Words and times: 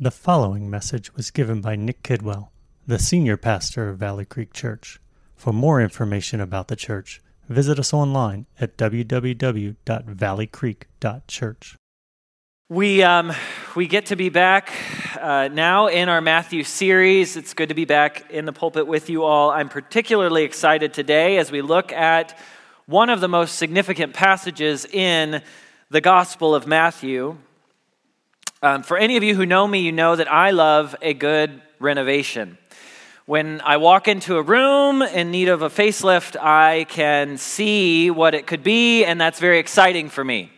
The 0.00 0.10
following 0.10 0.68
message 0.68 1.14
was 1.14 1.30
given 1.30 1.60
by 1.60 1.76
Nick 1.76 2.02
Kidwell, 2.02 2.48
the 2.84 2.98
senior 2.98 3.36
pastor 3.36 3.88
of 3.88 3.96
Valley 3.96 4.24
Creek 4.24 4.52
Church. 4.52 4.98
For 5.36 5.52
more 5.52 5.80
information 5.80 6.40
about 6.40 6.66
the 6.66 6.74
church, 6.74 7.22
visit 7.48 7.78
us 7.78 7.94
online 7.94 8.46
at 8.60 8.76
www.valleycreek.church. 8.76 11.76
We, 12.68 13.04
um, 13.04 13.32
we 13.76 13.86
get 13.86 14.06
to 14.06 14.16
be 14.16 14.30
back 14.30 14.72
uh, 15.20 15.48
now 15.52 15.86
in 15.86 16.08
our 16.08 16.20
Matthew 16.20 16.64
series. 16.64 17.36
It's 17.36 17.54
good 17.54 17.68
to 17.68 17.76
be 17.76 17.84
back 17.84 18.28
in 18.32 18.46
the 18.46 18.52
pulpit 18.52 18.88
with 18.88 19.08
you 19.08 19.22
all. 19.22 19.52
I'm 19.52 19.68
particularly 19.68 20.42
excited 20.42 20.92
today 20.92 21.38
as 21.38 21.52
we 21.52 21.62
look 21.62 21.92
at 21.92 22.36
one 22.86 23.10
of 23.10 23.20
the 23.20 23.28
most 23.28 23.58
significant 23.58 24.12
passages 24.12 24.86
in 24.86 25.40
the 25.88 26.00
Gospel 26.00 26.52
of 26.52 26.66
Matthew. 26.66 27.38
Um, 28.64 28.82
for 28.82 28.96
any 28.96 29.18
of 29.18 29.22
you 29.22 29.34
who 29.34 29.44
know 29.44 29.68
me, 29.68 29.80
you 29.80 29.92
know 29.92 30.16
that 30.16 30.32
I 30.32 30.52
love 30.52 30.96
a 31.02 31.12
good 31.12 31.60
renovation. 31.80 32.56
When 33.26 33.60
I 33.60 33.76
walk 33.76 34.08
into 34.08 34.38
a 34.38 34.42
room 34.42 35.02
in 35.02 35.30
need 35.30 35.50
of 35.50 35.60
a 35.60 35.68
facelift, 35.68 36.34
I 36.40 36.86
can 36.88 37.36
see 37.36 38.10
what 38.10 38.34
it 38.34 38.46
could 38.46 38.62
be, 38.62 39.04
and 39.04 39.20
that's 39.20 39.38
very 39.38 39.58
exciting 39.58 40.08
for 40.08 40.24
me. 40.24 40.50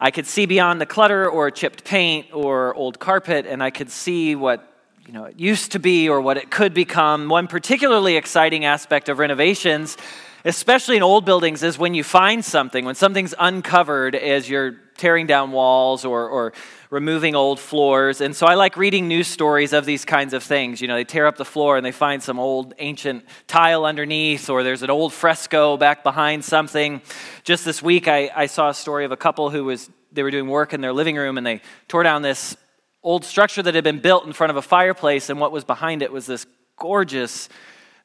I 0.00 0.10
could 0.10 0.26
see 0.26 0.46
beyond 0.46 0.80
the 0.80 0.86
clutter 0.86 1.28
or 1.28 1.50
chipped 1.50 1.84
paint 1.84 2.28
or 2.32 2.74
old 2.74 2.98
carpet, 2.98 3.44
and 3.44 3.62
I 3.62 3.68
could 3.68 3.90
see 3.90 4.34
what 4.34 4.66
you 5.06 5.12
know 5.12 5.24
it 5.24 5.38
used 5.38 5.72
to 5.72 5.78
be 5.78 6.08
or 6.08 6.22
what 6.22 6.38
it 6.38 6.50
could 6.50 6.72
become. 6.72 7.28
One 7.28 7.46
particularly 7.46 8.16
exciting 8.16 8.64
aspect 8.64 9.10
of 9.10 9.18
renovations, 9.18 9.98
especially 10.46 10.96
in 10.96 11.02
old 11.02 11.26
buildings, 11.26 11.62
is 11.62 11.76
when 11.78 11.92
you 11.92 12.04
find 12.04 12.42
something, 12.42 12.86
when 12.86 12.94
something's 12.94 13.34
uncovered 13.38 14.14
as 14.14 14.48
you're 14.48 14.76
tearing 14.96 15.26
down 15.26 15.52
walls 15.52 16.06
or, 16.06 16.26
or 16.26 16.52
removing 16.90 17.34
old 17.34 17.60
floors. 17.60 18.20
And 18.20 18.34
so 18.34 18.46
I 18.46 18.54
like 18.54 18.76
reading 18.76 19.08
news 19.08 19.26
stories 19.26 19.72
of 19.72 19.84
these 19.84 20.04
kinds 20.04 20.32
of 20.32 20.42
things. 20.42 20.80
You 20.80 20.88
know, 20.88 20.94
they 20.94 21.04
tear 21.04 21.26
up 21.26 21.36
the 21.36 21.44
floor 21.44 21.76
and 21.76 21.84
they 21.84 21.92
find 21.92 22.22
some 22.22 22.38
old 22.38 22.74
ancient 22.78 23.24
tile 23.46 23.84
underneath, 23.84 24.48
or 24.48 24.62
there's 24.62 24.82
an 24.82 24.90
old 24.90 25.12
fresco 25.12 25.76
back 25.76 26.02
behind 26.02 26.44
something. 26.44 27.02
Just 27.44 27.64
this 27.64 27.82
week, 27.82 28.08
I, 28.08 28.30
I 28.34 28.46
saw 28.46 28.70
a 28.70 28.74
story 28.74 29.04
of 29.04 29.12
a 29.12 29.16
couple 29.16 29.50
who 29.50 29.64
was, 29.64 29.90
they 30.12 30.22
were 30.22 30.30
doing 30.30 30.48
work 30.48 30.72
in 30.72 30.80
their 30.80 30.94
living 30.94 31.16
room 31.16 31.36
and 31.36 31.46
they 31.46 31.60
tore 31.88 32.02
down 32.02 32.22
this 32.22 32.56
old 33.02 33.24
structure 33.24 33.62
that 33.62 33.74
had 33.74 33.84
been 33.84 34.00
built 34.00 34.26
in 34.26 34.32
front 34.32 34.50
of 34.50 34.56
a 34.56 34.62
fireplace, 34.62 35.30
and 35.30 35.38
what 35.40 35.52
was 35.52 35.64
behind 35.64 36.02
it 36.02 36.10
was 36.10 36.26
this 36.26 36.46
gorgeous 36.76 37.48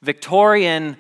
Victorian 0.02 0.98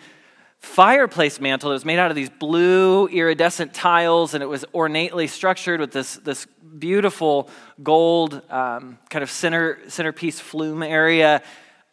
fireplace 0.60 1.42
mantle 1.42 1.70
that 1.70 1.74
was 1.74 1.86
made 1.86 2.00
out 2.00 2.10
of 2.10 2.16
these 2.16 2.30
blue 2.30 3.08
iridescent 3.08 3.74
tiles 3.74 4.34
and 4.34 4.42
it 4.42 4.48
was 4.48 4.64
ornately 4.72 5.28
structured 5.28 5.82
with 5.82 5.92
this, 5.92 6.16
this 6.18 6.48
beautiful 6.78 7.50
gold 7.82 8.42
um, 8.50 8.98
kind 9.10 9.24
of 9.24 9.30
center, 9.30 9.80
centerpiece 9.88 10.40
flume 10.40 10.84
area 10.84 11.42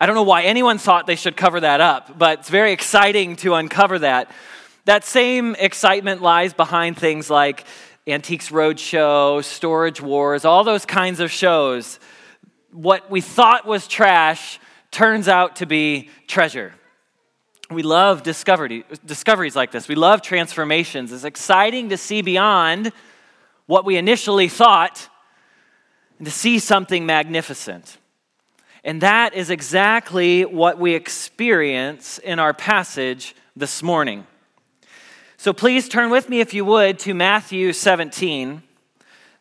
i 0.01 0.07
don't 0.07 0.15
know 0.15 0.23
why 0.23 0.43
anyone 0.43 0.79
thought 0.79 1.07
they 1.07 1.17
should 1.17 1.37
cover 1.37 1.61
that 1.61 1.81
up 1.81 2.19
but 2.19 2.41
it's 2.41 2.49
very 2.49 2.73
exciting 2.73 3.37
to 3.37 3.55
uncover 3.55 3.99
that 3.99 4.31
that 4.87 5.05
same 5.05 5.55
excitement 5.57 6.23
lies 6.23 6.55
behind 6.55 6.97
things 6.97 7.29
like 7.29 7.65
antiques 8.07 8.51
roadshow 8.51 9.45
storage 9.45 10.01
wars 10.01 10.45
all 10.45 10.65
those 10.65 10.87
kinds 10.87 11.21
of 11.21 11.31
shows 11.31 11.99
what 12.73 13.11
we 13.11 13.21
thought 13.21 13.67
was 13.67 13.87
trash 13.87 14.59
turns 14.91 15.29
out 15.29 15.57
to 15.57 15.67
be 15.67 16.09
treasure 16.27 16.73
we 17.71 17.85
love 17.85 18.25
discoveries 18.25 19.55
like 19.55 19.71
this. 19.71 19.87
We 19.87 19.95
love 19.95 20.23
transformations. 20.23 21.13
It's 21.13 21.23
exciting 21.23 21.91
to 21.91 21.97
see 21.97 22.21
beyond 22.21 22.91
what 23.71 23.85
we 23.85 23.97
initially 23.97 24.49
thought 24.49 25.09
and 26.19 26.27
to 26.27 26.33
see 26.33 26.59
something 26.59 27.07
magnificent. 27.07 27.99
And 28.83 29.01
that 29.01 29.33
is 29.33 29.49
exactly 29.49 30.45
what 30.45 30.81
we 30.81 30.95
experience 30.95 32.19
in 32.19 32.41
our 32.41 32.53
passage 32.53 33.37
this 33.55 33.81
morning. 33.81 34.27
So 35.37 35.53
please 35.53 35.89
turn 35.89 36.11
with 36.11 36.29
me, 36.29 36.41
if 36.41 36.53
you 36.53 36.65
would, 36.65 36.99
to 36.99 37.15
Matthew 37.15 37.73
17. 37.73 38.65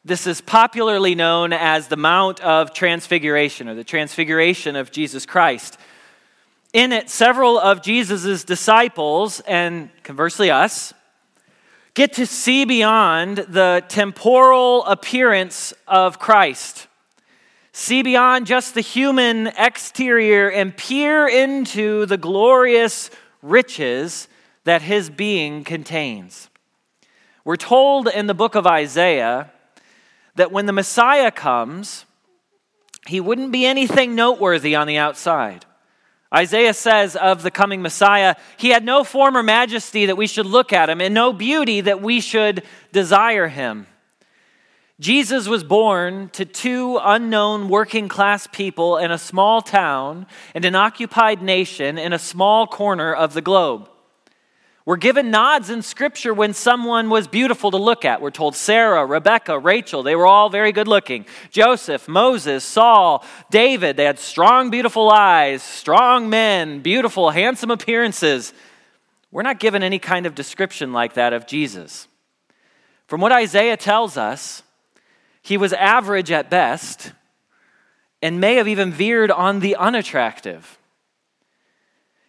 This 0.06 0.28
is 0.28 0.41
popularly 0.41 1.16
known 1.16 1.51
as 1.51 1.88
the 1.88 1.97
Mount 1.97 2.39
of 2.41 2.72
Transfiguration 2.72 3.68
or 3.68 3.73
the 3.73 3.84
Transfiguration 3.84 4.75
of 4.75 4.91
Jesus 4.91 5.25
Christ. 5.25 5.79
In 6.72 6.91
it, 6.91 7.09
several 7.09 7.57
of 7.57 7.81
Jesus' 7.81 8.44
disciples, 8.44 9.39
and 9.47 9.89
conversely 10.03 10.51
us, 10.51 10.94
get 11.94 12.13
to 12.13 12.25
see 12.25 12.66
beyond 12.66 13.38
the 13.38 13.83
temporal 13.88 14.85
appearance 14.85 15.73
of 15.88 16.19
Christ. 16.19 16.88
See 17.72 18.01
beyond 18.01 18.45
just 18.45 18.73
the 18.73 18.81
human 18.81 19.47
exterior 19.47 20.50
and 20.50 20.75
peer 20.75 21.27
into 21.27 22.05
the 22.05 22.17
glorious 22.17 23.09
riches 23.41 24.27
that 24.66 24.81
his 24.81 25.09
being 25.09 25.63
contains. 25.63 26.50
We're 27.45 27.55
told 27.55 28.07
in 28.07 28.27
the 28.27 28.33
book 28.33 28.56
of 28.56 28.67
Isaiah 28.67 29.51
that 30.35 30.51
when 30.51 30.66
the 30.66 30.73
Messiah 30.73 31.31
comes, 31.31 32.06
he 33.07 33.19
wouldn't 33.19 33.51
be 33.51 33.66
anything 33.66 34.13
noteworthy 34.13 34.75
on 34.75 34.88
the 34.88 34.97
outside. 34.97 35.66
Isaiah 36.34 36.75
says 36.75 37.16
of 37.16 37.41
the 37.41 37.50
coming 37.51 37.81
Messiah, 37.81 38.35
he 38.57 38.69
had 38.69 38.85
no 38.85 39.03
form 39.03 39.35
or 39.35 39.44
majesty 39.44 40.06
that 40.06 40.17
we 40.17 40.28
should 40.28 40.45
look 40.45 40.72
at 40.72 40.90
him, 40.90 41.01
and 41.01 41.13
no 41.13 41.34
beauty 41.34 41.81
that 41.81 42.01
we 42.01 42.22
should 42.22 42.63
desire 42.91 43.47
him. 43.47 43.88
Jesus 45.00 45.47
was 45.47 45.63
born 45.63 46.29
to 46.34 46.44
two 46.44 47.00
unknown 47.01 47.69
working 47.69 48.09
class 48.09 48.47
people 48.47 48.97
in 48.97 49.12
a 49.12 49.18
small 49.18 49.62
town 49.62 50.28
and 50.53 50.66
an 50.66 50.75
occupied 50.75 51.41
nation 51.41 51.97
in 51.97 52.12
a 52.12 52.19
small 52.19 52.68
corner 52.68 53.13
of 53.13 53.34
the 53.34 53.41
globe. 53.41 53.89
We're 54.89 54.97
given 54.97 55.29
nods 55.29 55.69
in 55.69 55.83
Scripture 55.83 56.33
when 56.33 56.55
someone 56.55 57.11
was 57.11 57.27
beautiful 57.27 57.69
to 57.69 57.77
look 57.77 58.05
at. 58.05 58.22
We're 58.23 58.31
told 58.31 58.55
Sarah, 58.55 59.05
Rebecca, 59.05 59.59
Rachel, 59.59 60.01
they 60.01 60.16
were 60.16 60.25
all 60.25 60.50
very 60.50 60.72
good 60.72 60.88
looking. 60.88 61.27
Joseph, 61.51 62.07
Moses, 62.07 62.63
Saul, 62.63 63.23
David, 63.51 63.97
they 63.97 64.05
had 64.05 64.17
strong, 64.17 64.72
beautiful 64.72 65.11
eyes, 65.11 65.61
strong 65.61 66.27
men, 66.27 66.79
beautiful, 66.79 67.29
handsome 67.29 67.69
appearances. 67.69 68.51
We're 69.29 69.44
not 69.44 69.59
given 69.59 69.83
any 69.83 70.00
kind 70.00 70.25
of 70.25 70.33
description 70.33 70.91
like 70.91 71.13
that 71.13 71.33
of 71.33 71.45
Jesus. 71.45 72.07
From 73.06 73.21
what 73.21 73.31
Isaiah 73.31 73.77
tells 73.77 74.17
us, 74.17 74.63
he 75.44 75.56
was 75.56 75.71
average 75.73 76.31
at 76.31 76.50
best 76.50 77.11
and 78.23 78.41
may 78.41 78.56
have 78.56 78.67
even 78.67 78.91
veered 78.91 79.29
on 79.29 79.59
the 79.59 79.75
unattractive. 79.75 80.78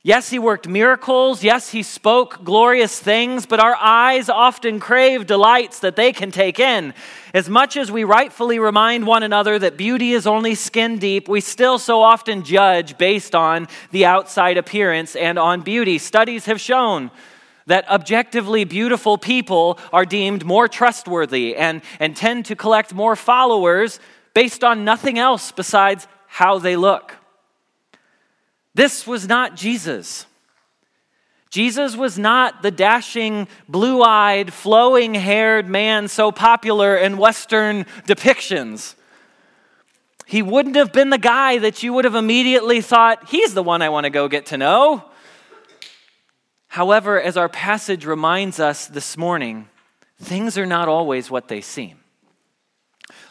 Yes, 0.02 0.30
he 0.30 0.38
worked 0.38 0.66
miracles. 0.66 1.44
Yes, 1.44 1.72
he 1.72 1.82
spoke 1.82 2.42
glorious 2.42 2.98
things, 2.98 3.44
but 3.44 3.60
our 3.60 3.76
eyes 3.76 4.30
often 4.30 4.80
crave 4.80 5.26
delights 5.26 5.80
that 5.80 5.94
they 5.94 6.10
can 6.10 6.30
take 6.30 6.58
in. 6.58 6.94
As 7.34 7.50
much 7.50 7.76
as 7.76 7.92
we 7.92 8.04
rightfully 8.04 8.58
remind 8.58 9.06
one 9.06 9.22
another 9.22 9.58
that 9.58 9.76
beauty 9.76 10.12
is 10.12 10.26
only 10.26 10.54
skin 10.54 10.98
deep, 10.98 11.28
we 11.28 11.42
still 11.42 11.78
so 11.78 12.00
often 12.00 12.44
judge 12.44 12.96
based 12.96 13.34
on 13.34 13.68
the 13.90 14.06
outside 14.06 14.56
appearance 14.56 15.16
and 15.16 15.38
on 15.38 15.60
beauty. 15.60 15.98
Studies 15.98 16.46
have 16.46 16.62
shown 16.62 17.10
that 17.66 17.86
objectively 17.90 18.64
beautiful 18.64 19.18
people 19.18 19.78
are 19.92 20.06
deemed 20.06 20.46
more 20.46 20.66
trustworthy 20.66 21.54
and, 21.54 21.82
and 21.98 22.16
tend 22.16 22.46
to 22.46 22.56
collect 22.56 22.94
more 22.94 23.16
followers 23.16 24.00
based 24.32 24.64
on 24.64 24.82
nothing 24.82 25.18
else 25.18 25.52
besides 25.52 26.08
how 26.26 26.58
they 26.58 26.74
look. 26.74 27.19
This 28.74 29.06
was 29.06 29.26
not 29.28 29.56
Jesus. 29.56 30.26
Jesus 31.50 31.96
was 31.96 32.16
not 32.16 32.62
the 32.62 32.70
dashing, 32.70 33.48
blue 33.68 34.02
eyed, 34.02 34.52
flowing 34.52 35.14
haired 35.14 35.68
man 35.68 36.06
so 36.06 36.30
popular 36.30 36.96
in 36.96 37.16
Western 37.18 37.84
depictions. 38.06 38.94
He 40.26 40.42
wouldn't 40.42 40.76
have 40.76 40.92
been 40.92 41.10
the 41.10 41.18
guy 41.18 41.58
that 41.58 41.82
you 41.82 41.92
would 41.92 42.04
have 42.04 42.14
immediately 42.14 42.80
thought, 42.80 43.28
he's 43.28 43.52
the 43.52 43.64
one 43.64 43.82
I 43.82 43.88
want 43.88 44.04
to 44.04 44.10
go 44.10 44.28
get 44.28 44.46
to 44.46 44.58
know. 44.58 45.04
However, 46.68 47.20
as 47.20 47.36
our 47.36 47.48
passage 47.48 48.06
reminds 48.06 48.60
us 48.60 48.86
this 48.86 49.16
morning, 49.16 49.68
things 50.20 50.56
are 50.56 50.66
not 50.66 50.88
always 50.88 51.32
what 51.32 51.48
they 51.48 51.60
seem 51.60 51.99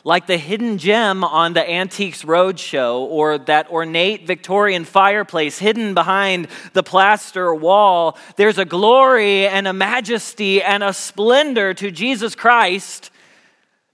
like 0.04 0.28
the 0.28 0.38
hidden 0.38 0.78
gem 0.78 1.24
on 1.24 1.54
the 1.54 1.70
Antiques 1.70 2.24
Roadshow 2.24 3.00
or 3.02 3.38
that 3.38 3.70
ornate 3.70 4.26
Victorian 4.26 4.86
fireplace 4.86 5.60
hidden 5.60 5.94
behind 5.94 6.48
the 6.74 6.84
plaster 6.84 7.54
wall. 7.54 8.18
There's 8.36 8.58
a 8.58 8.66
glory 8.66 9.48
and 9.48 9.68
a 9.68 9.74
majesty 9.74 10.62
and 10.62 10.84
a 10.84 10.94
splendor 10.94 11.74
to 11.76 11.92
Jesus 11.92 12.36
Christ 12.36 13.12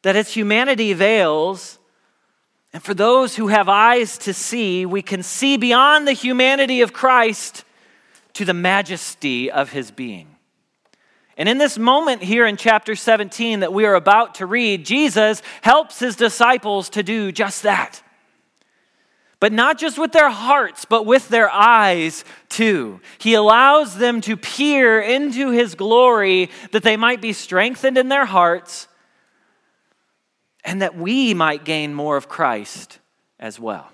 that 0.04 0.16
its 0.16 0.34
humanity 0.34 0.94
veils. 0.94 1.80
And 2.74 2.84
for 2.84 2.94
those 2.94 3.36
who 3.36 3.48
have 3.48 3.70
eyes 3.70 4.18
to 4.20 4.34
see, 4.34 4.86
we 4.86 5.02
can 5.02 5.24
see 5.24 5.58
beyond 5.58 6.08
the 6.08 6.14
humanity 6.14 6.82
of 6.82 6.94
Christ 6.94 7.64
to 8.34 8.46
the 8.46 8.54
majesty 8.54 9.50
of 9.50 9.72
his 9.72 9.92
being. 9.92 10.35
And 11.38 11.50
in 11.50 11.58
this 11.58 11.78
moment 11.78 12.24
here 12.24 12.46
in 12.46 12.56
chapter 12.56 12.96
17 12.96 13.60
that 13.60 13.74
we 13.74 13.86
are 13.86 13.96
about 13.96 14.36
to 14.36 14.46
read, 14.46 14.86
Jesus 14.86 15.42
helps 15.62 16.00
his 16.00 16.16
disciples 16.16 16.90
to 16.92 17.04
do 17.04 17.32
just 17.32 17.64
that. 17.64 18.02
but 19.40 19.52
not 19.52 19.78
just 19.78 20.00
with 20.00 20.12
their 20.12 20.30
hearts, 20.30 20.86
but 20.86 21.06
with 21.06 21.30
their 21.30 21.50
eyes 21.52 22.24
too. 22.50 23.00
He 23.20 23.34
allows 23.34 23.96
them 23.96 24.22
to 24.22 24.38
peer 24.38 25.00
into 25.00 25.52
his 25.52 25.76
glory 25.76 26.50
that 26.72 26.84
they 26.84 26.98
might 26.98 27.22
be 27.22 27.34
strengthened 27.34 27.98
in 27.98 28.10
their 28.10 28.26
hearts 28.26 28.88
and 30.64 30.82
that 30.82 30.98
we 30.98 31.34
might 31.34 31.64
gain 31.64 31.94
more 31.94 32.18
of 32.18 32.28
Christ 32.28 33.00
as 33.40 33.60
well. 33.60 33.88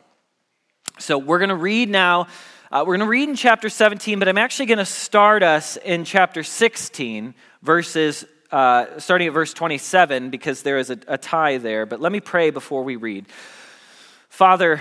So 0.99 1.17
we're 1.17 1.39
going 1.39 1.49
to 1.49 1.55
read 1.55 1.89
now. 1.89 2.27
Uh, 2.71 2.85
we're 2.87 2.95
going 2.95 3.05
to 3.05 3.11
read 3.11 3.27
in 3.27 3.35
chapter 3.35 3.67
17, 3.67 4.17
but 4.17 4.29
I'm 4.29 4.37
actually 4.37 4.67
going 4.67 4.77
to 4.77 4.85
start 4.85 5.43
us 5.43 5.75
in 5.75 6.05
chapter 6.05 6.41
16, 6.41 7.33
verses 7.61 8.23
uh, 8.49 8.97
starting 8.97 9.27
at 9.27 9.33
verse 9.33 9.53
27, 9.53 10.29
because 10.29 10.63
there 10.63 10.77
is 10.77 10.89
a, 10.89 10.97
a 11.09 11.17
tie 11.17 11.57
there. 11.57 11.85
But 11.85 11.99
let 11.99 12.13
me 12.13 12.21
pray 12.21 12.49
before 12.49 12.85
we 12.85 12.95
read. 12.95 13.25
Father, 14.29 14.79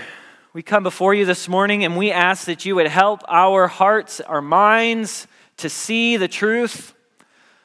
we 0.53 0.63
come 0.63 0.83
before 0.83 1.13
you 1.13 1.25
this 1.25 1.49
morning 1.49 1.83
and 1.83 1.97
we 1.97 2.13
ask 2.13 2.45
that 2.45 2.63
you 2.63 2.75
would 2.75 2.87
help 2.87 3.23
our 3.27 3.67
hearts, 3.67 4.21
our 4.21 4.41
minds 4.41 5.27
to 5.57 5.67
see 5.67 6.15
the 6.15 6.29
truth. 6.29 6.93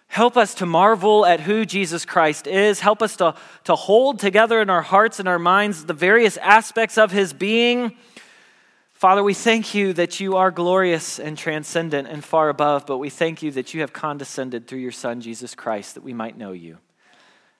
Help 0.09 0.37
us 0.37 0.55
to 0.57 0.67
marvel 0.67 1.25
at 1.25 1.39
who 1.39 1.65
Jesus 1.65 2.05
Christ 2.05 2.49
is. 2.49 2.81
Help 2.81 3.01
us 3.01 3.15
to, 3.19 3.37
to 3.63 3.77
hold 3.77 4.19
together 4.19 4.61
in 4.61 4.71
our 4.71 4.83
hearts 4.83 5.21
and 5.21 5.29
our 5.29 5.39
minds 5.39 5.85
the 5.85 5.95
various 5.95 6.37
aspects 6.39 6.99
of 6.99 7.13
his 7.13 7.33
being. 7.33 7.97
Father, 8.97 9.23
we 9.23 9.35
thank 9.35 9.75
you 9.75 9.93
that 9.93 10.21
you 10.21 10.37
are 10.37 10.51
glorious 10.51 11.19
and 11.19 11.37
transcendent 11.37 12.09
and 12.09 12.25
far 12.25 12.49
above, 12.49 12.87
but 12.87 12.97
we 12.97 13.11
thank 13.11 13.43
you 13.43 13.51
that 13.51 13.75
you 13.75 13.83
have 13.83 13.93
condescended 13.93 14.67
through 14.67 14.79
your 14.79 14.91
Son, 14.91 15.21
Jesus 15.21 15.55
Christ, 15.55 15.97
that 15.97 16.03
we 16.03 16.15
might 16.15 16.39
know 16.39 16.53
you. 16.53 16.79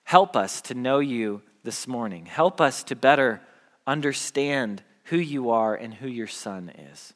Help 0.03 0.35
us 0.35 0.61
to 0.61 0.73
know 0.73 0.97
you 0.97 1.43
this 1.61 1.87
morning. 1.87 2.25
Help 2.25 2.59
us 2.59 2.81
to 2.85 2.95
better 2.95 3.39
understand 3.85 4.81
who 5.03 5.17
you 5.17 5.51
are 5.51 5.75
and 5.75 5.93
who 5.93 6.07
your 6.07 6.25
Son 6.25 6.69
is. 6.91 7.13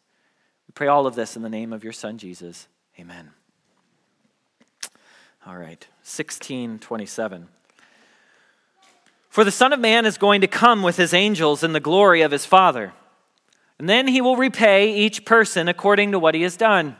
We 0.67 0.73
pray 0.73 0.85
all 0.85 1.07
of 1.07 1.15
this 1.15 1.35
in 1.35 1.41
the 1.41 1.49
name 1.49 1.73
of 1.73 1.83
your 1.83 1.91
Son, 1.91 2.19
Jesus. 2.19 2.67
Amen. 2.99 3.31
All 5.47 5.57
right, 5.57 5.83
1627. 6.03 7.47
For 9.31 9.43
the 9.43 9.49
Son 9.49 9.73
of 9.73 9.79
Man 9.79 10.05
is 10.05 10.19
going 10.19 10.41
to 10.41 10.47
come 10.47 10.83
with 10.83 10.97
his 10.97 11.11
angels 11.11 11.63
in 11.63 11.73
the 11.73 11.79
glory 11.79 12.21
of 12.21 12.29
his 12.29 12.45
Father, 12.45 12.93
and 13.81 13.89
then 13.89 14.07
he 14.07 14.21
will 14.21 14.35
repay 14.35 14.93
each 14.93 15.25
person 15.25 15.67
according 15.67 16.11
to 16.11 16.19
what 16.19 16.35
he 16.35 16.43
has 16.43 16.55
done. 16.55 16.95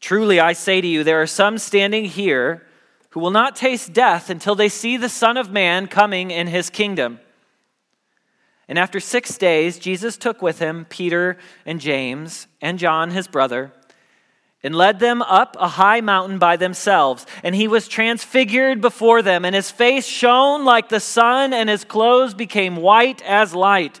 Truly, 0.00 0.40
I 0.40 0.52
say 0.52 0.80
to 0.80 0.86
you, 0.88 1.04
there 1.04 1.22
are 1.22 1.26
some 1.28 1.56
standing 1.56 2.06
here 2.06 2.66
who 3.10 3.20
will 3.20 3.30
not 3.30 3.54
taste 3.54 3.92
death 3.92 4.28
until 4.28 4.56
they 4.56 4.68
see 4.68 4.96
the 4.96 5.08
Son 5.08 5.36
of 5.36 5.52
Man 5.52 5.86
coming 5.86 6.32
in 6.32 6.48
his 6.48 6.68
kingdom. 6.68 7.20
And 8.66 8.76
after 8.76 8.98
six 8.98 9.38
days, 9.38 9.78
Jesus 9.78 10.16
took 10.16 10.42
with 10.42 10.58
him 10.58 10.84
Peter 10.90 11.38
and 11.64 11.80
James 11.80 12.48
and 12.60 12.76
John, 12.76 13.12
his 13.12 13.28
brother, 13.28 13.72
and 14.64 14.74
led 14.74 14.98
them 14.98 15.22
up 15.22 15.56
a 15.60 15.68
high 15.68 16.00
mountain 16.00 16.40
by 16.40 16.56
themselves. 16.56 17.24
And 17.44 17.54
he 17.54 17.68
was 17.68 17.86
transfigured 17.86 18.80
before 18.80 19.22
them, 19.22 19.44
and 19.44 19.54
his 19.54 19.70
face 19.70 20.08
shone 20.08 20.64
like 20.64 20.88
the 20.88 20.98
sun, 20.98 21.52
and 21.52 21.68
his 21.68 21.84
clothes 21.84 22.34
became 22.34 22.74
white 22.74 23.22
as 23.22 23.54
light. 23.54 24.00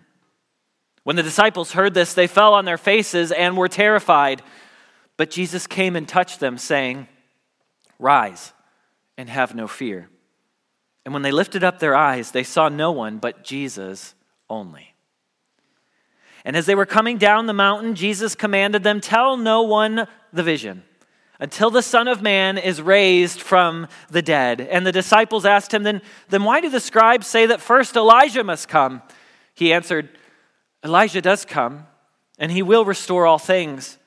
When 1.03 1.15
the 1.15 1.23
disciples 1.23 1.71
heard 1.71 1.93
this, 1.93 2.13
they 2.13 2.27
fell 2.27 2.53
on 2.53 2.65
their 2.65 2.77
faces 2.77 3.31
and 3.31 3.57
were 3.57 3.67
terrified. 3.67 4.41
But 5.17 5.31
Jesus 5.31 5.67
came 5.67 5.95
and 5.95 6.07
touched 6.07 6.39
them, 6.39 6.57
saying, 6.57 7.07
Rise 7.99 8.53
and 9.17 9.29
have 9.29 9.55
no 9.55 9.67
fear. 9.67 10.09
And 11.05 11.13
when 11.13 11.23
they 11.23 11.31
lifted 11.31 11.63
up 11.63 11.79
their 11.79 11.95
eyes, 11.95 12.31
they 12.31 12.43
saw 12.43 12.69
no 12.69 12.91
one 12.91 13.17
but 13.17 13.43
Jesus 13.43 14.13
only. 14.49 14.93
And 16.43 16.55
as 16.55 16.65
they 16.65 16.75
were 16.75 16.85
coming 16.85 17.17
down 17.17 17.45
the 17.45 17.53
mountain, 17.53 17.95
Jesus 17.95 18.35
commanded 18.35 18.83
them, 18.83 19.01
Tell 19.01 19.37
no 19.37 19.61
one 19.61 20.07
the 20.33 20.43
vision 20.43 20.83
until 21.39 21.71
the 21.71 21.81
Son 21.81 22.07
of 22.07 22.21
Man 22.21 22.57
is 22.57 22.81
raised 22.81 23.41
from 23.41 23.87
the 24.09 24.21
dead. 24.21 24.61
And 24.61 24.85
the 24.85 24.91
disciples 24.91 25.45
asked 25.45 25.73
him, 25.73 25.83
Then, 25.83 26.01
then 26.29 26.43
why 26.43 26.61
do 26.61 26.69
the 26.69 26.79
scribes 26.79 27.27
say 27.27 27.47
that 27.47 27.61
first 27.61 27.95
Elijah 27.95 28.43
must 28.43 28.67
come? 28.67 29.01
He 29.53 29.73
answered, 29.73 30.09
Elijah 30.83 31.21
does 31.21 31.45
come, 31.45 31.87
and 32.39 32.51
he 32.51 32.61
will 32.61 32.85
restore 32.85 33.25
all 33.25 33.37
things. 33.37 33.97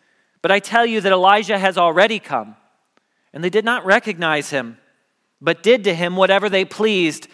But 0.43 0.51
I 0.51 0.59
tell 0.59 0.85
you 0.85 1.01
that 1.01 1.13
Elijah 1.13 1.59
has 1.59 1.79
already 1.79 2.19
come, 2.19 2.57
and 3.33 3.43
they 3.43 3.51
did 3.51 3.65
not 3.65 3.85
recognize 3.85 4.51
him, 4.51 4.79
but 5.41 5.63
did 5.63 5.85
to 5.85 5.95
him 5.95 6.17
whatever 6.17 6.49
they 6.49 6.65
pleased 6.65 7.29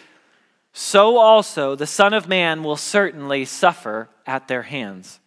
so 0.73 1.17
also 1.17 1.75
the 1.75 1.87
Son 1.87 2.13
of 2.13 2.27
Man 2.27 2.63
will 2.63 2.77
certainly 2.77 3.45
suffer 3.45 4.09
at 4.25 4.47
their 4.47 4.63
hands. 4.63 5.19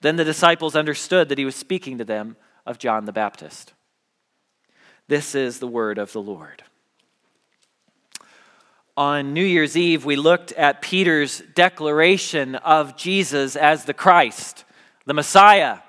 Then 0.00 0.16
the 0.16 0.24
disciples 0.24 0.76
understood 0.76 1.28
that 1.28 1.38
he 1.38 1.44
was 1.44 1.56
speaking 1.56 1.98
to 1.98 2.04
them 2.04 2.36
of 2.64 2.78
John 2.78 3.06
the 3.06 3.12
Baptist. 3.12 3.72
This 5.08 5.34
is 5.34 5.58
the 5.58 5.66
word 5.66 5.98
of 5.98 6.12
the 6.12 6.22
Lord. 6.22 6.62
On 8.98 9.34
New 9.34 9.44
Year's 9.44 9.76
Eve, 9.76 10.06
we 10.06 10.16
looked 10.16 10.52
at 10.52 10.80
Peter's 10.80 11.42
declaration 11.54 12.54
of 12.54 12.96
Jesus 12.96 13.54
as 13.54 13.84
the 13.84 13.92
Christ, 13.92 14.64
the 15.04 15.12
Messiah, 15.12 15.80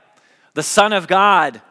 the 0.56 0.64
Son 0.64 0.92
of 0.92 1.08
God, 1.08 1.62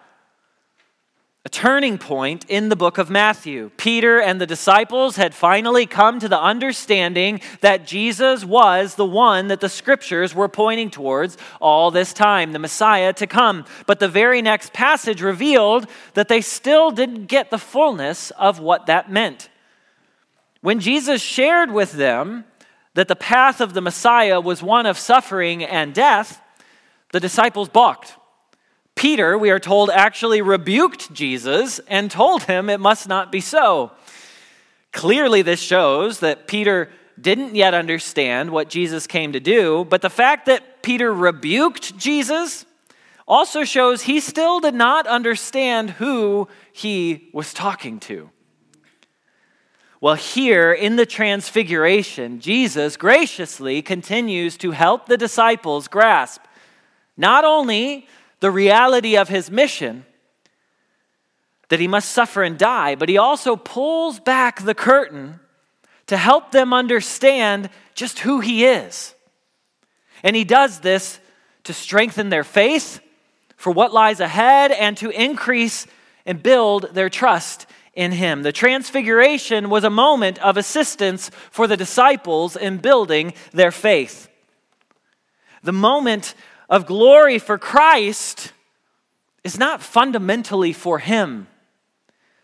a 1.45 1.51
turning 1.51 1.99
point 1.99 2.47
in 2.49 2.71
the 2.71 2.75
book 2.75 2.97
of 2.97 3.11
Matthew. 3.11 3.71
Peter 3.77 4.19
and 4.19 4.41
the 4.41 4.47
disciples 4.47 5.17
had 5.17 5.35
finally 5.35 5.85
come 5.85 6.19
to 6.21 6.29
the 6.29 6.41
understanding 6.41 7.43
that 7.61 7.87
Jesus 7.87 8.43
was 8.43 8.95
the 8.95 9.05
one 9.05 9.49
that 9.49 9.61
the 9.61 9.69
scriptures 9.69 10.35
were 10.35 10.49
pointing 10.49 10.89
towards 10.89 11.37
all 11.61 11.91
this 11.91 12.15
time, 12.15 12.53
the 12.53 12.59
Messiah 12.59 13.13
to 13.13 13.27
come. 13.27 13.67
But 13.85 14.01
the 14.01 14.09
very 14.09 14.41
next 14.41 14.73
passage 14.73 15.21
revealed 15.21 15.87
that 16.15 16.29
they 16.29 16.41
still 16.41 16.91
didn't 16.91 17.27
get 17.27 17.51
the 17.51 17.59
fullness 17.59 18.31
of 18.33 18.59
what 18.59 18.87
that 18.87 19.13
meant. 19.13 19.51
When 20.61 20.81
Jesus 20.81 21.23
shared 21.23 21.71
with 21.71 21.93
them 21.93 22.45
that 22.95 23.09
the 23.09 23.17
path 23.17 23.61
of 23.61 23.75
the 23.75 23.81
Messiah 23.81 24.41
was 24.41 24.63
one 24.63 24.87
of 24.87 24.99
suffering 24.99 25.63
and 25.63 25.95
death, 25.95 26.41
the 27.13 27.21
disciples 27.21 27.69
balked. 27.69 28.17
Peter, 28.95 29.37
we 29.37 29.51
are 29.51 29.61
told, 29.61 29.91
actually 29.91 30.41
rebuked 30.41 31.13
Jesus 31.13 31.79
and 31.87 32.11
told 32.11 32.45
him 32.45 32.71
it 32.71 32.81
must 32.81 33.07
not 33.07 33.31
be 33.31 33.41
so. 33.41 33.93
Clearly, 34.93 35.43
this 35.43 35.61
shows 35.61 36.21
that 36.21 36.47
Peter 36.47 36.89
didn't 37.21 37.55
yet 37.55 37.75
understand 37.75 38.51
what 38.51 38.71
Jesus 38.71 39.07
came 39.07 39.33
to 39.33 39.41
do, 39.41 39.85
but 39.85 40.01
the 40.01 40.11
fact 40.11 40.47
that 40.47 40.83
Peter 40.83 41.13
rebuked 41.13 41.97
Jesus 41.99 42.65
also 43.29 43.65
shows 43.65 44.03
he 44.03 44.21
still 44.21 44.61
did 44.61 44.75
not 44.75 45.07
understand 45.07 45.91
who 45.91 46.49
he 46.73 47.29
was 47.33 47.53
talking 47.53 48.01
to. 48.01 48.31
Well, 50.01 50.15
here 50.15 50.73
in 50.73 50.97
the 50.97 51.07
Transfiguration, 51.07 52.41
Jesus 52.41 52.97
graciously 52.97 53.81
continues 53.81 54.57
to 54.59 54.73
help 54.73 55.07
the 55.07 55.17
disciples 55.17 55.89
grasp 55.89 56.43
not 57.17 57.45
only 57.45 58.07
the 58.41 58.51
reality 58.51 59.17
of 59.17 59.29
his 59.29 59.51
mission 59.51 60.05
that 61.69 61.81
he 61.81 61.89
must 61.89 62.11
suffer 62.11 62.43
and 62.43 62.59
die, 62.59 62.95
but 62.95 63.09
he 63.09 63.17
also 63.17 63.57
pulls 63.57 64.21
back 64.21 64.63
the 64.63 64.75
curtain 64.75 65.41
to 66.07 66.17
help 66.17 66.53
them 66.53 66.73
understand 66.73 67.71
just 67.95 68.21
who 68.21 68.41
he 68.41 68.65
is. 68.65 69.15
And 70.23 70.37
he 70.37 70.45
does 70.45 70.81
this 70.81 71.19
to 71.65 71.73
strengthen 71.73 72.29
their 72.29 72.45
faith 72.45 73.01
for 73.57 73.73
what 73.73 73.93
lies 73.93 74.21
ahead 74.21 74.71
and 74.71 74.97
to 74.99 75.11
increase 75.11 75.87
and 76.27 76.43
build 76.43 76.95
their 76.95 77.09
trust 77.09 77.67
in 77.97 78.13
him. 78.13 78.43
The 78.43 78.53
transfiguration 78.53 79.71
was 79.71 79.83
a 79.83 79.91
moment 79.91 80.39
of 80.39 80.57
assistance 80.57 81.31
for 81.51 81.67
the 81.67 81.77
disciples 81.77 82.55
in 82.55 82.77
building 82.77 83.33
their 83.53 83.73
faith. 83.73 84.29
The 85.63 85.73
moment 85.73 86.35
of 86.69 86.87
glory 86.87 87.39
for 87.39 87.59
Christ 87.59 88.53
is 89.43 89.59
not 89.59 89.83
fundamentally 89.83 90.73
for 90.73 90.99
him. 90.99 91.49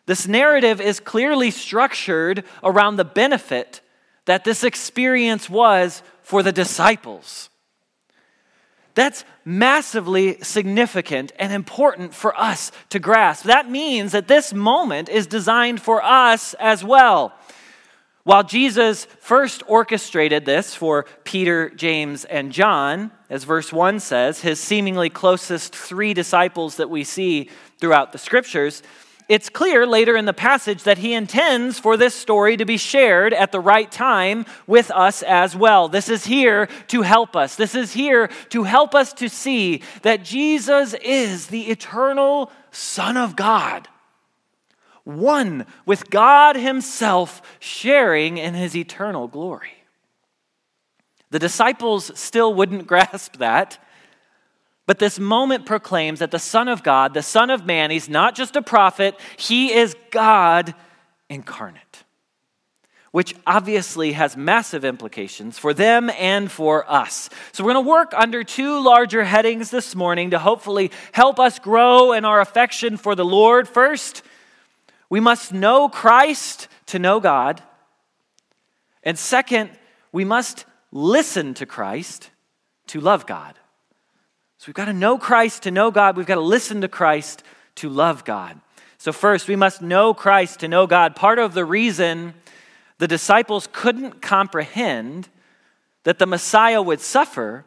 This 0.06 0.26
narrative 0.26 0.80
is 0.80 0.99
clearly 0.99 1.50
structured 1.50 2.44
around 2.64 2.97
the 2.97 3.04
benefit 3.04 3.80
that 4.25 4.44
this 4.44 4.64
experience 4.64 5.49
was 5.50 6.02
for 6.23 6.42
the 6.42 6.52
disciples. 6.52 7.50
That's 8.94 9.25
massively 9.44 10.38
significant 10.42 11.32
and 11.38 11.52
important 11.52 12.14
for 12.14 12.38
us 12.38 12.72
to 12.90 12.99
grasp. 12.99 13.44
That 13.44 13.70
means 13.70 14.12
that 14.12 14.28
this 14.28 14.52
moment 14.52 15.08
is 15.08 15.26
designed 15.26 15.80
for 15.80 16.02
us 16.02 16.54
as 16.54 16.84
well. 16.84 17.32
While 18.25 18.44
Jesus 18.44 19.06
first 19.18 19.64
orchestrated 19.66 20.44
this 20.44 20.76
for 20.76 21.06
Peter, 21.25 21.70
James, 21.70 22.25
and 22.25 22.52
John, 22.52 23.11
as 23.28 23.42
verse 23.42 23.72
1 23.72 23.99
says, 23.99 24.42
his 24.42 24.61
seemingly 24.61 25.11
closest 25.11 25.75
three 25.75 26.14
disciples 26.14 26.76
that 26.76 26.88
we 26.88 27.02
see 27.02 27.50
throughout 27.78 28.12
the 28.12 28.18
scriptures, 28.18 28.82
it's 29.32 29.48
clear 29.48 29.86
later 29.86 30.14
in 30.14 30.26
the 30.26 30.34
passage 30.34 30.82
that 30.82 30.98
he 30.98 31.14
intends 31.14 31.78
for 31.78 31.96
this 31.96 32.14
story 32.14 32.54
to 32.58 32.66
be 32.66 32.76
shared 32.76 33.32
at 33.32 33.50
the 33.50 33.60
right 33.60 33.90
time 33.90 34.44
with 34.66 34.90
us 34.90 35.22
as 35.22 35.56
well. 35.56 35.88
This 35.88 36.10
is 36.10 36.26
here 36.26 36.66
to 36.88 37.00
help 37.00 37.34
us. 37.34 37.56
This 37.56 37.74
is 37.74 37.94
here 37.94 38.28
to 38.50 38.64
help 38.64 38.94
us 38.94 39.14
to 39.14 39.30
see 39.30 39.80
that 40.02 40.22
Jesus 40.22 40.92
is 41.02 41.46
the 41.46 41.70
eternal 41.70 42.52
Son 42.72 43.16
of 43.16 43.34
God, 43.34 43.88
one 45.04 45.64
with 45.86 46.10
God 46.10 46.56
Himself 46.56 47.40
sharing 47.58 48.36
in 48.36 48.52
His 48.52 48.76
eternal 48.76 49.28
glory. 49.28 49.82
The 51.30 51.38
disciples 51.38 52.12
still 52.18 52.52
wouldn't 52.52 52.86
grasp 52.86 53.38
that. 53.38 53.82
But 54.86 54.98
this 54.98 55.18
moment 55.18 55.64
proclaims 55.64 56.18
that 56.18 56.32
the 56.32 56.38
Son 56.38 56.68
of 56.68 56.82
God, 56.82 57.14
the 57.14 57.22
Son 57.22 57.50
of 57.50 57.64
Man, 57.64 57.90
he's 57.90 58.08
not 58.08 58.34
just 58.34 58.56
a 58.56 58.62
prophet, 58.62 59.18
he 59.36 59.72
is 59.72 59.94
God 60.10 60.74
incarnate, 61.30 62.04
which 63.12 63.34
obviously 63.46 64.12
has 64.12 64.36
massive 64.36 64.84
implications 64.84 65.56
for 65.56 65.72
them 65.72 66.10
and 66.10 66.50
for 66.50 66.90
us. 66.90 67.30
So 67.52 67.62
we're 67.62 67.74
going 67.74 67.84
to 67.84 67.90
work 67.90 68.12
under 68.14 68.42
two 68.42 68.82
larger 68.82 69.22
headings 69.22 69.70
this 69.70 69.94
morning 69.94 70.30
to 70.30 70.38
hopefully 70.38 70.90
help 71.12 71.38
us 71.38 71.60
grow 71.60 72.12
in 72.12 72.24
our 72.24 72.40
affection 72.40 72.96
for 72.96 73.14
the 73.14 73.24
Lord. 73.24 73.68
First, 73.68 74.22
we 75.08 75.20
must 75.20 75.52
know 75.52 75.88
Christ 75.88 76.66
to 76.86 76.98
know 76.98 77.20
God. 77.20 77.62
And 79.04 79.16
second, 79.16 79.70
we 80.10 80.24
must 80.24 80.64
listen 80.90 81.54
to 81.54 81.66
Christ 81.66 82.30
to 82.88 83.00
love 83.00 83.26
God. 83.26 83.58
So 84.62 84.69
we've 84.69 84.76
got 84.76 84.85
to 84.85 84.92
know 84.92 85.19
Christ 85.19 85.64
to 85.64 85.73
know 85.73 85.90
God. 85.90 86.16
We've 86.16 86.25
got 86.25 86.37
to 86.37 86.40
listen 86.40 86.83
to 86.83 86.88
Christ 86.88 87.42
to 87.75 87.88
love 87.88 88.25
God. 88.25 88.61
So, 88.97 89.11
first, 89.11 89.49
we 89.49 89.57
must 89.57 89.83
know 89.83 90.14
Christ 90.14 90.61
to 90.61 90.69
know 90.69 90.87
God. 90.87 91.16
Part 91.16 91.40
of 91.40 91.52
the 91.52 91.64
reason 91.64 92.35
the 92.99 93.09
disciples 93.09 93.69
couldn't 93.73 94.23
comprehend 94.23 95.28
that 96.04 96.21
the 96.21 96.26
Messiah 96.26 96.81
would 96.81 97.00
suffer 97.00 97.64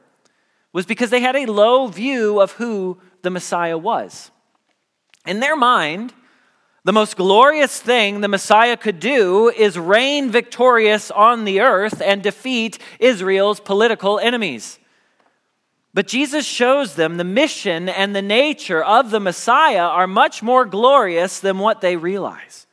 was 0.72 0.86
because 0.86 1.10
they 1.10 1.20
had 1.20 1.36
a 1.36 1.52
low 1.52 1.88
view 1.88 2.40
of 2.40 2.54
who 2.54 2.98
the 3.24 3.30
Messiah 3.30 3.78
was. 3.78 4.32
In 5.28 5.42
their 5.42 5.58
mind, 5.58 6.14
the 6.86 6.94
most 6.94 7.18
glorious 7.18 7.78
thing 7.78 8.22
the 8.22 8.30
Messiah 8.30 8.78
could 8.78 9.02
do 9.02 9.50
is 9.50 9.78
reign 9.78 10.32
victorious 10.32 11.12
on 11.12 11.44
the 11.44 11.60
earth 11.60 12.02
and 12.02 12.24
defeat 12.24 12.80
Israel's 13.02 13.60
political 13.60 14.18
enemies. 14.18 14.80
But 15.96 16.08
Jesus 16.08 16.46
shows 16.46 16.96
them 16.96 17.16
the 17.16 17.24
mission 17.24 17.88
and 17.88 18.14
the 18.14 18.22
nature 18.22 18.84
of 18.84 19.12
the 19.12 19.20
Messiah 19.22 19.86
are 19.86 20.08
much 20.08 20.44
more 20.44 20.66
glorious 20.66 21.40
than 21.40 21.58
what 21.58 21.80
they 21.80 21.96
realize. 21.96 22.68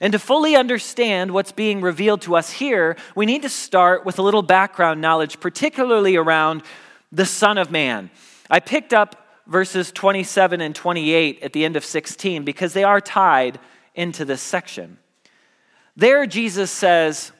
And 0.00 0.12
to 0.12 0.18
fully 0.18 0.56
understand 0.56 1.30
what's 1.30 1.52
being 1.52 1.80
revealed 1.80 2.22
to 2.22 2.34
us 2.34 2.50
here, 2.50 2.96
we 3.14 3.26
need 3.26 3.42
to 3.42 3.48
start 3.48 4.04
with 4.04 4.18
a 4.18 4.22
little 4.22 4.42
background 4.42 5.00
knowledge, 5.00 5.38
particularly 5.38 6.16
around 6.16 6.64
the 7.12 7.24
Son 7.24 7.58
of 7.58 7.70
Man. 7.70 8.10
I 8.50 8.58
picked 8.58 8.92
up 8.92 9.44
verses 9.46 9.92
27 9.92 10.60
and 10.60 10.74
28 10.74 11.44
at 11.44 11.52
the 11.52 11.64
end 11.64 11.76
of 11.76 11.84
16 11.84 12.44
because 12.44 12.72
they 12.72 12.82
are 12.82 13.00
tied 13.00 13.60
into 13.94 14.24
this 14.24 14.42
section. 14.42 14.98
There, 15.94 16.26
Jesus 16.26 16.72
says, 16.72 17.30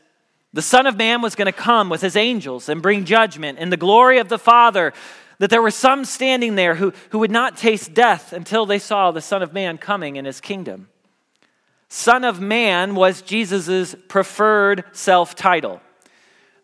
the 0.54 0.62
Son 0.62 0.86
of 0.86 0.96
Man 0.96 1.20
was 1.20 1.34
going 1.34 1.46
to 1.46 1.52
come 1.52 1.90
with 1.90 2.00
his 2.00 2.14
angels 2.14 2.68
and 2.68 2.80
bring 2.80 3.04
judgment 3.04 3.58
in 3.58 3.70
the 3.70 3.76
glory 3.76 4.18
of 4.18 4.28
the 4.28 4.38
Father. 4.38 4.92
That 5.38 5.50
there 5.50 5.60
were 5.60 5.72
some 5.72 6.04
standing 6.04 6.54
there 6.54 6.76
who, 6.76 6.92
who 7.10 7.18
would 7.18 7.30
not 7.32 7.56
taste 7.56 7.92
death 7.92 8.32
until 8.32 8.64
they 8.64 8.78
saw 8.78 9.10
the 9.10 9.20
Son 9.20 9.42
of 9.42 9.52
Man 9.52 9.78
coming 9.78 10.14
in 10.14 10.24
his 10.24 10.40
kingdom. 10.40 10.88
Son 11.88 12.24
of 12.24 12.40
Man 12.40 12.94
was 12.94 13.20
Jesus' 13.20 13.96
preferred 14.06 14.84
self 14.92 15.34
title. 15.34 15.80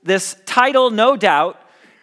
This 0.04 0.36
title, 0.46 0.90
no 0.90 1.16
doubt, 1.16 1.60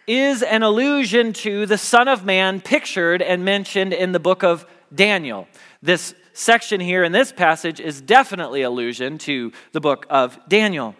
is 0.07 0.43
an 0.43 0.63
allusion 0.63 1.31
to 1.33 1.65
the 1.65 1.77
Son 1.77 2.09
of 2.09 2.25
Man 2.25 2.59
pictured 2.59 3.21
and 3.21 3.45
mentioned 3.45 3.93
in 3.93 4.11
the 4.11 4.19
book 4.19 4.43
of 4.43 4.65
Daniel. 4.93 5.47
This 5.81 6.13
section 6.33 6.81
here 6.81 7.05
in 7.05 7.13
this 7.13 7.31
passage 7.31 7.79
is 7.79 8.01
definitely 8.01 8.61
allusion 8.61 9.17
to 9.19 9.53
the 9.71 9.81
book 9.81 10.05
of 10.09 10.37
Daniel. 10.49 10.95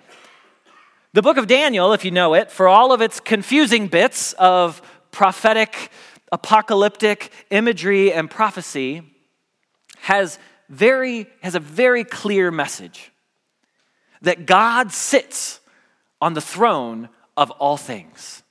The 1.14 1.22
book 1.22 1.38
of 1.38 1.48
Daniel, 1.48 1.94
if 1.94 2.04
you 2.04 2.12
know 2.12 2.34
it, 2.34 2.52
for 2.52 2.68
all 2.68 2.92
of 2.92 3.02
its 3.02 3.20
confusing 3.20 3.88
bits 3.88 4.34
of 4.34 4.82
prophetic, 5.12 5.90
apocalyptic 6.32 7.32
imagery 7.50 8.12
and 8.12 8.30
prophecy, 8.30 9.04
has, 10.00 10.38
very, 10.70 11.28
has 11.42 11.56
a 11.56 11.60
very 11.60 12.04
clear 12.04 12.52
message 12.52 13.12
that 14.22 14.46
God 14.46 14.92
sits 14.92 15.60
on 16.22 16.34
the 16.34 16.42
throne 16.42 17.10
of 17.36 17.52
all 17.52 17.78
things. 17.78 18.44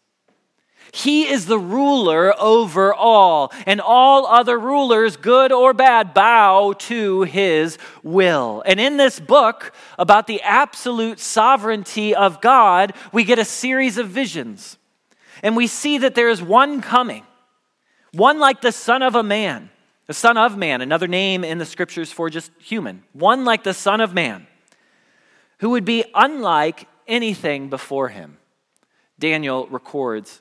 He 0.96 1.28
is 1.28 1.44
the 1.44 1.58
ruler 1.58 2.32
over 2.40 2.94
all, 2.94 3.52
and 3.66 3.82
all 3.82 4.26
other 4.26 4.58
rulers, 4.58 5.18
good 5.18 5.52
or 5.52 5.74
bad, 5.74 6.14
bow 6.14 6.72
to 6.72 7.20
his 7.24 7.76
will. 8.02 8.62
And 8.64 8.80
in 8.80 8.96
this 8.96 9.20
book 9.20 9.74
about 9.98 10.26
the 10.26 10.40
absolute 10.40 11.20
sovereignty 11.20 12.14
of 12.14 12.40
God, 12.40 12.94
we 13.12 13.24
get 13.24 13.38
a 13.38 13.44
series 13.44 13.98
of 13.98 14.08
visions. 14.08 14.78
And 15.42 15.54
we 15.54 15.66
see 15.66 15.98
that 15.98 16.14
there 16.14 16.30
is 16.30 16.40
one 16.40 16.80
coming, 16.80 17.26
one 18.12 18.38
like 18.38 18.62
the 18.62 18.72
Son 18.72 19.02
of 19.02 19.14
a 19.14 19.22
Man, 19.22 19.68
the 20.06 20.14
Son 20.14 20.38
of 20.38 20.56
Man, 20.56 20.80
another 20.80 21.08
name 21.08 21.44
in 21.44 21.58
the 21.58 21.66
scriptures 21.66 22.10
for 22.10 22.30
just 22.30 22.50
human, 22.58 23.02
one 23.12 23.44
like 23.44 23.64
the 23.64 23.74
Son 23.74 24.00
of 24.00 24.14
Man, 24.14 24.46
who 25.58 25.68
would 25.70 25.84
be 25.84 26.04
unlike 26.14 26.88
anything 27.06 27.68
before 27.68 28.08
him. 28.08 28.38
Daniel 29.18 29.66
records 29.66 30.40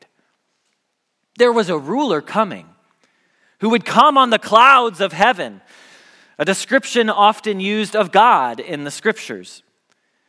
There 1.37 1.51
was 1.51 1.69
a 1.69 1.77
ruler 1.77 2.21
coming 2.21 2.67
who 3.59 3.69
would 3.69 3.85
come 3.85 4.17
on 4.17 4.29
the 4.31 4.39
clouds 4.39 5.01
of 5.01 5.13
heaven, 5.13 5.61
a 6.37 6.45
description 6.45 7.09
often 7.09 7.59
used 7.59 7.95
of 7.95 8.11
God 8.11 8.59
in 8.59 8.83
the 8.83 8.91
scriptures. 8.91 9.63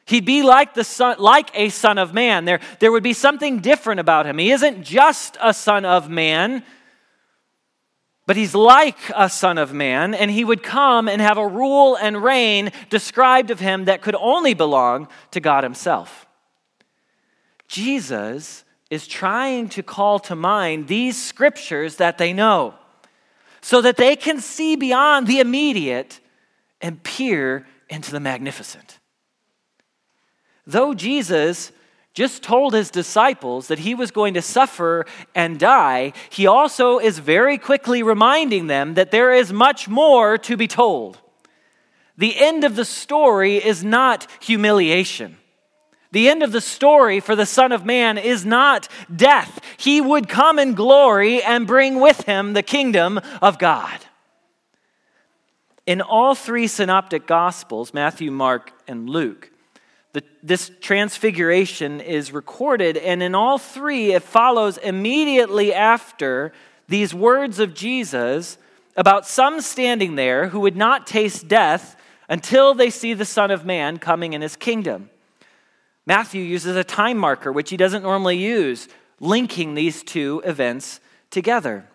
He'd 0.04 0.24
be 0.24 0.42
like, 0.42 0.74
the 0.74 0.84
son, 0.84 1.16
like 1.18 1.50
a 1.54 1.68
son 1.70 1.96
of 1.96 2.12
man. 2.12 2.44
There, 2.44 2.60
there 2.80 2.92
would 2.92 3.02
be 3.02 3.12
something 3.12 3.60
different 3.60 4.00
about 4.00 4.26
him. 4.26 4.36
He 4.38 4.50
isn't 4.50 4.82
just 4.82 5.36
a 5.40 5.54
son 5.54 5.84
of 5.84 6.10
man, 6.10 6.64
but 8.26 8.36
he's 8.36 8.54
like 8.54 8.98
a 9.16 9.30
son 9.30 9.58
of 9.58 9.72
man, 9.72 10.14
and 10.14 10.30
he 10.30 10.44
would 10.44 10.62
come 10.62 11.08
and 11.08 11.20
have 11.22 11.38
a 11.38 11.46
rule 11.46 11.96
and 11.96 12.22
reign 12.22 12.70
described 12.90 13.50
of 13.50 13.60
him 13.60 13.86
that 13.86 14.02
could 14.02 14.14
only 14.16 14.54
belong 14.54 15.08
to 15.30 15.40
God 15.40 15.64
himself. 15.64 16.26
Jesus 17.68 18.64
is 18.92 19.06
trying 19.06 19.70
to 19.70 19.82
call 19.82 20.18
to 20.18 20.36
mind 20.36 20.86
these 20.86 21.16
scriptures 21.16 21.96
that 21.96 22.18
they 22.18 22.30
know 22.30 22.74
so 23.62 23.80
that 23.80 23.96
they 23.96 24.14
can 24.14 24.38
see 24.38 24.76
beyond 24.76 25.26
the 25.26 25.40
immediate 25.40 26.20
and 26.78 27.02
peer 27.02 27.66
into 27.88 28.10
the 28.10 28.20
magnificent. 28.20 28.98
Though 30.66 30.92
Jesus 30.92 31.72
just 32.12 32.42
told 32.42 32.74
his 32.74 32.90
disciples 32.90 33.68
that 33.68 33.78
he 33.78 33.94
was 33.94 34.10
going 34.10 34.34
to 34.34 34.42
suffer 34.42 35.06
and 35.34 35.58
die, 35.58 36.12
he 36.28 36.46
also 36.46 36.98
is 36.98 37.18
very 37.18 37.56
quickly 37.56 38.02
reminding 38.02 38.66
them 38.66 38.92
that 38.92 39.10
there 39.10 39.32
is 39.32 39.54
much 39.54 39.88
more 39.88 40.36
to 40.36 40.54
be 40.54 40.68
told. 40.68 41.18
The 42.18 42.38
end 42.38 42.62
of 42.62 42.76
the 42.76 42.84
story 42.84 43.56
is 43.56 43.82
not 43.82 44.26
humiliation. 44.40 45.38
The 46.12 46.28
end 46.28 46.42
of 46.42 46.52
the 46.52 46.60
story 46.60 47.20
for 47.20 47.34
the 47.34 47.46
Son 47.46 47.72
of 47.72 47.86
Man 47.86 48.18
is 48.18 48.44
not 48.44 48.86
death. 49.14 49.60
He 49.78 50.00
would 50.00 50.28
come 50.28 50.58
in 50.58 50.74
glory 50.74 51.42
and 51.42 51.66
bring 51.66 52.00
with 52.00 52.24
him 52.24 52.52
the 52.52 52.62
kingdom 52.62 53.18
of 53.40 53.58
God. 53.58 53.98
In 55.86 56.00
all 56.00 56.34
three 56.34 56.66
synoptic 56.68 57.26
gospels, 57.26 57.92
Matthew, 57.92 58.30
Mark, 58.30 58.72
and 58.86 59.08
Luke, 59.08 59.50
the, 60.12 60.22
this 60.42 60.70
transfiguration 60.82 62.00
is 62.00 62.30
recorded, 62.32 62.98
and 62.98 63.22
in 63.22 63.34
all 63.34 63.56
three, 63.56 64.12
it 64.12 64.22
follows 64.22 64.76
immediately 64.76 65.72
after 65.72 66.52
these 66.88 67.14
words 67.14 67.58
of 67.58 67.72
Jesus 67.72 68.58
about 68.96 69.26
some 69.26 69.62
standing 69.62 70.16
there 70.16 70.48
who 70.48 70.60
would 70.60 70.76
not 70.76 71.06
taste 71.06 71.48
death 71.48 71.96
until 72.28 72.74
they 72.74 72.90
see 72.90 73.14
the 73.14 73.24
Son 73.24 73.50
of 73.50 73.64
Man 73.64 73.98
coming 73.98 74.34
in 74.34 74.42
his 74.42 74.56
kingdom. 74.56 75.08
Matthew 76.06 76.42
uses 76.42 76.76
a 76.76 76.84
time 76.84 77.16
marker, 77.16 77.52
which 77.52 77.70
he 77.70 77.76
doesn't 77.76 78.02
normally 78.02 78.36
use, 78.36 78.88
linking 79.20 79.74
these 79.74 80.02
two 80.02 80.42
events 80.44 81.00
together. 81.30 81.88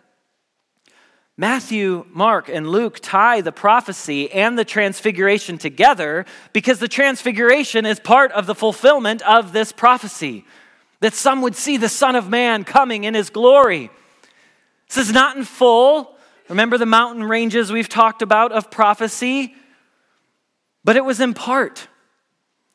Matthew, 1.39 2.05
Mark, 2.09 2.49
and 2.49 2.67
Luke 2.67 2.99
tie 2.99 3.41
the 3.41 3.51
prophecy 3.51 4.31
and 4.31 4.57
the 4.57 4.65
transfiguration 4.65 5.59
together 5.59 6.25
because 6.51 6.79
the 6.79 6.87
transfiguration 6.87 7.85
is 7.85 7.99
part 7.99 8.31
of 8.31 8.47
the 8.47 8.55
fulfillment 8.55 9.21
of 9.21 9.53
this 9.53 9.71
prophecy 9.71 10.45
that 10.99 11.13
some 11.13 11.43
would 11.43 11.55
see 11.55 11.77
the 11.77 11.89
Son 11.89 12.15
of 12.15 12.27
Man 12.27 12.63
coming 12.63 13.03
in 13.03 13.13
his 13.13 13.29
glory. 13.29 13.91
This 14.87 14.97
is 14.97 15.13
not 15.13 15.37
in 15.37 15.43
full. 15.43 16.17
Remember 16.49 16.77
the 16.79 16.87
mountain 16.87 17.23
ranges 17.23 17.71
we've 17.71 17.89
talked 17.89 18.23
about 18.23 18.51
of 18.51 18.71
prophecy? 18.71 19.53
But 20.83 20.95
it 20.95 21.05
was 21.05 21.19
in 21.19 21.35
part 21.35 21.87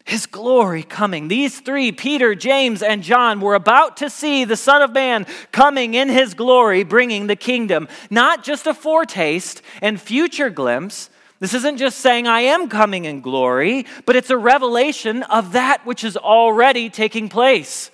his 0.04 0.26
glory 0.26 0.82
coming. 0.82 1.28
These 1.28 1.60
three, 1.60 1.92
Peter, 1.92 2.34
James, 2.34 2.82
and 2.82 3.02
John, 3.02 3.40
were 3.40 3.54
about 3.54 3.98
to 3.98 4.10
see 4.10 4.44
the 4.44 4.56
Son 4.56 4.82
of 4.82 4.92
Man 4.92 5.26
coming 5.52 5.94
in 5.94 6.08
his 6.08 6.34
glory, 6.34 6.82
bringing 6.82 7.26
the 7.26 7.36
kingdom. 7.36 7.88
Not 8.10 8.42
just 8.42 8.66
a 8.66 8.74
foretaste 8.74 9.62
and 9.80 10.00
future 10.00 10.50
glimpse. 10.50 11.08
This 11.38 11.54
isn't 11.54 11.78
just 11.78 11.98
saying, 11.98 12.26
I 12.26 12.42
am 12.42 12.68
coming 12.68 13.04
in 13.04 13.20
glory, 13.20 13.86
but 14.06 14.16
it's 14.16 14.30
a 14.30 14.38
revelation 14.38 15.22
of 15.24 15.52
that 15.52 15.84
which 15.86 16.04
is 16.04 16.16
already 16.16 16.90
taking 16.90 17.28
place. 17.28 17.90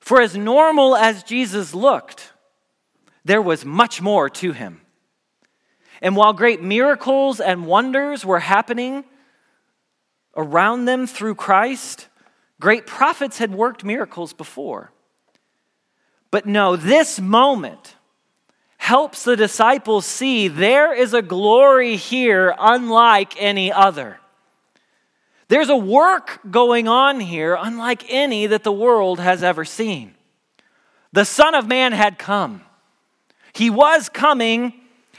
For 0.00 0.20
as 0.20 0.36
normal 0.36 0.96
as 0.96 1.22
Jesus 1.22 1.74
looked, 1.74 2.32
there 3.24 3.42
was 3.42 3.64
much 3.64 4.00
more 4.00 4.30
to 4.30 4.52
him. 4.52 4.80
And 6.00 6.16
while 6.16 6.32
great 6.32 6.62
miracles 6.62 7.40
and 7.40 7.66
wonders 7.66 8.24
were 8.24 8.40
happening, 8.40 9.04
around 10.38 10.86
them 10.86 11.06
through 11.06 11.34
Christ. 11.34 12.08
Great 12.60 12.86
prophets 12.86 13.38
had 13.38 13.52
worked 13.52 13.84
miracles 13.84 14.32
before. 14.32 14.92
But 16.30 16.46
no, 16.46 16.76
this 16.76 17.20
moment 17.20 17.96
helps 18.78 19.24
the 19.24 19.36
disciples 19.36 20.06
see 20.06 20.48
there 20.48 20.94
is 20.94 21.12
a 21.12 21.20
glory 21.20 21.96
here 21.96 22.54
unlike 22.58 23.34
any 23.42 23.72
other. 23.72 24.18
There's 25.48 25.70
a 25.70 25.76
work 25.76 26.40
going 26.50 26.86
on 26.86 27.20
here 27.20 27.56
unlike 27.58 28.04
any 28.08 28.46
that 28.46 28.62
the 28.62 28.72
world 28.72 29.18
has 29.18 29.42
ever 29.42 29.64
seen. 29.64 30.14
The 31.12 31.24
Son 31.24 31.54
of 31.54 31.66
Man 31.66 31.92
had 31.92 32.18
come. 32.18 32.62
He 33.54 33.70
was 33.70 34.08
coming 34.08 34.74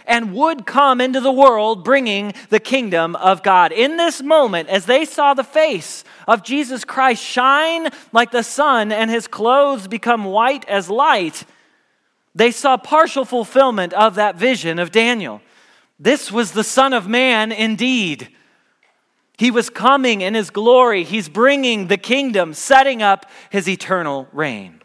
and 0.09 0.33
would 0.33 0.65
come 0.65 0.99
into 0.99 1.21
the 1.21 1.31
world 1.31 1.85
bringing 1.85 2.33
the 2.49 2.59
kingdom 2.59 3.15
of 3.15 3.43
God. 3.43 3.71
In 3.71 3.95
this 3.95 4.21
moment, 4.21 4.67
as 4.67 4.85
they 4.85 5.05
saw 5.05 5.33
the 5.33 5.43
face 5.43 6.03
of 6.27 6.43
Jesus 6.43 6.83
Christ 6.83 7.23
shine 7.23 7.89
like 8.11 8.31
the 8.31 8.43
sun 8.43 8.91
and 8.91 9.09
his 9.09 9.27
clothes 9.27 9.87
become 9.87 10.25
white 10.25 10.67
as 10.67 10.89
light, 10.89 11.45
they 12.33 12.51
saw 12.51 12.75
partial 12.75 13.23
fulfillment 13.23 13.93
of 13.93 14.15
that 14.15 14.35
vision 14.35 14.79
of 14.79 14.91
Daniel. 14.91 15.41
This 15.99 16.31
was 16.31 16.53
the 16.53 16.63
Son 16.63 16.91
of 16.93 17.07
Man 17.07 17.51
indeed. 17.51 18.29
He 19.37 19.51
was 19.51 19.69
coming 19.69 20.21
in 20.21 20.33
his 20.33 20.49
glory. 20.49 21.03
He's 21.03 21.29
bringing 21.29 21.87
the 21.87 21.97
kingdom, 21.97 22.53
setting 22.53 23.01
up 23.01 23.25
his 23.49 23.69
eternal 23.69 24.27
reign. 24.33 24.81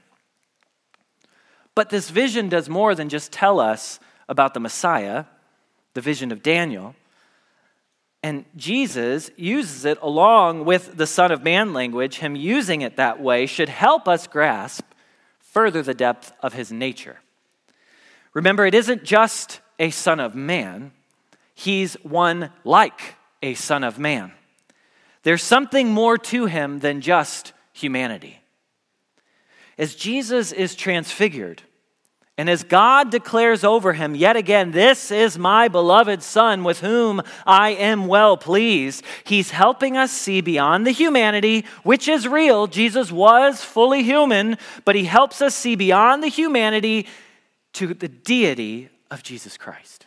But 1.75 1.91
this 1.91 2.11
vision 2.11 2.49
does 2.49 2.69
more 2.69 2.95
than 2.95 3.09
just 3.09 3.33
tell 3.33 3.59
us 3.59 3.99
about 4.29 4.55
the 4.55 4.61
Messiah, 4.61 5.25
the 5.95 6.01
vision 6.01 6.33
of 6.33 6.43
Daniel. 6.43 6.95
And 8.23 8.45
Jesus 8.57 9.31
uses 9.37 9.85
it 9.85 9.99
along 10.01 10.65
with 10.65 10.97
the 10.97 11.07
Son 11.07 11.31
of 11.31 11.43
Man 11.43 11.73
language. 11.73 12.19
Him 12.19 12.37
using 12.37 12.83
it 12.83 12.97
that 12.97 13.21
way 13.21 13.47
should 13.47 13.69
help 13.69 14.09
us 14.09 14.27
grasp 14.27 14.85
further 15.41 15.83
the 15.83 15.95
depth 15.95 16.33
of 16.43 16.55
his 16.55 16.73
nature. 16.73 17.19
Remember, 18.33 18.67
it 18.67 18.75
isn't 18.75 19.05
just 19.05 19.61
a 19.79 19.91
Son 19.91 20.21
of 20.21 20.35
Man, 20.35 20.93
he's 21.55 21.95
one 22.03 22.51
like 22.65 23.17
a 23.43 23.55
Son 23.55 23.85
of 23.85 23.99
Man. 23.99 24.33
There's 25.23 25.43
something 25.43 25.89
more 25.89 26.19
to 26.19 26.47
him 26.47 26.81
than 26.81 27.01
just 27.01 27.53
humanity. 27.73 28.41
As 29.79 29.95
Jesus 29.95 30.53
is 30.53 30.75
transfigured, 30.75 31.63
and 32.37 32.51
as 32.51 32.65
God 32.65 33.11
declares 33.11 33.63
over 33.63 33.93
him 33.93 34.17
yet 34.17 34.35
again, 34.37 34.73
This 34.73 35.13
is 35.13 35.39
my 35.39 35.69
beloved 35.69 36.21
Son 36.23 36.65
with 36.65 36.81
whom 36.81 37.23
I 37.47 37.71
am 37.71 38.09
well 38.09 38.37
pleased, 38.37 39.05
he's 39.23 39.51
helping 39.51 39.97
us 39.97 40.11
see 40.11 40.41
beyond 40.41 40.85
the 40.85 40.91
humanity, 40.91 41.65
which 41.85 42.09
is 42.09 42.27
real. 42.27 42.67
Jesus 42.67 43.13
was 43.13 43.63
fully 43.63 44.03
human, 44.03 44.59
but 44.85 44.97
he 44.97 45.05
helps 45.05 45.41
us 45.41 45.55
see 45.55 45.77
beyond 45.77 46.25
the 46.25 46.29
humanity 46.29 47.07
to 47.75 47.95
the 47.95 48.09
deity 48.09 48.89
of 49.13 49.23
Jesus 49.23 49.57
Christ. 49.57 50.07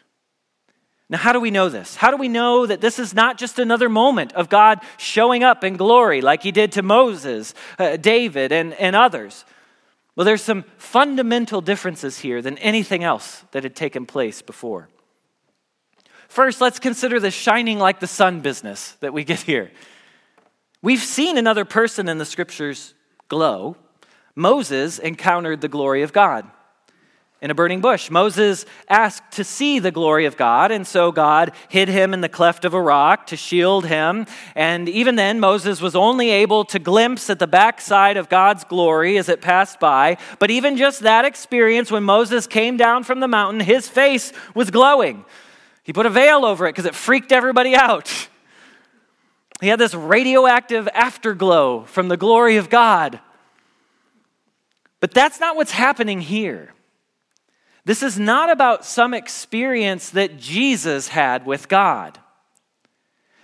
Now, 1.10 1.20
how 1.20 1.32
do 1.32 1.40
we 1.40 1.52
know 1.52 1.70
this? 1.70 1.96
How 1.96 2.12
do 2.12 2.18
we 2.18 2.28
know 2.28 2.66
that 2.66 2.82
this 2.82 3.00
is 3.00 3.14
not 3.14 3.38
just 3.38 3.60
another 3.60 3.88
moment 3.88 4.34
of 4.34 4.50
God 4.50 4.82
showing 4.98 5.42
up 5.42 5.64
in 5.64 5.78
glory 5.78 6.20
like 6.20 6.44
he 6.44 6.52
did 6.52 6.74
to 6.74 6.82
Moses, 6.82 7.54
uh, 7.80 7.96
David, 7.96 8.52
and, 8.52 8.74
and 8.74 8.94
others? 8.94 9.46
Well, 10.18 10.26
there's 10.26 10.42
some 10.42 10.66
fundamental 10.78 11.62
differences 11.62 12.18
here 12.18 12.42
than 12.42 12.58
anything 12.58 13.04
else 13.04 13.44
that 13.52 13.62
had 13.62 13.76
taken 13.76 14.08
place 14.08 14.42
before. 14.42 14.90
First, 16.28 16.60
let's 16.60 16.80
consider 16.80 17.20
the 17.20 17.30
shining 17.30 17.78
like 17.78 18.00
the 18.00 18.08
sun 18.08 18.42
business 18.42 18.94
that 19.00 19.14
we 19.14 19.24
get 19.24 19.42
here. 19.42 19.72
We've 20.82 21.04
seen 21.04 21.38
another 21.38 21.66
person 21.66 22.10
in 22.10 22.18
the 22.18 22.26
scriptures 22.26 22.96
glow. 23.28 23.78
Moses 24.36 24.98
encountered 24.98 25.62
the 25.62 25.68
glory 25.68 26.02
of 26.02 26.14
God 26.14 26.50
in 27.40 27.52
a 27.52 27.56
burning 27.56 27.82
bush. 27.82 28.10
Moses 28.10 28.66
asked 28.90 29.32
to 29.34 29.44
see 29.44 29.78
the 29.78 29.92
glory 29.92 30.26
of 30.26 30.38
God, 30.38 30.72
and 30.72 30.88
so 30.88 31.12
God 31.12 31.52
hid 31.70 31.88
him 31.88 32.14
in 32.14 32.22
the 32.22 32.30
cleft 32.30 32.66
of 32.66 32.74
a 32.74 32.82
rock 32.82 33.28
to 33.28 33.38
shield 33.38 33.86
him. 33.86 34.26
And 34.56 34.90
even 34.90 35.16
then, 35.16 35.40
Moses 35.40 35.80
was 35.80 35.96
only 35.96 36.32
able 36.32 36.66
to 36.66 36.80
glimpse 36.80 37.30
at 37.30 37.38
the 37.38 37.48
backside 37.48 38.18
of 38.18 38.30
God's 38.30 38.64
glory 38.64 39.18
as 39.18 39.30
it 39.30 39.42
passed 39.42 39.80
by. 39.80 40.18
But 40.40 40.50
even 40.50 40.78
just 40.78 41.02
that 41.02 41.26
experience, 41.26 41.92
when 41.92 42.04
Moses 42.04 42.48
came 42.48 42.76
down 42.76 43.04
from 43.04 43.20
the 43.20 43.28
mountain, 43.28 43.60
his 43.60 43.88
face 43.88 44.34
was 44.56 44.72
glowing. 44.72 45.24
He 45.84 45.94
put 45.94 46.08
a 46.08 46.10
veil 46.10 46.44
over 46.44 46.66
it 46.66 46.72
because 46.74 46.86
it 46.86 46.96
freaked 46.96 47.32
everybody 47.32 47.76
out. 47.76 48.30
He 49.60 49.70
had 49.70 49.80
this 49.80 49.96
radioactive 49.96 50.88
afterglow 50.94 51.86
from 51.86 52.10
the 52.10 52.16
glory 52.18 52.58
of 52.58 52.70
God. 52.70 53.20
But 55.00 55.16
that's 55.16 55.40
not 55.40 55.56
what's 55.56 55.72
happening 55.72 56.22
here. 56.22 56.76
This 57.88 58.04
is 58.04 58.20
not 58.20 58.52
about 58.52 58.84
some 58.84 59.14
experience 59.14 60.10
that 60.10 60.38
Jesus 60.38 61.08
had 61.08 61.46
with 61.46 61.70
God. 61.70 62.20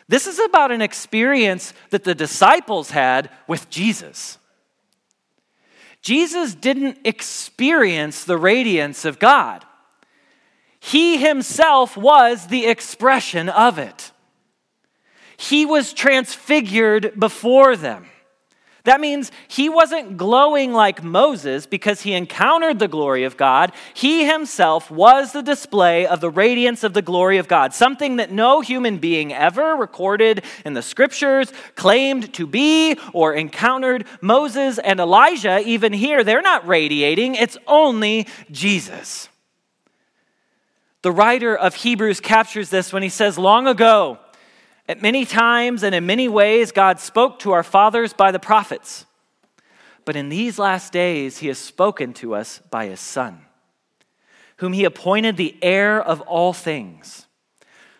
This 0.10 0.28
is 0.28 0.38
about 0.38 0.70
an 0.70 0.82
experience 0.82 1.74
that 1.92 2.04
the 2.04 2.14
disciples 2.14 2.92
had 2.92 3.30
with 3.48 3.70
Jesus. 3.70 4.38
Jesus 6.02 6.56
didn't 6.56 6.98
experience 7.06 8.26
the 8.26 8.38
radiance 8.38 9.06
of 9.06 9.18
God, 9.18 9.64
he 10.78 11.16
himself 11.16 11.96
was 11.96 12.48
the 12.48 12.66
expression 12.66 13.48
of 13.48 13.80
it. 13.80 14.12
He 15.38 15.66
was 15.66 15.94
transfigured 15.94 17.18
before 17.18 17.78
them. 17.78 18.08
That 18.86 19.00
means 19.00 19.32
he 19.48 19.70
wasn't 19.70 20.18
glowing 20.18 20.74
like 20.74 21.02
Moses 21.02 21.66
because 21.66 22.02
he 22.02 22.14
encountered 22.14 22.80
the 22.80 22.90
glory 22.90 23.24
of 23.24 23.38
God. 23.38 23.72
He 23.94 24.26
himself 24.26 24.92
was 24.92 25.32
the 25.32 25.42
display 25.42 26.06
of 26.06 26.20
the 26.20 26.30
radiance 26.30 26.84
of 26.84 26.94
the 26.94 27.02
glory 27.02 27.38
of 27.38 27.48
God, 27.48 27.74
something 27.74 28.18
that 28.18 28.34
no 28.34 28.60
human 28.60 28.98
being 28.98 29.32
ever 29.32 29.78
recorded 29.78 30.44
in 30.66 30.74
the 30.74 30.82
scriptures 30.82 31.54
claimed 31.76 32.34
to 32.34 32.46
be 32.46 32.98
or 33.14 33.34
encountered. 33.34 34.06
Moses 34.20 34.78
and 34.80 35.00
Elijah, 35.00 35.62
even 35.66 35.94
here, 35.94 36.26
they're 36.26 36.42
not 36.42 36.68
radiating, 36.68 37.36
it's 37.36 37.58
only 37.68 38.28
Jesus. 38.52 39.30
The 41.04 41.12
writer 41.12 41.56
of 41.56 41.76
Hebrews 41.76 42.20
captures 42.20 42.70
this 42.70 42.92
when 42.92 43.04
he 43.04 43.10
says, 43.10 43.38
Long 43.38 43.66
ago, 43.66 44.20
At 44.88 45.02
many 45.02 45.26
times 45.26 45.82
and 45.84 45.96
in 45.96 46.06
many 46.06 46.28
ways, 46.28 46.72
God 46.72 47.00
spoke 47.00 47.40
to 47.40 47.52
our 47.52 47.64
fathers 47.64 48.14
by 48.14 48.32
the 48.32 48.40
prophets. 48.40 49.06
But 50.06 50.18
in 50.18 50.28
these 50.28 50.60
last 50.60 50.92
days, 50.92 51.38
he 51.38 51.48
has 51.48 51.58
spoken 51.58 52.14
to 52.16 52.36
us 52.36 52.60
by 52.70 52.88
his 52.88 53.00
Son, 53.00 53.42
whom 54.58 54.74
he 54.74 54.84
appointed 54.84 55.38
the 55.38 55.56
heir 55.62 56.02
of 56.02 56.20
all 56.22 56.52
things, 56.52 57.28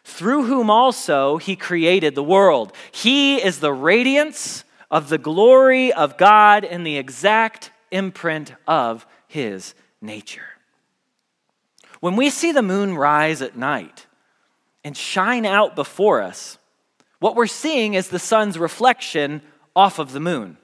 through 0.04 0.44
whom 0.44 0.70
also 0.70 1.38
he 1.38 1.56
created 1.56 2.16
the 2.16 2.24
world. 2.24 2.74
He 2.92 3.38
is 3.38 3.62
the 3.62 3.72
radiance 3.72 4.66
of 4.92 5.08
the 5.08 5.18
glory 5.18 5.94
of 5.94 6.18
God 6.18 6.66
and 6.66 6.86
the 6.86 6.98
exact 6.98 7.72
imprint 7.90 8.54
of 8.68 9.08
his 9.28 9.74
nature. 10.02 10.44
When 12.02 12.18
we 12.18 12.30
see 12.30 12.52
the 12.52 12.62
moon 12.62 12.96
rise 12.96 13.42
at 13.42 13.56
night 13.56 14.08
and 14.84 14.98
shine 14.98 15.46
out 15.46 15.74
before 15.78 16.22
us, 16.22 16.58
what 17.24 17.38
we're 17.38 17.48
seeing 17.48 17.94
is 17.94 18.10
the 18.10 18.20
sun's 18.20 18.60
reflection 18.60 19.42
off 19.78 19.98
of 19.98 20.12
the 20.12 20.20
moon. 20.20 20.58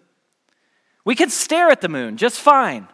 We 1.05 1.15
could 1.15 1.31
stare 1.31 1.69
at 1.69 1.79
the 1.79 1.87
moon 1.87 2.17
just 2.17 2.37
fine. 2.37 2.89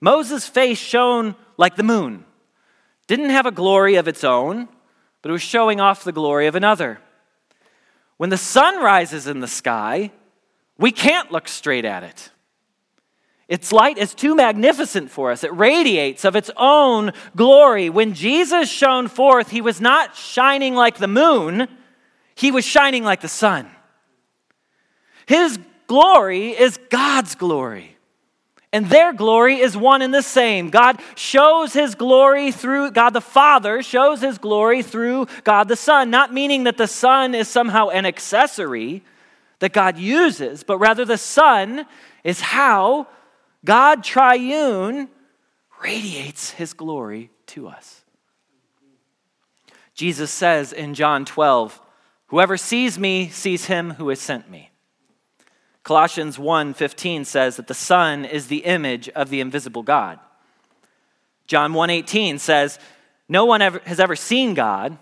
Moses' 0.00 0.48
face 0.48 0.78
shone 0.78 1.36
like 1.58 1.76
the 1.76 1.82
moon, 1.82 2.24
didn't 3.06 3.28
have 3.28 3.44
a 3.44 3.50
glory 3.50 3.96
of 3.96 4.08
its 4.08 4.24
own, 4.24 4.66
but 5.20 5.28
it 5.28 5.32
was 5.32 5.42
showing 5.42 5.78
off 5.78 6.04
the 6.04 6.10
glory 6.10 6.46
of 6.46 6.54
another. 6.54 7.00
When 8.16 8.30
the 8.30 8.38
sun 8.38 8.82
rises 8.82 9.26
in 9.26 9.40
the 9.40 9.46
sky, 9.46 10.10
we 10.78 10.90
can't 10.90 11.30
look 11.30 11.48
straight 11.48 11.84
at 11.84 12.02
it. 12.02 12.30
Its 13.46 13.72
light 13.72 13.98
is 13.98 14.14
too 14.14 14.34
magnificent 14.34 15.10
for 15.10 15.32
us. 15.32 15.44
It 15.44 15.52
radiates 15.52 16.24
of 16.24 16.34
its 16.34 16.50
own 16.56 17.12
glory. 17.36 17.90
When 17.90 18.14
Jesus 18.14 18.70
shone 18.70 19.08
forth, 19.08 19.50
he 19.50 19.60
was 19.60 19.82
not 19.82 20.16
shining 20.16 20.74
like 20.74 20.96
the 20.96 21.08
moon, 21.08 21.68
he 22.38 22.52
was 22.52 22.64
shining 22.64 23.02
like 23.02 23.20
the 23.20 23.28
sun. 23.28 23.68
His 25.26 25.58
glory 25.88 26.50
is 26.50 26.78
God's 26.88 27.34
glory. 27.34 27.96
And 28.72 28.86
their 28.86 29.12
glory 29.12 29.58
is 29.58 29.76
one 29.76 30.02
and 30.02 30.14
the 30.14 30.22
same. 30.22 30.70
God 30.70 31.00
shows 31.16 31.72
his 31.72 31.96
glory 31.96 32.52
through 32.52 32.92
God 32.92 33.10
the 33.10 33.20
Father, 33.20 33.82
shows 33.82 34.20
his 34.20 34.38
glory 34.38 34.82
through 34.82 35.26
God 35.42 35.66
the 35.66 35.74
Son, 35.74 36.10
not 36.10 36.32
meaning 36.32 36.62
that 36.64 36.76
the 36.76 36.86
Son 36.86 37.34
is 37.34 37.48
somehow 37.48 37.88
an 37.88 38.06
accessory 38.06 39.02
that 39.58 39.72
God 39.72 39.98
uses, 39.98 40.62
but 40.62 40.78
rather 40.78 41.04
the 41.04 41.18
Son 41.18 41.86
is 42.22 42.40
how 42.40 43.08
God 43.64 44.04
triune 44.04 45.08
radiates 45.82 46.50
his 46.50 46.72
glory 46.72 47.30
to 47.46 47.66
us. 47.66 48.04
Jesus 49.94 50.30
says 50.30 50.72
in 50.72 50.94
John 50.94 51.24
12, 51.24 51.80
Whoever 52.28 52.56
sees 52.56 52.98
me 52.98 53.28
sees 53.28 53.66
him 53.66 53.92
who 53.92 54.08
has 54.10 54.20
sent 54.20 54.50
me. 54.50 54.70
Colossians 55.82 56.38
1:15 56.38 57.24
says 57.24 57.56
that 57.56 57.66
the 57.66 57.74
Son 57.74 58.24
is 58.24 58.46
the 58.46 58.64
image 58.64 59.08
of 59.10 59.30
the 59.30 59.40
invisible 59.40 59.82
God. 59.82 60.20
John 61.46 61.72
1:18 61.72 62.38
says, 62.38 62.78
"No 63.28 63.46
one 63.46 63.62
ever, 63.62 63.80
has 63.86 63.98
ever 63.98 64.14
seen 64.14 64.52
God, 64.52 64.98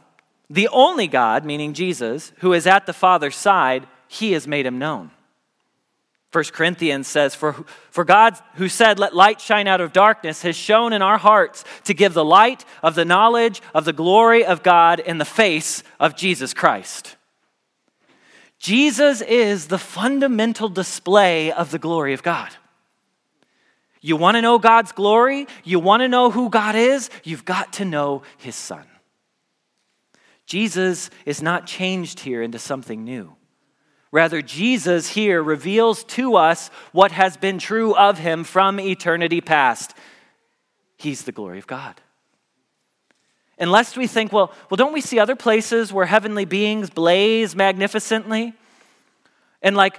the 0.49 0.69
only 0.69 1.09
God, 1.09 1.45
meaning 1.45 1.75
Jesus, 1.75 2.33
who 2.39 2.53
is 2.53 2.69
at 2.69 2.87
the 2.87 2.93
Father's 2.93 3.35
side, 3.35 3.89
he 4.07 4.33
has 4.33 4.47
made 4.47 4.65
him 4.65 4.79
known." 4.79 5.11
1 6.31 6.53
Corinthians 6.53 7.09
says, 7.09 7.35
for, 7.35 7.55
for 7.91 8.05
God, 8.05 8.37
who 8.57 8.69
said, 8.69 8.99
Let 8.99 9.15
light 9.15 9.41
shine 9.41 9.67
out 9.67 9.81
of 9.81 9.95
darkness, 9.95 10.43
has 10.43 10.55
shone 10.55 10.93
in 10.93 11.01
our 11.01 11.17
hearts 11.17 11.65
to 11.85 11.95
give 11.95 12.13
the 12.13 12.25
light 12.25 12.65
of 12.83 12.95
the 12.95 13.07
knowledge 13.07 13.63
of 13.73 13.87
the 13.87 13.93
glory 13.93 14.45
of 14.45 14.63
God 14.63 15.01
in 15.01 15.17
the 15.17 15.25
face 15.25 15.83
of 15.99 16.15
Jesus 16.15 16.53
Christ. 16.53 17.16
Jesus 18.59 19.21
is 19.21 19.69
the 19.69 19.79
fundamental 19.79 20.69
display 20.69 21.53
of 21.53 21.71
the 21.71 21.79
glory 21.79 22.13
of 22.13 22.23
God. 22.23 22.57
You 24.01 24.17
want 24.17 24.37
to 24.37 24.43
know 24.43 24.59
God's 24.59 24.93
glory? 24.93 25.47
You 25.65 25.81
want 25.81 26.03
to 26.03 26.09
know 26.09 26.31
who 26.31 26.49
God 26.49 26.75
is? 26.75 27.11
You've 27.25 27.45
got 27.45 27.75
to 27.75 27.85
know 27.85 28.23
his 28.39 28.55
son. 28.55 28.85
Jesus 30.47 31.11
is 31.25 31.43
not 31.43 31.67
changed 31.67 32.21
here 32.21 32.41
into 32.41 32.59
something 32.59 33.05
new. 33.05 33.35
Rather, 34.13 34.41
Jesus 34.41 35.09
here 35.09 35.43
reveals 35.43 36.05
to 36.05 36.37
us 36.37 36.69
what 36.93 37.13
has 37.13 37.37
been 37.37 37.59
true 37.59 37.95
of 37.97 38.19
him 38.19 38.45
from 38.45 38.79
eternity 38.79 39.41
past. 39.41 39.93
He's 40.97 41.25
the 41.25 41.33
glory 41.33 41.59
of 41.59 41.67
God. 41.67 42.01
And 43.59 43.71
lest 43.71 43.97
we 43.97 44.07
think, 44.07 44.33
well, 44.33 44.53
well, 44.71 44.77
don't 44.77 44.93
we 44.93 45.01
see 45.01 45.19
other 45.19 45.37
places 45.37 45.93
where 45.93 46.07
heavenly 46.07 46.45
beings 46.45 46.91
blaze 46.91 47.57
magnificently? 47.57 48.53
And 49.63 49.77
like 49.77 49.99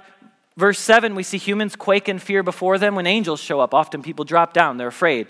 verse 0.56 0.78
7, 0.78 1.14
we 1.14 1.22
see 1.22 1.38
humans 1.38 1.74
quake 1.74 2.08
in 2.08 2.18
fear 2.18 2.42
before 2.42 2.78
them 2.78 2.94
when 2.94 3.06
angels 3.06 3.40
show 3.40 3.60
up. 3.60 3.74
Often 3.74 4.02
people 4.02 4.24
drop 4.24 4.52
down, 4.52 4.76
they're 4.76 4.88
afraid. 4.88 5.26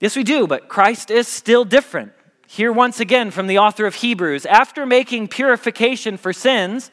Yes, 0.00 0.16
we 0.16 0.24
do, 0.24 0.46
but 0.46 0.68
Christ 0.68 1.10
is 1.10 1.28
still 1.28 1.64
different. 1.64 2.12
Here, 2.46 2.72
once 2.72 3.00
again, 3.00 3.30
from 3.30 3.46
the 3.46 3.58
author 3.58 3.86
of 3.86 3.96
Hebrews, 3.96 4.46
after 4.46 4.86
making 4.86 5.28
purification 5.28 6.16
for 6.16 6.32
sins, 6.32 6.90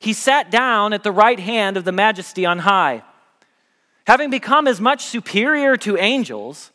he 0.00 0.12
sat 0.12 0.50
down 0.50 0.92
at 0.92 1.02
the 1.02 1.12
right 1.12 1.38
hand 1.38 1.76
of 1.76 1.84
the 1.84 1.92
majesty 1.92 2.44
on 2.44 2.60
high. 2.60 3.02
Having 4.06 4.30
become 4.30 4.66
as 4.66 4.80
much 4.80 5.04
superior 5.04 5.76
to 5.78 5.96
angels, 5.96 6.70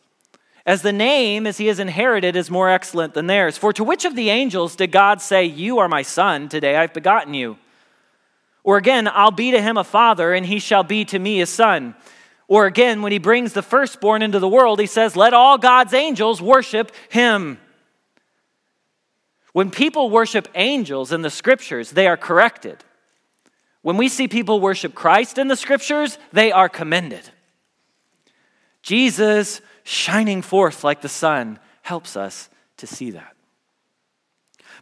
as 0.64 0.82
the 0.82 0.92
name 0.92 1.46
as 1.46 1.58
he 1.58 1.66
has 1.66 1.78
inherited 1.78 2.36
is 2.36 2.50
more 2.50 2.70
excellent 2.70 3.14
than 3.14 3.26
theirs. 3.26 3.58
For 3.58 3.72
to 3.72 3.84
which 3.84 4.04
of 4.04 4.14
the 4.14 4.30
angels 4.30 4.76
did 4.76 4.92
God 4.92 5.20
say, 5.20 5.44
You 5.44 5.78
are 5.78 5.88
my 5.88 6.02
son, 6.02 6.48
today 6.48 6.76
I've 6.76 6.94
begotten 6.94 7.34
you? 7.34 7.58
Or 8.64 8.76
again, 8.76 9.08
I'll 9.08 9.32
be 9.32 9.50
to 9.50 9.60
him 9.60 9.76
a 9.76 9.84
father, 9.84 10.32
and 10.32 10.46
he 10.46 10.60
shall 10.60 10.84
be 10.84 11.04
to 11.06 11.18
me 11.18 11.40
a 11.40 11.46
son. 11.46 11.96
Or 12.46 12.66
again, 12.66 13.02
when 13.02 13.12
he 13.12 13.18
brings 13.18 13.54
the 13.54 13.62
firstborn 13.62 14.22
into 14.22 14.38
the 14.38 14.48
world, 14.48 14.78
he 14.78 14.86
says, 14.86 15.16
Let 15.16 15.34
all 15.34 15.58
God's 15.58 15.94
angels 15.94 16.40
worship 16.40 16.92
him. 17.08 17.58
When 19.52 19.70
people 19.70 20.10
worship 20.10 20.48
angels 20.54 21.12
in 21.12 21.22
the 21.22 21.30
scriptures, 21.30 21.90
they 21.90 22.06
are 22.06 22.16
corrected. 22.16 22.84
When 23.82 23.96
we 23.96 24.08
see 24.08 24.28
people 24.28 24.60
worship 24.60 24.94
Christ 24.94 25.38
in 25.38 25.48
the 25.48 25.56
scriptures, 25.56 26.18
they 26.32 26.52
are 26.52 26.68
commended. 26.68 27.30
Jesus 28.82 29.60
shining 29.84 30.42
forth 30.42 30.84
like 30.84 31.00
the 31.00 31.08
sun 31.08 31.58
helps 31.82 32.16
us 32.16 32.48
to 32.76 32.86
see 32.86 33.10
that. 33.10 33.34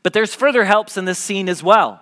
But 0.03 0.13
there's 0.13 0.35
further 0.35 0.65
helps 0.65 0.97
in 0.97 1.05
this 1.05 1.19
scene 1.19 1.49
as 1.49 1.63
well, 1.63 2.01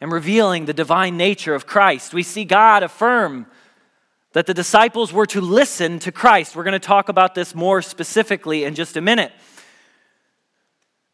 in 0.00 0.10
revealing 0.10 0.64
the 0.64 0.74
divine 0.74 1.16
nature 1.16 1.54
of 1.54 1.66
Christ. 1.66 2.12
We 2.12 2.22
see 2.22 2.44
God 2.44 2.82
affirm 2.82 3.46
that 4.32 4.46
the 4.46 4.54
disciples 4.54 5.12
were 5.12 5.26
to 5.26 5.40
listen 5.40 5.98
to 6.00 6.12
Christ. 6.12 6.54
We're 6.54 6.64
going 6.64 6.72
to 6.72 6.78
talk 6.78 7.08
about 7.08 7.34
this 7.34 7.54
more 7.54 7.80
specifically 7.80 8.64
in 8.64 8.74
just 8.74 8.96
a 8.96 9.00
minute. 9.00 9.32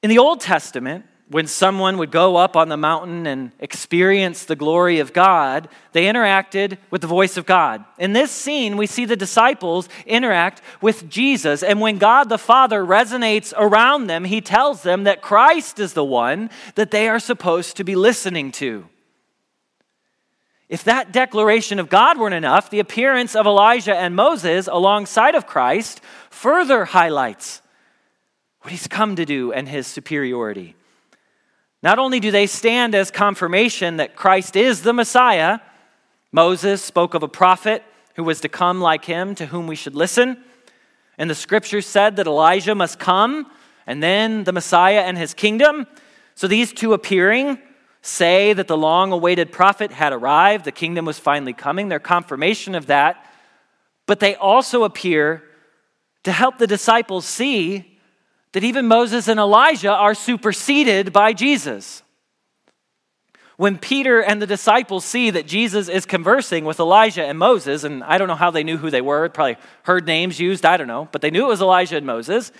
In 0.02 0.10
the 0.10 0.18
Old 0.18 0.40
Testament, 0.40 1.06
when 1.28 1.46
someone 1.46 1.96
would 1.96 2.10
go 2.10 2.36
up 2.36 2.54
on 2.54 2.68
the 2.68 2.76
mountain 2.76 3.26
and 3.26 3.50
experience 3.58 4.44
the 4.44 4.56
glory 4.56 4.98
of 4.98 5.14
God, 5.14 5.68
they 5.92 6.04
interacted 6.04 6.76
with 6.90 7.00
the 7.00 7.06
voice 7.06 7.38
of 7.38 7.46
God. 7.46 7.82
In 7.98 8.12
this 8.12 8.30
scene, 8.30 8.76
we 8.76 8.86
see 8.86 9.06
the 9.06 9.16
disciples 9.16 9.88
interact 10.06 10.60
with 10.82 11.08
Jesus. 11.08 11.62
And 11.62 11.80
when 11.80 11.96
God 11.96 12.28
the 12.28 12.36
Father 12.36 12.84
resonates 12.84 13.54
around 13.56 14.06
them, 14.06 14.24
he 14.24 14.42
tells 14.42 14.82
them 14.82 15.04
that 15.04 15.22
Christ 15.22 15.78
is 15.78 15.94
the 15.94 16.04
one 16.04 16.50
that 16.74 16.90
they 16.90 17.08
are 17.08 17.18
supposed 17.18 17.78
to 17.78 17.84
be 17.84 17.96
listening 17.96 18.52
to. 18.52 18.86
If 20.68 20.84
that 20.84 21.12
declaration 21.12 21.78
of 21.78 21.88
God 21.88 22.18
weren't 22.18 22.34
enough, 22.34 22.68
the 22.68 22.80
appearance 22.80 23.34
of 23.34 23.46
Elijah 23.46 23.96
and 23.96 24.14
Moses 24.14 24.66
alongside 24.66 25.34
of 25.34 25.46
Christ 25.46 26.02
further 26.28 26.84
highlights 26.84 27.62
what 28.60 28.72
he's 28.72 28.88
come 28.88 29.16
to 29.16 29.24
do 29.24 29.52
and 29.52 29.68
his 29.68 29.86
superiority. 29.86 30.74
Not 31.84 31.98
only 31.98 32.18
do 32.18 32.30
they 32.30 32.46
stand 32.46 32.94
as 32.94 33.10
confirmation 33.10 33.98
that 33.98 34.16
Christ 34.16 34.56
is 34.56 34.80
the 34.80 34.94
Messiah, 34.94 35.58
Moses 36.32 36.82
spoke 36.82 37.12
of 37.12 37.22
a 37.22 37.28
prophet 37.28 37.84
who 38.16 38.24
was 38.24 38.40
to 38.40 38.48
come 38.48 38.80
like 38.80 39.04
him, 39.04 39.34
to 39.34 39.44
whom 39.44 39.66
we 39.66 39.76
should 39.76 39.94
listen. 39.94 40.42
And 41.18 41.28
the 41.28 41.34
scriptures 41.34 41.84
said 41.84 42.16
that 42.16 42.26
Elijah 42.26 42.74
must 42.74 42.98
come, 42.98 43.50
and 43.86 44.02
then 44.02 44.44
the 44.44 44.52
Messiah 44.52 45.00
and 45.00 45.18
his 45.18 45.34
kingdom. 45.34 45.86
So 46.34 46.48
these 46.48 46.72
two 46.72 46.94
appearing 46.94 47.58
say 48.00 48.54
that 48.54 48.66
the 48.66 48.78
long 48.78 49.12
awaited 49.12 49.52
prophet 49.52 49.92
had 49.92 50.14
arrived, 50.14 50.64
the 50.64 50.72
kingdom 50.72 51.04
was 51.04 51.18
finally 51.18 51.52
coming. 51.52 51.90
They're 51.90 52.00
confirmation 52.00 52.74
of 52.74 52.86
that. 52.86 53.30
But 54.06 54.20
they 54.20 54.36
also 54.36 54.84
appear 54.84 55.42
to 56.22 56.32
help 56.32 56.56
the 56.56 56.66
disciples 56.66 57.26
see 57.26 57.93
that 58.54 58.62
even 58.62 58.86
Moses 58.86 59.26
and 59.26 59.40
Elijah 59.40 59.92
are 59.92 60.14
superseded 60.14 61.12
by 61.12 61.32
Jesus. 61.32 62.04
When 63.56 63.78
Peter 63.78 64.22
and 64.22 64.40
the 64.40 64.46
disciples 64.46 65.04
see 65.04 65.30
that 65.30 65.48
Jesus 65.48 65.88
is 65.88 66.06
conversing 66.06 66.64
with 66.64 66.78
Elijah 66.78 67.24
and 67.24 67.36
Moses, 67.36 67.82
and 67.82 68.04
I 68.04 68.16
don't 68.16 68.28
know 68.28 68.36
how 68.36 68.52
they 68.52 68.62
knew 68.62 68.76
who 68.76 68.90
they 68.90 69.00
were, 69.00 69.28
probably 69.28 69.56
heard 69.82 70.06
names 70.06 70.38
used, 70.38 70.64
I 70.64 70.76
don't 70.76 70.86
know, 70.86 71.08
but 71.10 71.20
they 71.20 71.32
knew 71.32 71.46
it 71.46 71.48
was 71.48 71.60
Elijah 71.60 71.96
and 71.96 72.06
Moses. 72.06 72.52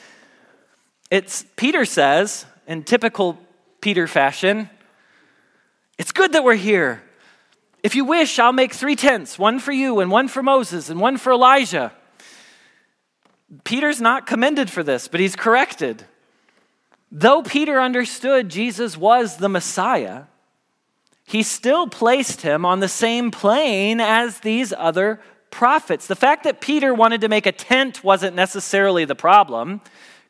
It's 1.12 1.44
Peter 1.54 1.84
says, 1.84 2.44
in 2.66 2.82
typical 2.82 3.38
Peter 3.80 4.08
fashion, 4.08 4.70
It's 5.96 6.10
good 6.10 6.32
that 6.32 6.42
we're 6.42 6.54
here. 6.54 7.04
If 7.84 7.94
you 7.94 8.04
wish, 8.04 8.40
I'll 8.40 8.52
make 8.52 8.74
three 8.74 8.96
tents 8.96 9.38
one 9.38 9.60
for 9.60 9.70
you, 9.70 10.00
and 10.00 10.10
one 10.10 10.26
for 10.26 10.42
Moses, 10.42 10.90
and 10.90 10.98
one 10.98 11.18
for 11.18 11.32
Elijah. 11.32 11.92
Peter's 13.62 14.00
not 14.00 14.26
commended 14.26 14.70
for 14.70 14.82
this, 14.82 15.06
but 15.06 15.20
he's 15.20 15.36
corrected. 15.36 16.04
Though 17.12 17.42
Peter 17.42 17.80
understood 17.80 18.48
Jesus 18.48 18.96
was 18.96 19.36
the 19.36 19.48
Messiah, 19.48 20.24
he 21.24 21.42
still 21.42 21.86
placed 21.86 22.40
him 22.40 22.64
on 22.64 22.80
the 22.80 22.88
same 22.88 23.30
plane 23.30 24.00
as 24.00 24.40
these 24.40 24.72
other 24.76 25.20
prophets. 25.50 26.06
The 26.06 26.16
fact 26.16 26.44
that 26.44 26.60
Peter 26.60 26.92
wanted 26.92 27.20
to 27.20 27.28
make 27.28 27.46
a 27.46 27.52
tent 27.52 28.02
wasn't 28.02 28.34
necessarily 28.34 29.04
the 29.04 29.14
problem. 29.14 29.80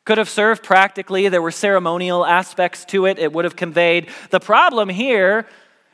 Could 0.05 0.19
have 0.19 0.29
served 0.29 0.63
practically, 0.63 1.27
there 1.27 1.41
were 1.41 1.51
ceremonial 1.51 2.25
aspects 2.25 2.85
to 2.85 3.07
it, 3.07 3.17
it 3.17 3.33
would 3.33 3.43
have 3.43 3.55
conveyed. 3.55 4.09
The 4.29 4.39
problem 4.39 4.89
here 4.89 5.47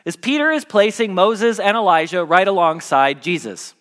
is 0.03 0.17
Peter 0.17 0.51
is 0.51 0.65
placing 0.65 1.15
Moses 1.15 1.59
and 1.59 1.77
Elijah 1.77 2.25
right 2.25 2.47
alongside 2.47 3.21
Jesus. 3.21 3.73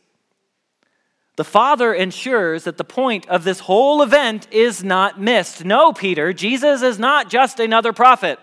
The 1.40 1.44
Father 1.44 1.94
ensures 1.94 2.64
that 2.64 2.76
the 2.76 2.84
point 2.84 3.26
of 3.30 3.44
this 3.44 3.60
whole 3.60 4.02
event 4.02 4.46
is 4.50 4.84
not 4.84 5.18
missed. 5.18 5.64
No, 5.64 5.90
Peter, 5.90 6.34
Jesus 6.34 6.82
is 6.82 6.98
not 6.98 7.30
just 7.30 7.58
another 7.58 7.94
prophet. 7.94 8.38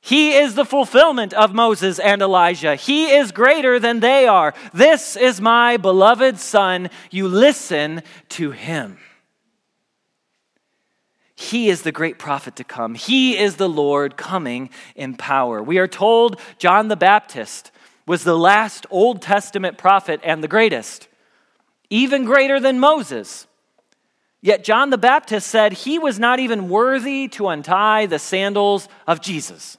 He 0.00 0.32
is 0.32 0.54
the 0.54 0.64
fulfillment 0.64 1.34
of 1.34 1.52
Moses 1.52 1.98
and 1.98 2.22
Elijah. 2.22 2.74
He 2.74 3.10
is 3.10 3.32
greater 3.32 3.78
than 3.78 4.00
they 4.00 4.26
are. 4.26 4.54
This 4.72 5.14
is 5.14 5.42
my 5.42 5.76
beloved 5.76 6.38
Son. 6.38 6.88
You 7.10 7.28
listen 7.28 8.02
to 8.30 8.52
him. 8.52 8.96
He 11.34 11.68
is 11.68 11.82
the 11.82 11.92
great 11.92 12.18
prophet 12.18 12.56
to 12.56 12.64
come. 12.64 12.94
He 12.94 13.36
is 13.36 13.56
the 13.56 13.68
Lord 13.68 14.16
coming 14.16 14.70
in 14.96 15.18
power. 15.18 15.62
We 15.62 15.76
are 15.76 15.86
told 15.86 16.40
John 16.56 16.88
the 16.88 16.96
Baptist 16.96 17.70
was 18.06 18.24
the 18.24 18.38
last 18.38 18.86
Old 18.88 19.20
Testament 19.20 19.76
prophet 19.76 20.18
and 20.24 20.42
the 20.42 20.48
greatest, 20.48 21.08
even 21.90 22.24
greater 22.24 22.58
than 22.60 22.80
Moses. 22.80 23.46
Yet 24.40 24.64
John 24.64 24.90
the 24.90 24.98
Baptist 24.98 25.48
said 25.48 25.72
he 25.72 25.98
was 25.98 26.18
not 26.18 26.38
even 26.38 26.68
worthy 26.68 27.28
to 27.28 27.48
untie 27.48 28.06
the 28.06 28.18
sandals 28.18 28.88
of 29.06 29.20
Jesus. 29.20 29.76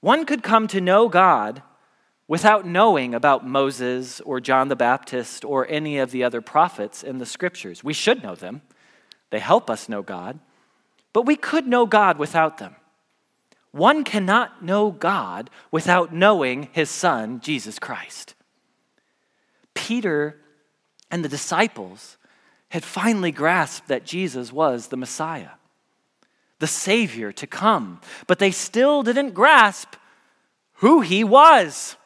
One 0.00 0.24
could 0.24 0.42
come 0.42 0.66
to 0.68 0.80
know 0.80 1.08
God 1.08 1.62
without 2.26 2.66
knowing 2.66 3.14
about 3.14 3.46
Moses 3.46 4.20
or 4.22 4.40
John 4.40 4.68
the 4.68 4.76
Baptist 4.76 5.44
or 5.44 5.66
any 5.68 5.98
of 5.98 6.10
the 6.10 6.24
other 6.24 6.40
prophets 6.40 7.02
in 7.02 7.18
the 7.18 7.26
scriptures. 7.26 7.84
We 7.84 7.92
should 7.92 8.22
know 8.22 8.34
them, 8.34 8.62
they 9.30 9.38
help 9.38 9.68
us 9.68 9.88
know 9.88 10.02
God, 10.02 10.40
but 11.12 11.26
we 11.26 11.36
could 11.36 11.66
know 11.66 11.86
God 11.86 12.18
without 12.18 12.58
them. 12.58 12.74
One 13.72 14.02
cannot 14.02 14.64
know 14.64 14.90
God 14.90 15.50
without 15.70 16.12
knowing 16.12 16.68
his 16.72 16.90
son, 16.90 17.40
Jesus 17.40 17.78
Christ. 17.78 18.34
Peter 19.74 20.40
and 21.10 21.24
the 21.24 21.28
disciples 21.28 22.16
had 22.68 22.84
finally 22.84 23.32
grasped 23.32 23.88
that 23.88 24.04
Jesus 24.04 24.52
was 24.52 24.88
the 24.88 24.96
Messiah 24.96 25.50
the 26.60 26.66
Savior 26.66 27.32
to 27.32 27.46
come. 27.46 28.00
But 28.26 28.38
they 28.38 28.52
still 28.52 29.02
didn't 29.02 29.32
grasp 29.32 29.96
who 30.74 31.00
he 31.00 31.24
was. 31.24 31.96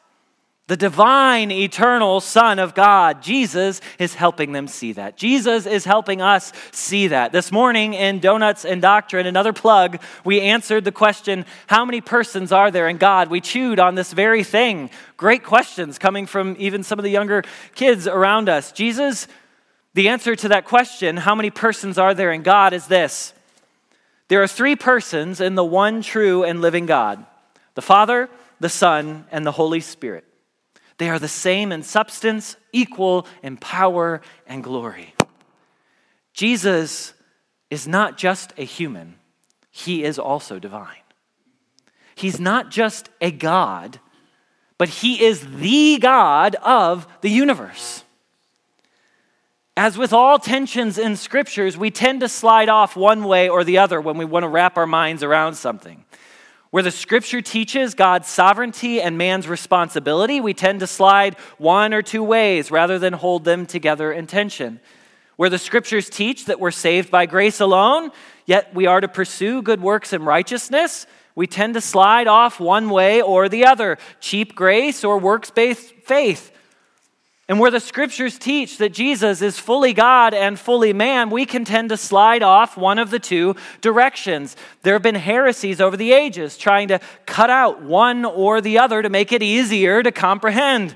The 0.67 0.77
divine, 0.77 1.51
eternal 1.51 2.19
Son 2.19 2.57
of 2.57 2.73
God. 2.73 3.21
Jesus 3.21 3.81
is 3.99 4.15
helping 4.15 4.51
them 4.51 4.67
see 4.67 4.93
that. 4.93 5.15
Jesus 5.15 5.67
is 5.67 5.85
helping 5.85 6.23
us 6.23 6.51
see 6.71 7.09
that. 7.09 7.31
This 7.31 7.51
morning 7.51 7.93
in 7.93 8.19
Donuts 8.19 8.65
and 8.65 8.81
Doctrine, 8.81 9.27
another 9.27 9.53
plug, 9.53 10.01
we 10.23 10.41
answered 10.41 10.83
the 10.83 10.91
question 10.91 11.45
how 11.67 11.85
many 11.85 12.01
persons 12.01 12.51
are 12.51 12.71
there 12.71 12.87
in 12.87 12.97
God? 12.97 13.29
We 13.29 13.41
chewed 13.41 13.79
on 13.79 13.93
this 13.93 14.11
very 14.11 14.43
thing. 14.43 14.89
Great 15.17 15.43
questions 15.43 15.99
coming 15.99 16.25
from 16.25 16.55
even 16.57 16.81
some 16.81 16.97
of 16.97 17.03
the 17.03 17.11
younger 17.11 17.43
kids 17.75 18.07
around 18.07 18.49
us. 18.49 18.71
Jesus, 18.71 19.27
the 19.93 20.09
answer 20.09 20.35
to 20.35 20.47
that 20.47 20.65
question, 20.65 21.17
how 21.17 21.35
many 21.35 21.51
persons 21.51 21.99
are 21.99 22.15
there 22.15 22.31
in 22.31 22.41
God, 22.41 22.73
is 22.73 22.87
this 22.87 23.35
there 24.29 24.41
are 24.41 24.47
three 24.47 24.75
persons 24.75 25.39
in 25.39 25.53
the 25.53 25.63
one 25.63 26.01
true 26.01 26.43
and 26.43 26.59
living 26.59 26.87
God 26.87 27.23
the 27.75 27.83
Father, 27.83 28.31
the 28.59 28.69
Son, 28.69 29.25
and 29.31 29.45
the 29.45 29.51
Holy 29.51 29.79
Spirit. 29.79 30.25
They 30.97 31.09
are 31.09 31.19
the 31.19 31.27
same 31.27 31.71
in 31.71 31.83
substance, 31.83 32.55
equal 32.71 33.27
in 33.43 33.57
power 33.57 34.21
and 34.47 34.63
glory. 34.63 35.13
Jesus 36.33 37.13
is 37.69 37.87
not 37.87 38.17
just 38.17 38.53
a 38.57 38.63
human, 38.63 39.15
he 39.71 40.03
is 40.03 40.17
also 40.17 40.59
divine. 40.59 41.03
He's 42.15 42.39
not 42.39 42.71
just 42.71 43.09
a 43.19 43.31
God, 43.31 43.99
but 44.77 44.87
he 44.87 45.23
is 45.23 45.45
the 45.57 45.97
God 45.99 46.55
of 46.55 47.07
the 47.21 47.29
universe. 47.29 48.03
As 49.77 49.97
with 49.97 50.13
all 50.13 50.39
tensions 50.39 50.97
in 50.97 51.17
scriptures, 51.17 51.77
we 51.77 51.91
tend 51.91 52.21
to 52.21 52.29
slide 52.29 52.69
off 52.69 52.95
one 52.95 53.25
way 53.25 53.49
or 53.49 53.65
the 53.65 53.77
other 53.77 53.99
when 53.99 54.17
we 54.17 54.23
want 54.23 54.43
to 54.43 54.47
wrap 54.47 54.77
our 54.77 54.87
minds 54.87 55.21
around 55.21 55.55
something. 55.55 56.05
Where 56.75 56.83
the 56.83 56.91
scripture 56.91 57.39
teaches 57.39 57.93
God's 57.93 58.27
sovereignty 58.27 59.01
and 59.01 59.17
man's 59.17 59.47
responsibility, 59.47 60.41
we 60.41 60.53
tend 60.53 60.81
to 60.81 60.87
slide 60.87 61.35
one 61.57 61.93
or 61.93 62.01
two 62.01 62.21
ways 62.21 62.69
rather 62.69 62.99
than 62.99 63.13
hold 63.13 63.45
them 63.45 63.65
together 63.65 64.11
in 64.11 64.27
tension. 64.27 64.81
Where 65.37 65.49
the 65.49 65.57
scriptures 65.57 66.09
teach 66.09 66.47
that 66.47 66.59
we're 66.59 66.71
saved 66.71 67.09
by 67.09 67.27
grace 67.27 67.61
alone, 67.61 68.11
yet 68.45 68.75
we 68.75 68.87
are 68.87 68.99
to 68.99 69.07
pursue 69.07 69.61
good 69.61 69.79
works 69.79 70.11
and 70.11 70.25
righteousness, 70.25 71.07
we 71.33 71.47
tend 71.47 71.75
to 71.75 71.79
slide 71.79 72.27
off 72.27 72.59
one 72.59 72.89
way 72.89 73.21
or 73.21 73.47
the 73.47 73.63
other 73.67 73.97
cheap 74.19 74.53
grace 74.53 75.05
or 75.05 75.17
works 75.17 75.51
based 75.51 75.93
faith. 76.03 76.51
And 77.47 77.59
where 77.59 77.69
the 77.69 77.79
scriptures 77.79 78.39
teach 78.39 78.79
that 78.79 78.91
Jesus 78.91 79.41
is 79.41 79.59
fully 79.59 79.93
God 79.93 80.33
and 80.33 80.59
fully 80.59 80.93
man, 80.93 81.29
we 81.29 81.45
can 81.45 81.63
tend 81.63 81.89
to 81.89 81.97
slide 81.97 82.41
off 82.41 82.75
one 82.75 82.97
of 82.97 83.11
the 83.11 83.19
two 83.19 83.55
directions. 83.81 84.55
There 84.81 84.93
have 84.93 85.03
been 85.03 85.13
heresies 85.13 85.79
over 85.79 85.95
the 85.95 86.11
ages 86.11 86.57
trying 86.57 86.87
to 86.87 86.99
cut 87.27 87.51
out 87.51 87.83
one 87.83 88.25
or 88.25 88.61
the 88.61 88.79
other 88.79 89.03
to 89.03 89.09
make 89.09 89.31
it 89.31 89.43
easier 89.43 90.01
to 90.01 90.11
comprehend. 90.11 90.95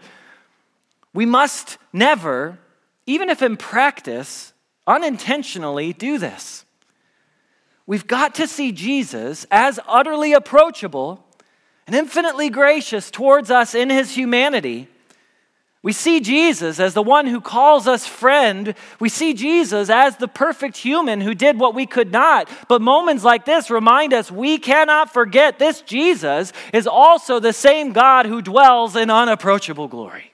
We 1.14 1.28
must 1.28 1.78
never, 1.94 2.58
even 3.06 3.30
if 3.30 3.44
in 3.44 3.56
practice, 3.56 4.54
unintentionally 4.88 5.94
do 5.94 6.18
this. 6.18 6.66
We've 7.86 8.08
got 8.08 8.34
to 8.36 8.48
see 8.48 8.72
Jesus 8.72 9.46
as 9.52 9.80
utterly 9.88 10.34
approachable 10.34 11.24
and 11.86 11.96
infinitely 11.96 12.50
gracious 12.50 13.12
towards 13.12 13.52
us 13.52 13.76
in 13.76 13.92
his 13.92 14.16
humanity 14.16 14.88
we 15.82 15.94
see 15.94 16.20
Jesus 16.20 16.78
as 16.80 16.94
the 16.94 17.02
one 17.02 17.26
who 17.26 17.40
calls 17.40 17.88
us 17.88 18.06
friend. 18.06 18.76
We 19.00 19.08
see 19.08 19.34
Jesus 19.34 19.90
as 19.90 20.18
the 20.18 20.28
perfect 20.28 20.76
human 20.76 21.22
who 21.22 21.34
did 21.34 21.58
what 21.58 21.74
we 21.74 21.86
could 21.86 22.12
not. 22.12 22.50
But 22.68 22.82
moments 22.82 23.24
like 23.24 23.46
this 23.46 23.70
remind 23.70 24.14
us 24.14 24.30
we 24.30 24.58
cannot 24.58 25.14
forget 25.14 25.58
this 25.58 25.82
Jesus 25.82 26.52
is 26.74 26.86
also 26.86 27.40
the 27.40 27.54
same 27.54 27.94
God 27.94 28.26
who 28.26 28.42
dwells 28.42 28.98
in 28.98 29.10
unapproachable 29.10 29.88
glory. 29.88 30.34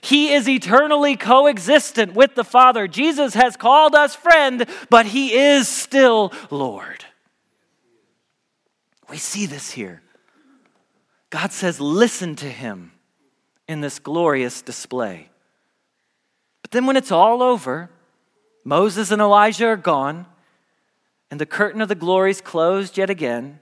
He 0.00 0.32
is 0.32 0.48
eternally 0.48 1.14
coexistent 1.14 2.14
with 2.14 2.34
the 2.34 2.42
Father. 2.42 2.88
Jesus 2.88 3.34
has 3.34 3.56
called 3.56 3.94
us 3.94 4.16
friend, 4.16 4.66
but 4.88 5.06
he 5.06 5.32
is 5.32 5.68
still 5.68 6.32
Lord. 6.50 7.04
We 9.08 9.18
see 9.18 9.46
this 9.46 9.70
here. 9.70 10.02
God 11.28 11.52
says, 11.52 11.80
listen 11.80 12.34
to 12.36 12.46
him 12.46 12.92
in 13.70 13.80
this 13.80 14.00
glorious 14.00 14.62
display. 14.62 15.30
But 16.60 16.72
then, 16.72 16.86
when 16.86 16.96
it's 16.96 17.12
all 17.12 17.40
over, 17.40 17.88
Moses 18.64 19.12
and 19.12 19.22
Elijah 19.22 19.68
are 19.68 19.76
gone, 19.76 20.26
and 21.30 21.40
the 21.40 21.46
curtain 21.46 21.80
of 21.80 21.88
the 21.88 21.94
glories 21.94 22.40
closed 22.40 22.98
yet 22.98 23.08
again. 23.08 23.60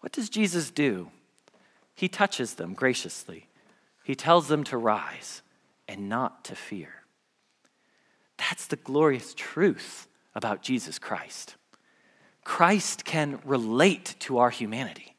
What 0.00 0.10
does 0.10 0.28
Jesus 0.28 0.72
do? 0.72 1.10
He 1.94 2.08
touches 2.08 2.54
them 2.54 2.74
graciously. 2.74 3.46
He 4.02 4.16
tells 4.16 4.48
them 4.48 4.64
to 4.64 4.76
rise 4.76 5.42
and 5.86 6.08
not 6.08 6.44
to 6.46 6.56
fear. 6.56 7.04
That's 8.36 8.66
the 8.66 8.76
glorious 8.76 9.34
truth 9.34 10.08
about 10.34 10.62
Jesus 10.62 10.98
Christ. 10.98 11.54
Christ 12.42 13.04
can 13.04 13.38
relate 13.44 14.16
to 14.18 14.38
our 14.38 14.50
humanity. 14.50 15.13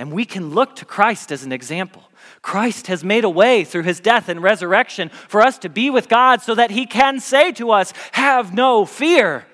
And 0.00 0.10
we 0.10 0.24
can 0.24 0.54
look 0.54 0.76
to 0.76 0.86
Christ 0.86 1.30
as 1.30 1.44
an 1.44 1.52
example. 1.52 2.02
Christ 2.40 2.86
has 2.86 3.04
made 3.04 3.22
a 3.22 3.28
way 3.28 3.64
through 3.64 3.82
his 3.82 4.00
death 4.00 4.30
and 4.30 4.42
resurrection 4.42 5.10
for 5.10 5.42
us 5.42 5.58
to 5.58 5.68
be 5.68 5.90
with 5.90 6.08
God 6.08 6.40
so 6.40 6.54
that 6.54 6.70
he 6.70 6.86
can 6.86 7.20
say 7.20 7.52
to 7.52 7.70
us, 7.70 7.92
Have 8.12 8.54
no 8.54 8.86
fear. 8.86 9.44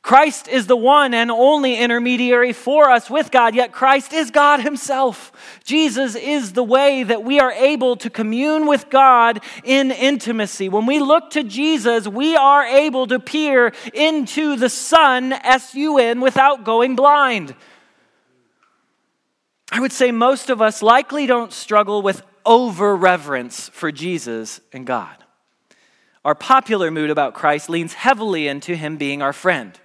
Christ 0.00 0.48
is 0.48 0.66
the 0.66 0.78
one 0.78 1.12
and 1.12 1.30
only 1.30 1.76
intermediary 1.76 2.54
for 2.54 2.90
us 2.90 3.10
with 3.10 3.30
God, 3.30 3.54
yet 3.54 3.70
Christ 3.70 4.14
is 4.14 4.30
God 4.30 4.60
Himself. 4.60 5.32
Jesus 5.64 6.14
is 6.14 6.54
the 6.54 6.62
way 6.62 7.02
that 7.02 7.22
we 7.22 7.38
are 7.38 7.52
able 7.52 7.96
to 7.96 8.08
commune 8.08 8.66
with 8.66 8.88
God 8.88 9.42
in 9.62 9.90
intimacy. 9.90 10.70
When 10.70 10.86
we 10.86 11.00
look 11.00 11.30
to 11.30 11.42
Jesus, 11.42 12.08
we 12.08 12.34
are 12.34 12.64
able 12.64 13.06
to 13.06 13.18
peer 13.18 13.72
into 13.92 14.56
the 14.56 14.68
Sun, 14.70 15.34
S 15.34 15.74
U 15.74 15.98
N, 15.98 16.20
without 16.20 16.64
going 16.64 16.96
blind. 16.96 17.54
I 19.74 19.80
would 19.80 19.90
say 19.90 20.12
most 20.12 20.50
of 20.50 20.62
us 20.62 20.82
likely 20.82 21.26
don't 21.26 21.52
struggle 21.52 22.00
with 22.00 22.22
over 22.46 22.94
reverence 22.94 23.68
for 23.70 23.90
Jesus 23.90 24.60
and 24.72 24.86
God. 24.86 25.16
Our 26.24 26.36
popular 26.36 26.92
mood 26.92 27.10
about 27.10 27.34
Christ 27.34 27.68
leans 27.68 27.92
heavily 27.92 28.46
into 28.46 28.76
him 28.76 28.98
being 28.98 29.20
our 29.20 29.32
friend, 29.32 29.76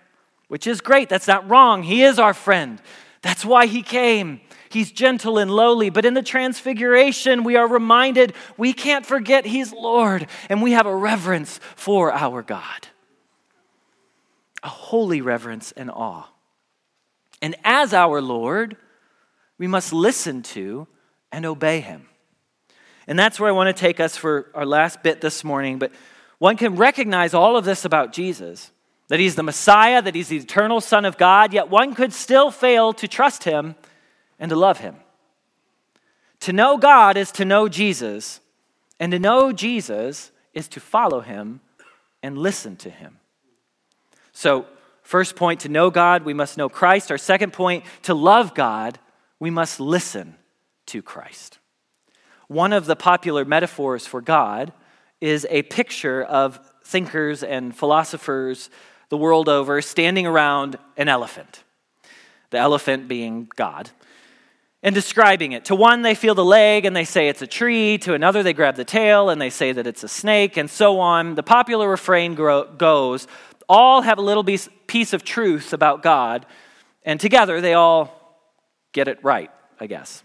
which 0.47 0.67
is 0.67 0.79
great. 0.79 1.09
That's 1.09 1.27
not 1.27 1.49
wrong. 1.49 1.81
He 1.81 2.03
is 2.03 2.19
our 2.19 2.35
friend. 2.35 2.79
That's 3.23 3.43
why 3.43 3.65
he 3.65 3.81
came. 3.81 4.41
He's 4.69 4.91
gentle 4.91 5.39
and 5.39 5.49
lowly. 5.49 5.89
But 5.89 6.05
in 6.05 6.13
the 6.13 6.21
transfiguration, 6.21 7.43
we 7.43 7.55
are 7.55 7.67
reminded 7.67 8.33
we 8.57 8.73
can't 8.73 9.07
forget 9.07 9.47
he's 9.47 9.73
Lord, 9.73 10.27
and 10.49 10.61
we 10.61 10.73
have 10.73 10.85
a 10.85 10.95
reverence 10.95 11.59
for 11.75 12.13
our 12.13 12.43
God. 12.43 12.89
A 14.61 14.69
holy 14.69 15.21
reverence 15.21 15.71
and 15.71 15.89
awe. 15.89 16.27
And 17.41 17.55
as 17.63 17.91
our 17.91 18.21
Lord, 18.21 18.77
we 19.59 19.67
must 19.67 19.93
listen 19.93 20.41
to 20.41 20.87
and 21.31 21.45
obey 21.45 21.81
him. 21.81 22.07
And 23.05 23.19
that's 23.19 23.39
where 23.39 23.49
I 23.49 23.53
want 23.53 23.75
to 23.75 23.79
take 23.79 23.99
us 23.99 24.17
for 24.17 24.49
our 24.55 24.65
last 24.65 25.03
bit 25.03 25.21
this 25.21 25.43
morning. 25.43 25.77
But 25.77 25.91
one 26.39 26.57
can 26.57 26.75
recognize 26.75 27.35
all 27.35 27.57
of 27.57 27.65
this 27.65 27.85
about 27.85 28.13
Jesus 28.13 28.71
that 29.09 29.19
he's 29.19 29.35
the 29.35 29.43
Messiah, 29.43 30.01
that 30.01 30.15
he's 30.15 30.29
the 30.29 30.37
eternal 30.37 30.79
Son 30.79 31.03
of 31.03 31.17
God, 31.17 31.51
yet 31.51 31.69
one 31.69 31.95
could 31.95 32.13
still 32.13 32.51
fail 32.51 32.93
to 32.93 33.07
trust 33.07 33.43
him 33.43 33.75
and 34.37 34.49
to 34.49 34.55
love 34.55 34.79
him. 34.79 34.95
To 36.41 36.53
know 36.53 36.77
God 36.77 37.17
is 37.17 37.31
to 37.33 37.43
know 37.43 37.67
Jesus, 37.67 38.39
and 38.99 39.11
to 39.11 39.19
know 39.19 39.51
Jesus 39.51 40.31
is 40.53 40.67
to 40.69 40.79
follow 40.79 41.21
him 41.21 41.59
and 42.21 42.37
listen 42.37 42.75
to 42.77 42.89
him. 42.89 43.17
So, 44.31 44.67
first 45.01 45.35
point, 45.35 45.61
to 45.61 45.69
know 45.69 45.89
God, 45.89 46.23
we 46.23 46.35
must 46.35 46.55
know 46.55 46.69
Christ. 46.69 47.09
Our 47.09 47.17
second 47.17 47.51
point, 47.51 47.85
to 48.03 48.13
love 48.13 48.53
God, 48.53 48.99
we 49.39 49.49
must 49.49 49.79
listen 49.79 50.35
to 50.87 51.01
Christ. 51.01 51.59
One 52.47 52.73
of 52.73 52.85
the 52.85 52.95
popular 52.95 53.45
metaphors 53.45 54.05
for 54.05 54.21
God 54.21 54.73
is 55.21 55.45
a 55.49 55.63
picture 55.63 56.23
of 56.23 56.59
thinkers 56.83 57.43
and 57.43 57.75
philosophers 57.75 58.69
the 59.09 59.17
world 59.17 59.49
over 59.49 59.81
standing 59.81 60.25
around 60.25 60.77
an 60.97 61.09
elephant, 61.09 61.63
the 62.51 62.57
elephant 62.57 63.07
being 63.07 63.49
God, 63.55 63.89
and 64.81 64.95
describing 64.95 65.51
it. 65.51 65.65
To 65.65 65.75
one, 65.75 66.03
they 66.03 66.15
feel 66.15 66.35
the 66.35 66.45
leg 66.45 66.85
and 66.85 66.95
they 66.95 67.03
say 67.03 67.27
it's 67.27 67.41
a 67.41 67.47
tree. 67.47 67.97
To 67.99 68.13
another, 68.13 68.43
they 68.43 68.53
grab 68.53 68.75
the 68.75 68.85
tail 68.85 69.29
and 69.29 69.41
they 69.41 69.49
say 69.49 69.71
that 69.71 69.85
it's 69.85 70.03
a 70.03 70.07
snake, 70.07 70.57
and 70.57 70.69
so 70.69 70.99
on. 70.99 71.35
The 71.35 71.43
popular 71.43 71.89
refrain 71.89 72.35
goes 72.35 73.27
all 73.67 74.01
have 74.01 74.17
a 74.17 74.21
little 74.21 74.43
piece 74.43 75.13
of 75.13 75.23
truth 75.23 75.73
about 75.73 76.01
God, 76.01 76.45
and 77.03 77.19
together 77.19 77.61
they 77.61 77.75
all 77.75 78.18
get 78.91 79.07
it 79.07 79.23
right, 79.23 79.51
I 79.79 79.87
guess. 79.87 80.23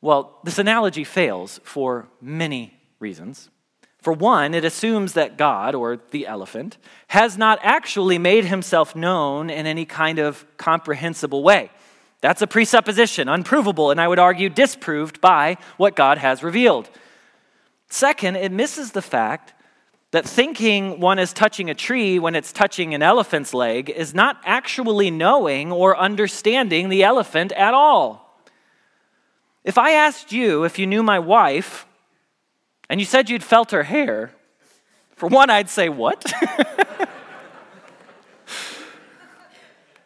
Well, 0.00 0.38
this 0.44 0.58
analogy 0.58 1.04
fails 1.04 1.60
for 1.64 2.08
many 2.20 2.74
reasons. 3.00 3.50
For 4.00 4.12
one, 4.12 4.54
it 4.54 4.64
assumes 4.64 5.14
that 5.14 5.36
God, 5.36 5.74
or 5.74 5.98
the 6.12 6.26
elephant, 6.26 6.78
has 7.08 7.36
not 7.36 7.58
actually 7.62 8.16
made 8.16 8.44
himself 8.44 8.94
known 8.94 9.50
in 9.50 9.66
any 9.66 9.84
kind 9.84 10.20
of 10.20 10.46
comprehensible 10.56 11.42
way. 11.42 11.70
That's 12.20 12.42
a 12.42 12.46
presupposition, 12.46 13.28
unprovable, 13.28 13.90
and 13.90 14.00
I 14.00 14.08
would 14.08 14.18
argue 14.18 14.48
disproved 14.48 15.20
by 15.20 15.56
what 15.76 15.96
God 15.96 16.18
has 16.18 16.42
revealed. 16.42 16.88
Second, 17.90 18.36
it 18.36 18.52
misses 18.52 18.92
the 18.92 19.02
fact 19.02 19.52
that 20.10 20.24
thinking 20.24 21.00
one 21.00 21.18
is 21.18 21.32
touching 21.32 21.68
a 21.68 21.74
tree 21.74 22.18
when 22.18 22.34
it's 22.34 22.52
touching 22.52 22.94
an 22.94 23.02
elephant's 23.02 23.52
leg 23.52 23.90
is 23.90 24.14
not 24.14 24.40
actually 24.44 25.10
knowing 25.10 25.70
or 25.70 25.96
understanding 25.96 26.88
the 26.88 27.02
elephant 27.02 27.52
at 27.52 27.74
all. 27.74 28.40
If 29.64 29.76
I 29.76 29.90
asked 29.90 30.32
you 30.32 30.64
if 30.64 30.78
you 30.78 30.86
knew 30.86 31.02
my 31.02 31.18
wife 31.18 31.86
and 32.88 33.00
you 33.00 33.04
said 33.04 33.28
you'd 33.28 33.44
felt 33.44 33.70
her 33.72 33.82
hair, 33.82 34.32
for 35.14 35.28
one, 35.28 35.50
I'd 35.50 35.68
say, 35.68 35.90
What? 35.90 36.24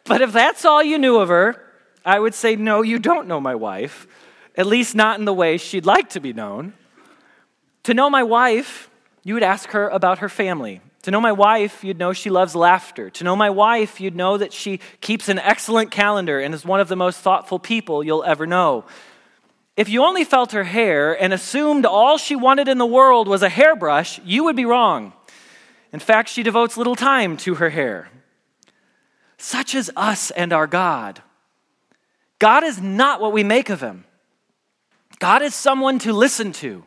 but 0.03 0.21
if 0.21 0.33
that's 0.33 0.65
all 0.65 0.83
you 0.83 0.97
knew 0.97 1.17
of 1.17 1.29
her, 1.29 1.63
I 2.03 2.19
would 2.19 2.33
say, 2.33 2.57
No, 2.57 2.81
you 2.81 2.99
don't 2.99 3.27
know 3.27 3.39
my 3.39 3.55
wife, 3.55 4.05
at 4.57 4.65
least 4.65 4.95
not 4.95 5.17
in 5.19 5.25
the 5.25 5.33
way 5.33 5.57
she'd 5.57 5.85
like 5.85 6.09
to 6.09 6.19
be 6.19 6.33
known. 6.33 6.73
To 7.83 7.93
know 7.93 8.09
my 8.09 8.23
wife, 8.23 8.89
you 9.23 9.33
would 9.33 9.43
ask 9.43 9.69
her 9.69 9.89
about 9.89 10.19
her 10.19 10.29
family. 10.29 10.81
To 11.03 11.11
know 11.11 11.21
my 11.21 11.31
wife, 11.31 11.83
you'd 11.83 11.99
know 11.99 12.13
she 12.13 12.29
loves 12.29 12.55
laughter. 12.55 13.09
To 13.09 13.23
know 13.23 13.35
my 13.35 13.49
wife, 13.49 13.99
you'd 13.99 14.15
know 14.15 14.37
that 14.37 14.53
she 14.53 14.79
keeps 15.01 15.27
an 15.27 15.39
excellent 15.39 15.91
calendar 15.91 16.39
and 16.39 16.53
is 16.53 16.65
one 16.65 16.79
of 16.79 16.87
the 16.87 16.95
most 16.95 17.19
thoughtful 17.19 17.59
people 17.59 18.03
you'll 18.03 18.23
ever 18.23 18.45
know. 18.47 18.85
If 19.75 19.89
you 19.89 20.03
only 20.03 20.23
felt 20.23 20.51
her 20.51 20.63
hair 20.63 21.19
and 21.19 21.33
assumed 21.33 21.85
all 21.85 22.17
she 22.17 22.35
wanted 22.35 22.67
in 22.67 22.77
the 22.77 22.85
world 22.85 23.27
was 23.27 23.41
a 23.41 23.49
hairbrush, 23.49 24.19
you 24.23 24.43
would 24.45 24.55
be 24.55 24.65
wrong. 24.65 25.13
In 25.91 25.99
fact, 25.99 26.29
she 26.29 26.43
devotes 26.43 26.77
little 26.77 26.95
time 26.95 27.37
to 27.37 27.55
her 27.55 27.69
hair. 27.69 28.09
Such 29.37 29.75
is 29.75 29.91
us 29.95 30.31
and 30.31 30.53
our 30.53 30.67
God. 30.67 31.21
God 32.39 32.63
is 32.63 32.81
not 32.81 33.19
what 33.19 33.33
we 33.33 33.43
make 33.43 33.69
of 33.69 33.81
him. 33.81 34.05
God 35.19 35.41
is 35.41 35.55
someone 35.55 35.99
to 35.99 36.13
listen 36.13 36.51
to, 36.53 36.83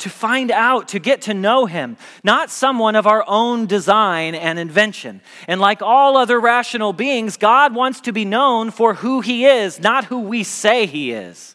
to 0.00 0.10
find 0.10 0.50
out, 0.50 0.88
to 0.88 0.98
get 0.98 1.22
to 1.22 1.34
know 1.34 1.66
him, 1.66 1.96
not 2.24 2.50
someone 2.50 2.96
of 2.96 3.06
our 3.06 3.24
own 3.26 3.66
design 3.66 4.34
and 4.34 4.58
invention. 4.58 5.20
And 5.46 5.60
like 5.60 5.82
all 5.82 6.16
other 6.16 6.40
rational 6.40 6.92
beings, 6.92 7.36
God 7.36 7.74
wants 7.74 8.00
to 8.02 8.12
be 8.12 8.24
known 8.24 8.70
for 8.70 8.94
who 8.94 9.20
he 9.20 9.46
is, 9.46 9.78
not 9.78 10.06
who 10.06 10.20
we 10.20 10.42
say 10.42 10.86
he 10.86 11.12
is. 11.12 11.54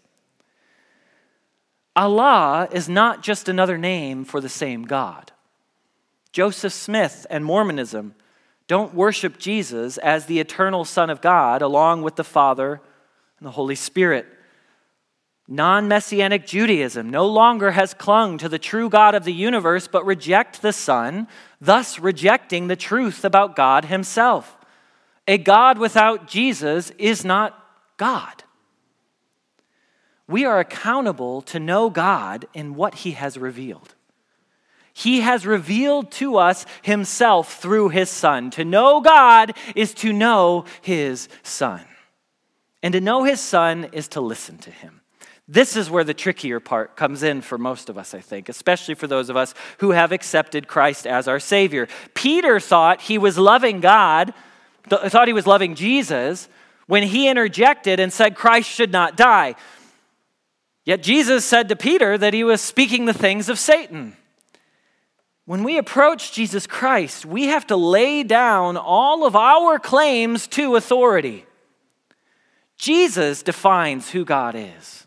Allah 1.96 2.68
is 2.72 2.90
not 2.90 3.24
just 3.24 3.50
another 3.50 3.78
name 3.78 4.26
for 4.26 4.42
the 4.42 4.50
same 4.50 4.84
God. 4.84 5.32
Joseph 6.32 6.74
Smith 6.74 7.26
and 7.30 7.46
Mormonism 7.46 8.14
don't 8.68 8.94
worship 8.94 9.38
Jesus 9.38 9.98
as 9.98 10.26
the 10.26 10.40
eternal 10.40 10.86
Son 10.86 11.10
of 11.10 11.22
God 11.22 11.62
along 11.62 12.02
with 12.02 12.16
the 12.16 12.24
Father 12.24 12.82
and 13.40 13.48
the 13.48 13.52
Holy 13.52 13.76
Spirit. 13.76 14.28
Non 15.48 15.88
messianic 15.88 16.48
Judaism 16.48 17.10
no 17.10 17.28
longer 17.28 17.72
has 17.72 17.94
clung 17.94 18.38
to 18.40 18.50
the 18.50 18.60
true 18.60 18.90
God 18.90 19.14
of 19.14 19.24
the 19.24 19.34
universe, 19.34 19.88
but 19.88 20.06
reject 20.06 20.62
the 20.62 20.74
Son, 20.74 21.28
thus 21.62 22.00
rejecting 22.00 22.68
the 22.68 22.76
truth 22.76 23.24
about 23.24 23.56
God 23.56 23.86
Himself. 23.86 24.58
A 25.28 25.38
God 25.38 25.78
without 25.78 26.28
Jesus 26.28 26.92
is 26.98 27.24
not 27.24 27.60
God 27.98 28.44
we 30.28 30.46
are 30.46 30.60
accountable 30.60 31.42
to 31.44 31.60
know 31.60 31.90
God 31.90 32.48
in 32.54 32.76
what 32.76 32.96
He 32.96 33.12
has 33.12 33.38
revealed. 33.38 33.94
He 34.94 35.22
has 35.22 35.46
revealed 35.46 36.12
to 36.14 36.38
us 36.38 36.66
Himself 36.82 37.60
through 37.62 37.90
His 37.90 38.10
Son. 38.10 38.50
To 38.52 38.66
know 38.66 39.02
God 39.02 39.56
is 39.76 39.94
to 39.96 40.14
know 40.14 40.66
His 40.82 41.28
Son. 41.44 41.82
And 42.82 42.94
to 42.94 43.02
know 43.02 43.24
His 43.24 43.40
Son 43.40 43.90
is 43.92 44.08
to 44.10 44.22
listen 44.22 44.58
to 44.60 44.72
Him. 44.72 45.02
This 45.48 45.76
is 45.76 45.92
where 45.92 46.04
the 46.04 46.14
trickier 46.14 46.60
part 46.60 46.96
comes 46.96 47.22
in 47.22 47.42
for 47.42 47.58
most 47.58 47.90
of 47.90 47.98
us, 47.98 48.16
I 48.16 48.20
think, 48.20 48.50
especially 48.50 48.96
for 48.96 49.06
those 49.06 49.30
of 49.30 49.38
us 49.38 49.54
who 49.78 49.92
have 49.92 50.12
accepted 50.12 50.68
Christ 50.68 51.06
as 51.06 51.28
our 51.28 51.40
Savior. 51.40 51.88
Peter 52.16 52.60
thought 52.60 53.02
he 53.02 53.20
was 53.20 53.38
loving 53.38 53.80
God, 53.80 54.34
thought 54.90 55.28
he 55.28 55.34
was 55.34 55.46
loving 55.46 55.76
Jesus, 55.76 56.50
when 56.88 57.04
he 57.04 57.28
interjected 57.30 58.00
and 58.00 58.12
said 58.12 58.36
Christ 58.36 58.70
should 58.70 58.92
not 58.92 59.18
die. 59.18 59.56
Yet 60.84 61.04
Jesus 61.04 61.46
said 61.46 61.70
to 61.70 61.76
Peter 61.76 62.18
that 62.18 62.34
he 62.34 62.44
was 62.44 62.62
speaking 62.62 63.06
the 63.06 63.14
things 63.14 63.48
of 63.48 63.60
Satan. 63.60 64.16
When 65.46 65.64
we 65.64 65.78
approach 65.78 66.32
Jesus 66.32 66.66
Christ, 66.66 67.24
we 67.24 67.46
have 67.46 67.68
to 67.68 67.76
lay 67.76 68.24
down 68.24 68.78
all 68.78 69.28
of 69.28 69.36
our 69.36 69.78
claims 69.78 70.48
to 70.48 70.76
authority. 70.76 71.46
Jesus 72.78 73.44
defines 73.44 74.10
who 74.10 74.26
God 74.26 74.56
is. 74.56 75.05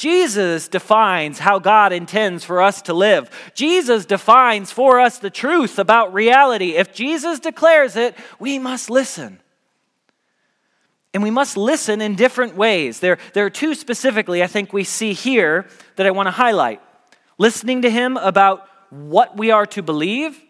Jesus 0.00 0.66
defines 0.66 1.38
how 1.38 1.58
God 1.58 1.92
intends 1.92 2.42
for 2.42 2.62
us 2.62 2.80
to 2.82 2.94
live. 2.94 3.28
Jesus 3.54 4.06
defines 4.06 4.72
for 4.72 4.98
us 4.98 5.18
the 5.18 5.28
truth 5.28 5.78
about 5.78 6.14
reality. 6.14 6.70
If 6.70 6.94
Jesus 6.94 7.38
declares 7.38 7.96
it, 7.96 8.16
we 8.38 8.58
must 8.58 8.88
listen. 8.88 9.40
And 11.12 11.22
we 11.22 11.30
must 11.30 11.54
listen 11.58 12.00
in 12.00 12.14
different 12.14 12.56
ways. 12.56 13.00
There, 13.00 13.18
there 13.34 13.44
are 13.44 13.50
two 13.50 13.74
specifically 13.74 14.42
I 14.42 14.46
think 14.46 14.72
we 14.72 14.84
see 14.84 15.12
here 15.12 15.66
that 15.96 16.06
I 16.06 16.12
want 16.12 16.28
to 16.28 16.32
highlight 16.32 16.80
listening 17.36 17.82
to 17.82 17.90
him 17.90 18.16
about 18.16 18.66
what 18.88 19.36
we 19.36 19.50
are 19.50 19.66
to 19.66 19.82
believe, 19.82 20.40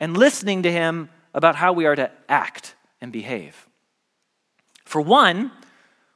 and 0.00 0.16
listening 0.16 0.62
to 0.62 0.72
him 0.72 1.10
about 1.34 1.56
how 1.56 1.74
we 1.74 1.84
are 1.84 1.94
to 1.94 2.10
act 2.26 2.74
and 3.02 3.12
behave. 3.12 3.68
For 4.86 5.02
one, 5.02 5.52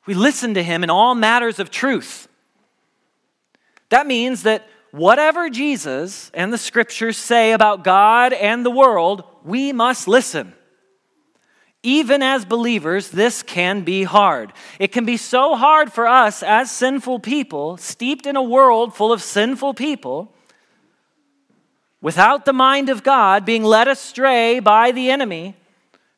we 0.06 0.14
listen 0.14 0.54
to 0.54 0.62
him 0.62 0.82
in 0.82 0.88
all 0.88 1.14
matters 1.14 1.58
of 1.58 1.70
truth. 1.70 2.28
That 3.88 4.06
means 4.06 4.42
that 4.42 4.66
whatever 4.90 5.50
Jesus 5.50 6.30
and 6.34 6.52
the 6.52 6.58
scriptures 6.58 7.16
say 7.16 7.52
about 7.52 7.84
God 7.84 8.32
and 8.32 8.64
the 8.64 8.70
world, 8.70 9.24
we 9.44 9.72
must 9.72 10.08
listen 10.08 10.52
even 11.86 12.20
as 12.20 12.44
believers, 12.44 13.10
this 13.10 13.44
can 13.44 13.82
be 13.82 14.02
hard. 14.02 14.52
It 14.80 14.90
can 14.90 15.04
be 15.04 15.16
so 15.16 15.54
hard 15.54 15.92
for 15.92 16.08
us 16.08 16.42
as 16.42 16.68
sinful 16.68 17.20
people, 17.20 17.76
steeped 17.76 18.26
in 18.26 18.34
a 18.34 18.42
world 18.42 18.92
full 18.92 19.12
of 19.12 19.22
sinful 19.22 19.74
people, 19.74 20.34
without 22.02 22.44
the 22.44 22.52
mind 22.52 22.88
of 22.88 23.04
God, 23.04 23.44
being 23.44 23.62
led 23.62 23.86
astray 23.86 24.58
by 24.58 24.90
the 24.90 25.12
enemy. 25.12 25.54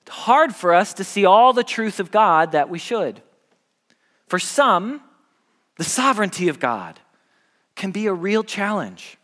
It's 0.07 0.17
hard 0.17 0.55
for 0.55 0.73
us 0.73 0.95
to 0.95 1.05
see 1.05 1.27
all 1.27 1.53
the 1.53 1.63
truth 1.63 2.01
of 2.01 2.11
God 2.11 2.53
that 2.53 2.71
we 2.71 2.79
should. 2.79 3.21
For 4.27 4.39
some, 4.39 5.03
the 5.77 5.85
sovereignty 5.85 6.49
of 6.49 6.59
God 6.59 6.99
can 7.79 7.93
be 7.93 8.07
a 8.07 8.13
real 8.13 8.45
challenge. 8.45 9.17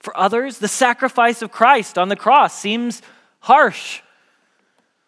For 0.00 0.16
others, 0.16 0.58
the 0.58 0.68
sacrifice 0.68 1.42
of 1.42 1.50
Christ 1.50 1.98
on 1.98 2.08
the 2.08 2.16
cross 2.16 2.58
seems 2.58 3.02
harsh 3.40 4.00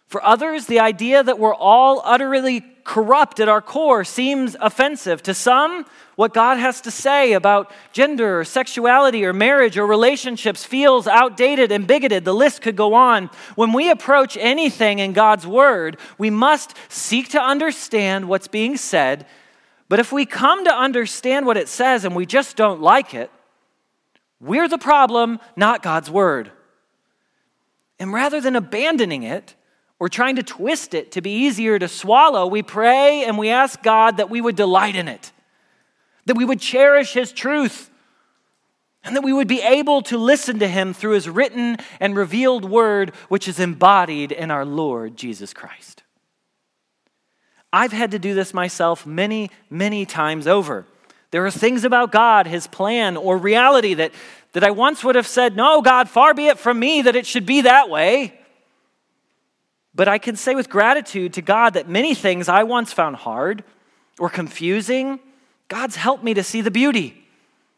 for 0.08 0.24
others, 0.24 0.66
the 0.66 0.80
idea 0.80 1.22
that 1.22 1.38
we're 1.38 1.54
all 1.54 2.00
utterly 2.04 2.64
corrupt 2.84 3.40
at 3.40 3.48
our 3.48 3.60
core 3.60 4.04
seems 4.04 4.56
offensive. 4.60 5.20
To 5.24 5.34
some, 5.34 5.84
what 6.14 6.32
God 6.32 6.58
has 6.58 6.80
to 6.82 6.92
say 6.92 7.32
about 7.32 7.72
gender 7.92 8.40
or 8.40 8.44
sexuality 8.44 9.24
or 9.24 9.32
marriage 9.32 9.76
or 9.76 9.84
relationships 9.84 10.64
feels 10.64 11.08
outdated 11.08 11.72
and 11.72 11.88
bigoted. 11.88 12.24
The 12.24 12.32
list 12.32 12.62
could 12.62 12.76
go 12.76 12.94
on. 12.94 13.30
When 13.56 13.72
we 13.72 13.90
approach 13.90 14.36
anything 14.36 15.00
in 15.00 15.12
God's 15.12 15.46
Word, 15.46 15.96
we 16.18 16.30
must 16.30 16.74
seek 16.88 17.30
to 17.30 17.42
understand 17.42 18.28
what's 18.28 18.48
being 18.48 18.76
said. 18.76 19.26
But 19.88 20.00
if 20.00 20.12
we 20.12 20.26
come 20.26 20.64
to 20.64 20.72
understand 20.72 21.46
what 21.46 21.56
it 21.56 21.68
says 21.68 22.04
and 22.04 22.14
we 22.14 22.26
just 22.26 22.56
don't 22.56 22.80
like 22.80 23.14
it, 23.14 23.30
we're 24.40 24.68
the 24.68 24.78
problem, 24.78 25.38
not 25.54 25.82
God's 25.82 26.10
Word. 26.10 26.50
And 27.98 28.12
rather 28.12 28.40
than 28.40 28.56
abandoning 28.56 29.22
it, 29.22 29.54
we're 29.98 30.08
trying 30.08 30.36
to 30.36 30.42
twist 30.42 30.92
it 30.92 31.12
to 31.12 31.22
be 31.22 31.30
easier 31.30 31.78
to 31.78 31.88
swallow. 31.88 32.46
We 32.46 32.62
pray 32.62 33.24
and 33.24 33.38
we 33.38 33.48
ask 33.48 33.82
God 33.82 34.18
that 34.18 34.28
we 34.28 34.40
would 34.40 34.56
delight 34.56 34.96
in 34.96 35.08
it, 35.08 35.32
that 36.26 36.36
we 36.36 36.44
would 36.44 36.60
cherish 36.60 37.14
His 37.14 37.32
truth, 37.32 37.90
and 39.02 39.16
that 39.16 39.22
we 39.22 39.32
would 39.32 39.48
be 39.48 39.62
able 39.62 40.02
to 40.02 40.18
listen 40.18 40.58
to 40.58 40.68
Him 40.68 40.92
through 40.92 41.12
His 41.12 41.28
written 41.28 41.78
and 42.00 42.16
revealed 42.16 42.64
word, 42.64 43.14
which 43.28 43.48
is 43.48 43.60
embodied 43.60 44.32
in 44.32 44.50
our 44.50 44.64
Lord 44.64 45.16
Jesus 45.16 45.54
Christ. 45.54 46.02
I've 47.76 47.92
had 47.92 48.12
to 48.12 48.18
do 48.18 48.32
this 48.32 48.54
myself 48.54 49.04
many, 49.04 49.50
many 49.68 50.06
times 50.06 50.46
over. 50.46 50.86
There 51.30 51.44
are 51.44 51.50
things 51.50 51.84
about 51.84 52.10
God, 52.10 52.46
His 52.46 52.66
plan, 52.66 53.18
or 53.18 53.36
reality 53.36 53.92
that, 53.92 54.12
that 54.54 54.64
I 54.64 54.70
once 54.70 55.04
would 55.04 55.14
have 55.14 55.26
said, 55.26 55.56
No, 55.56 55.82
God, 55.82 56.08
far 56.08 56.32
be 56.32 56.46
it 56.46 56.58
from 56.58 56.78
me 56.78 57.02
that 57.02 57.14
it 57.14 57.26
should 57.26 57.44
be 57.44 57.60
that 57.60 57.90
way. 57.90 58.40
But 59.94 60.08
I 60.08 60.16
can 60.16 60.36
say 60.36 60.54
with 60.54 60.70
gratitude 60.70 61.34
to 61.34 61.42
God 61.42 61.74
that 61.74 61.86
many 61.86 62.14
things 62.14 62.48
I 62.48 62.62
once 62.62 62.94
found 62.94 63.16
hard 63.16 63.62
or 64.18 64.30
confusing, 64.30 65.20
God's 65.68 65.96
helped 65.96 66.24
me 66.24 66.32
to 66.32 66.42
see 66.42 66.62
the 66.62 66.70
beauty 66.70 67.26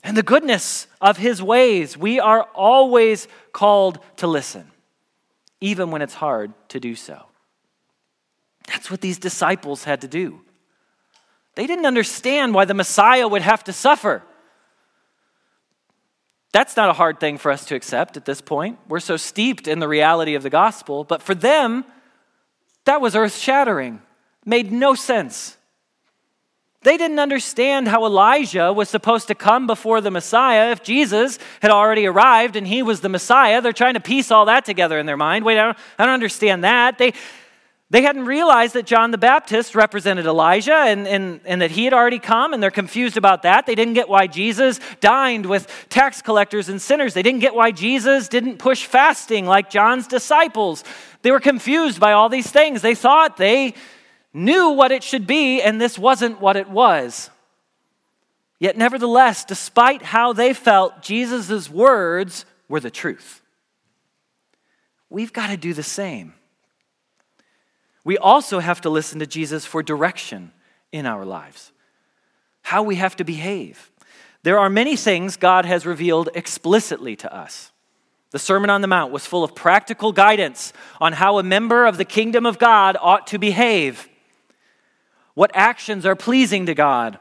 and 0.04 0.16
the 0.16 0.22
goodness 0.22 0.86
of 1.00 1.16
His 1.16 1.42
ways. 1.42 1.96
We 1.96 2.20
are 2.20 2.44
always 2.54 3.26
called 3.52 3.98
to 4.18 4.28
listen, 4.28 4.70
even 5.60 5.90
when 5.90 6.02
it's 6.02 6.14
hard 6.14 6.52
to 6.68 6.78
do 6.78 6.94
so. 6.94 7.24
That's 8.68 8.90
what 8.90 9.00
these 9.00 9.18
disciples 9.18 9.84
had 9.84 10.02
to 10.02 10.08
do. 10.08 10.40
They 11.54 11.66
didn't 11.66 11.86
understand 11.86 12.54
why 12.54 12.66
the 12.66 12.74
Messiah 12.74 13.26
would 13.26 13.42
have 13.42 13.64
to 13.64 13.72
suffer. 13.72 14.22
That's 16.52 16.76
not 16.76 16.88
a 16.88 16.92
hard 16.92 17.18
thing 17.18 17.36
for 17.38 17.50
us 17.50 17.64
to 17.66 17.74
accept 17.74 18.16
at 18.16 18.24
this 18.24 18.40
point. 18.40 18.78
We're 18.88 19.00
so 19.00 19.16
steeped 19.16 19.66
in 19.66 19.80
the 19.80 19.88
reality 19.88 20.34
of 20.34 20.42
the 20.42 20.50
gospel. 20.50 21.04
But 21.04 21.22
for 21.22 21.34
them, 21.34 21.84
that 22.84 23.00
was 23.00 23.16
earth 23.16 23.36
shattering, 23.36 24.00
made 24.44 24.70
no 24.70 24.94
sense. 24.94 25.56
They 26.82 26.96
didn't 26.96 27.18
understand 27.18 27.88
how 27.88 28.06
Elijah 28.06 28.72
was 28.72 28.88
supposed 28.88 29.26
to 29.28 29.34
come 29.34 29.66
before 29.66 30.00
the 30.00 30.12
Messiah 30.12 30.70
if 30.70 30.82
Jesus 30.82 31.38
had 31.60 31.70
already 31.70 32.06
arrived 32.06 32.54
and 32.54 32.66
he 32.66 32.82
was 32.82 33.00
the 33.00 33.08
Messiah. 33.08 33.60
They're 33.60 33.72
trying 33.72 33.94
to 33.94 34.00
piece 34.00 34.30
all 34.30 34.44
that 34.44 34.64
together 34.64 34.98
in 34.98 35.06
their 35.06 35.16
mind. 35.16 35.44
Wait, 35.44 35.58
I 35.58 35.64
don't, 35.64 35.78
I 35.98 36.04
don't 36.04 36.14
understand 36.14 36.62
that. 36.64 36.96
They, 36.98 37.14
they 37.90 38.02
hadn't 38.02 38.26
realized 38.26 38.74
that 38.74 38.84
John 38.84 39.12
the 39.12 39.18
Baptist 39.18 39.74
represented 39.74 40.26
Elijah 40.26 40.74
and, 40.74 41.08
and, 41.08 41.40
and 41.46 41.62
that 41.62 41.70
he 41.70 41.84
had 41.84 41.94
already 41.94 42.18
come, 42.18 42.52
and 42.52 42.62
they're 42.62 42.70
confused 42.70 43.16
about 43.16 43.44
that. 43.44 43.64
They 43.64 43.74
didn't 43.74 43.94
get 43.94 44.10
why 44.10 44.26
Jesus 44.26 44.78
dined 45.00 45.46
with 45.46 45.66
tax 45.88 46.20
collectors 46.20 46.68
and 46.68 46.82
sinners. 46.82 47.14
They 47.14 47.22
didn't 47.22 47.40
get 47.40 47.54
why 47.54 47.70
Jesus 47.70 48.28
didn't 48.28 48.58
push 48.58 48.84
fasting 48.84 49.46
like 49.46 49.70
John's 49.70 50.06
disciples. 50.06 50.84
They 51.22 51.30
were 51.30 51.40
confused 51.40 51.98
by 51.98 52.12
all 52.12 52.28
these 52.28 52.50
things. 52.50 52.82
They 52.82 52.94
thought 52.94 53.38
they 53.38 53.72
knew 54.34 54.68
what 54.70 54.92
it 54.92 55.02
should 55.02 55.26
be, 55.26 55.62
and 55.62 55.80
this 55.80 55.98
wasn't 55.98 56.42
what 56.42 56.56
it 56.56 56.68
was. 56.68 57.30
Yet, 58.58 58.76
nevertheless, 58.76 59.46
despite 59.46 60.02
how 60.02 60.34
they 60.34 60.52
felt, 60.52 61.00
Jesus' 61.00 61.70
words 61.70 62.44
were 62.68 62.80
the 62.80 62.90
truth. 62.90 63.40
We've 65.08 65.32
got 65.32 65.46
to 65.46 65.56
do 65.56 65.72
the 65.72 65.82
same. 65.82 66.34
We 68.08 68.16
also 68.16 68.60
have 68.60 68.80
to 68.80 68.88
listen 68.88 69.18
to 69.18 69.26
Jesus 69.26 69.66
for 69.66 69.82
direction 69.82 70.50
in 70.92 71.04
our 71.04 71.26
lives, 71.26 71.72
how 72.62 72.82
we 72.82 72.94
have 72.94 73.14
to 73.16 73.24
behave. 73.24 73.90
There 74.44 74.58
are 74.58 74.70
many 74.70 74.96
things 74.96 75.36
God 75.36 75.66
has 75.66 75.84
revealed 75.84 76.30
explicitly 76.34 77.16
to 77.16 77.30
us. 77.30 77.70
The 78.30 78.38
Sermon 78.38 78.70
on 78.70 78.80
the 78.80 78.86
Mount 78.86 79.12
was 79.12 79.26
full 79.26 79.44
of 79.44 79.54
practical 79.54 80.12
guidance 80.12 80.72
on 81.02 81.12
how 81.12 81.36
a 81.36 81.42
member 81.42 81.84
of 81.84 81.98
the 81.98 82.06
kingdom 82.06 82.46
of 82.46 82.58
God 82.58 82.96
ought 82.98 83.26
to 83.26 83.38
behave, 83.38 84.08
what 85.34 85.50
actions 85.52 86.06
are 86.06 86.16
pleasing 86.16 86.64
to 86.64 86.74
God. 86.74 87.18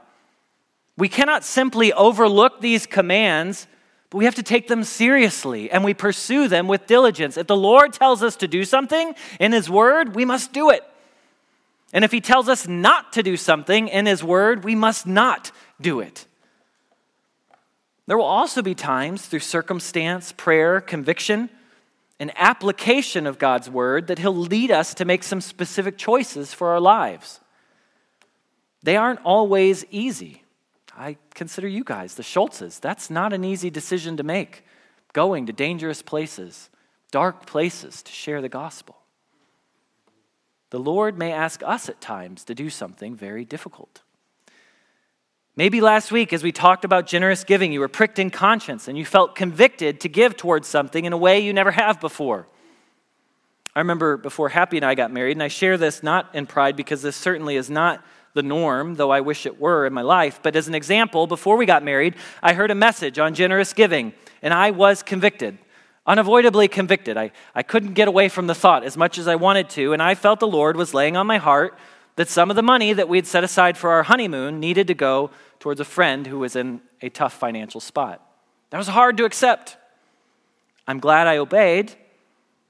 We 0.98 1.10
cannot 1.10 1.44
simply 1.44 1.92
overlook 1.92 2.62
these 2.62 2.86
commands, 2.86 3.68
but 4.10 4.20
we 4.20 4.26
have 4.26 4.36
to 4.36 4.44
take 4.44 4.68
them 4.68 4.84
seriously 4.84 5.70
and 5.70 5.84
we 5.84 5.94
pursue 5.94 6.48
them 6.48 6.68
with 6.68 6.88
diligence. 6.88 7.38
If 7.38 7.48
the 7.48 7.58
Lord 7.58 7.94
tells 7.94 8.24
us 8.24 8.36
to 8.38 8.48
do 8.48 8.64
something 8.64 9.14
in 9.40 9.52
His 9.52 9.70
Word, 9.70 10.16
we 10.16 10.26
must 10.26 10.54
do 10.54 10.70
it. 10.70 10.84
And 11.92 12.06
if 12.06 12.12
He 12.12 12.22
tells 12.22 12.48
us 12.48 12.68
not 12.68 13.14
to 13.14 13.24
do 13.24 13.36
something 13.36 13.88
in 13.88 14.06
His 14.06 14.24
Word, 14.24 14.64
we 14.64 14.76
must 14.76 15.06
not 15.06 15.52
do 15.82 16.00
it. 16.00 16.26
There 18.06 18.18
will 18.18 18.26
also 18.26 18.62
be 18.62 18.74
times 18.74 19.26
through 19.26 19.42
circumstance, 19.42 20.32
prayer, 20.32 20.80
conviction, 20.80 21.50
and 22.20 22.32
application 22.36 23.28
of 23.28 23.38
God's 23.38 23.70
word 23.70 24.08
that 24.08 24.20
He'll 24.20 24.36
lead 24.36 24.72
us 24.72 24.94
to 24.96 25.06
make 25.06 25.24
some 25.24 25.42
specific 25.42 25.98
choices 25.98 26.54
for 26.54 26.70
our 26.70 26.80
lives. 26.80 27.42
They 28.82 28.96
aren't 28.96 29.20
always 29.24 29.86
easy. 29.92 30.44
I 30.98 31.18
consider 31.36 31.68
you 31.68 31.84
guys, 31.84 32.16
the 32.16 32.24
Schultzes, 32.24 32.80
that's 32.80 33.10
not 33.10 33.32
an 33.32 33.44
easy 33.44 33.70
decision 33.70 34.18
to 34.18 34.24
make. 34.24 34.66
Going 35.14 35.46
to 35.46 35.54
dangerous 35.54 36.02
places, 36.02 36.70
dark 37.12 37.46
places 37.46 38.02
to 38.02 38.12
share 38.12 38.42
the 38.42 38.50
gospel. 38.50 38.98
The 40.72 40.80
Lord 40.80 41.18
may 41.18 41.32
ask 41.32 41.62
us 41.64 41.88
at 41.88 42.02
times 42.02 42.44
to 42.46 42.56
do 42.56 42.70
something 42.70 43.16
very 43.16 43.46
difficult. 43.46 44.02
Maybe 45.56 45.82
last 45.82 46.12
week, 46.12 46.34
as 46.34 46.44
we 46.44 46.52
talked 46.52 46.84
about 46.84 47.08
generous 47.08 47.44
giving, 47.44 47.72
you 47.72 47.80
were 47.80 47.88
pricked 47.88 48.20
in 48.20 48.30
conscience 48.30 48.88
and 48.88 48.98
you 48.98 49.06
felt 49.06 49.36
convicted 49.36 50.02
to 50.02 50.10
give 50.10 50.36
towards 50.36 50.68
something 50.68 51.06
in 51.06 51.14
a 51.14 51.18
way 51.18 51.40
you 51.40 51.54
never 51.54 51.72
have 51.72 52.00
before. 52.00 52.48
I 53.76 53.80
remember 53.80 54.18
before 54.18 54.50
Happy 54.50 54.78
and 54.78 54.86
I 54.86 54.96
got 54.96 55.12
married, 55.12 55.38
and 55.38 55.44
I 55.44 55.48
share 55.48 55.78
this 55.78 56.02
not 56.02 56.34
in 56.34 56.48
pride 56.48 56.76
because 56.76 57.02
this 57.04 57.16
certainly 57.16 57.56
is 57.56 57.70
not 57.70 58.04
the 58.38 58.44
norm, 58.44 58.96
though 58.96 59.12
I 59.12 59.20
wish 59.20 59.46
it 59.46 59.60
were 59.60 59.86
in 59.86 59.94
my 59.94 60.04
life. 60.04 60.40
But 60.42 60.56
as 60.56 60.70
an 60.70 60.76
example, 60.76 61.28
before 61.28 61.58
we 61.58 61.66
got 61.66 61.84
married, 61.84 62.16
I 62.42 62.54
heard 62.54 62.72
a 62.72 62.76
message 62.76 63.20
on 63.20 63.34
generous 63.34 63.74
giving, 63.74 64.14
and 64.42 64.54
I 64.54 64.72
was 64.72 65.04
convicted, 65.04 65.58
unavoidably 66.06 66.68
convicted. 66.68 67.18
I, 67.18 67.32
I 67.56 67.64
couldn't 67.64 67.94
get 67.94 68.08
away 68.08 68.30
from 68.30 68.48
the 68.48 68.56
thought 68.56 68.86
as 68.86 68.96
much 68.96 69.18
as 69.18 69.28
I 69.28 69.36
wanted 69.36 69.70
to, 69.72 69.92
and 69.92 70.02
I 70.02 70.16
felt 70.16 70.40
the 70.40 70.48
Lord 70.48 70.78
was 70.78 70.94
laying 70.94 71.18
on 71.18 71.28
my 71.28 71.38
heart 71.38 71.78
that 72.16 72.30
some 72.30 72.50
of 72.50 72.56
the 72.56 72.64
money 72.64 72.94
that 72.94 73.10
we'd 73.10 73.28
set 73.28 73.44
aside 73.44 73.78
for 73.78 73.90
our 73.90 74.04
honeymoon 74.04 74.60
needed 74.60 74.88
to 74.88 74.94
go 74.94 75.32
towards 75.60 75.80
a 75.80 75.86
friend 75.86 76.28
who 76.28 76.40
was 76.40 76.56
in 76.56 76.82
a 77.02 77.10
tough 77.10 77.34
financial 77.34 77.82
spot. 77.82 78.22
That 78.70 78.78
was 78.78 78.88
hard 78.88 79.18
to 79.18 79.26
accept. 79.26 79.78
I'm 80.88 81.00
glad 81.00 81.28
I 81.28 81.38
obeyed, 81.38 81.94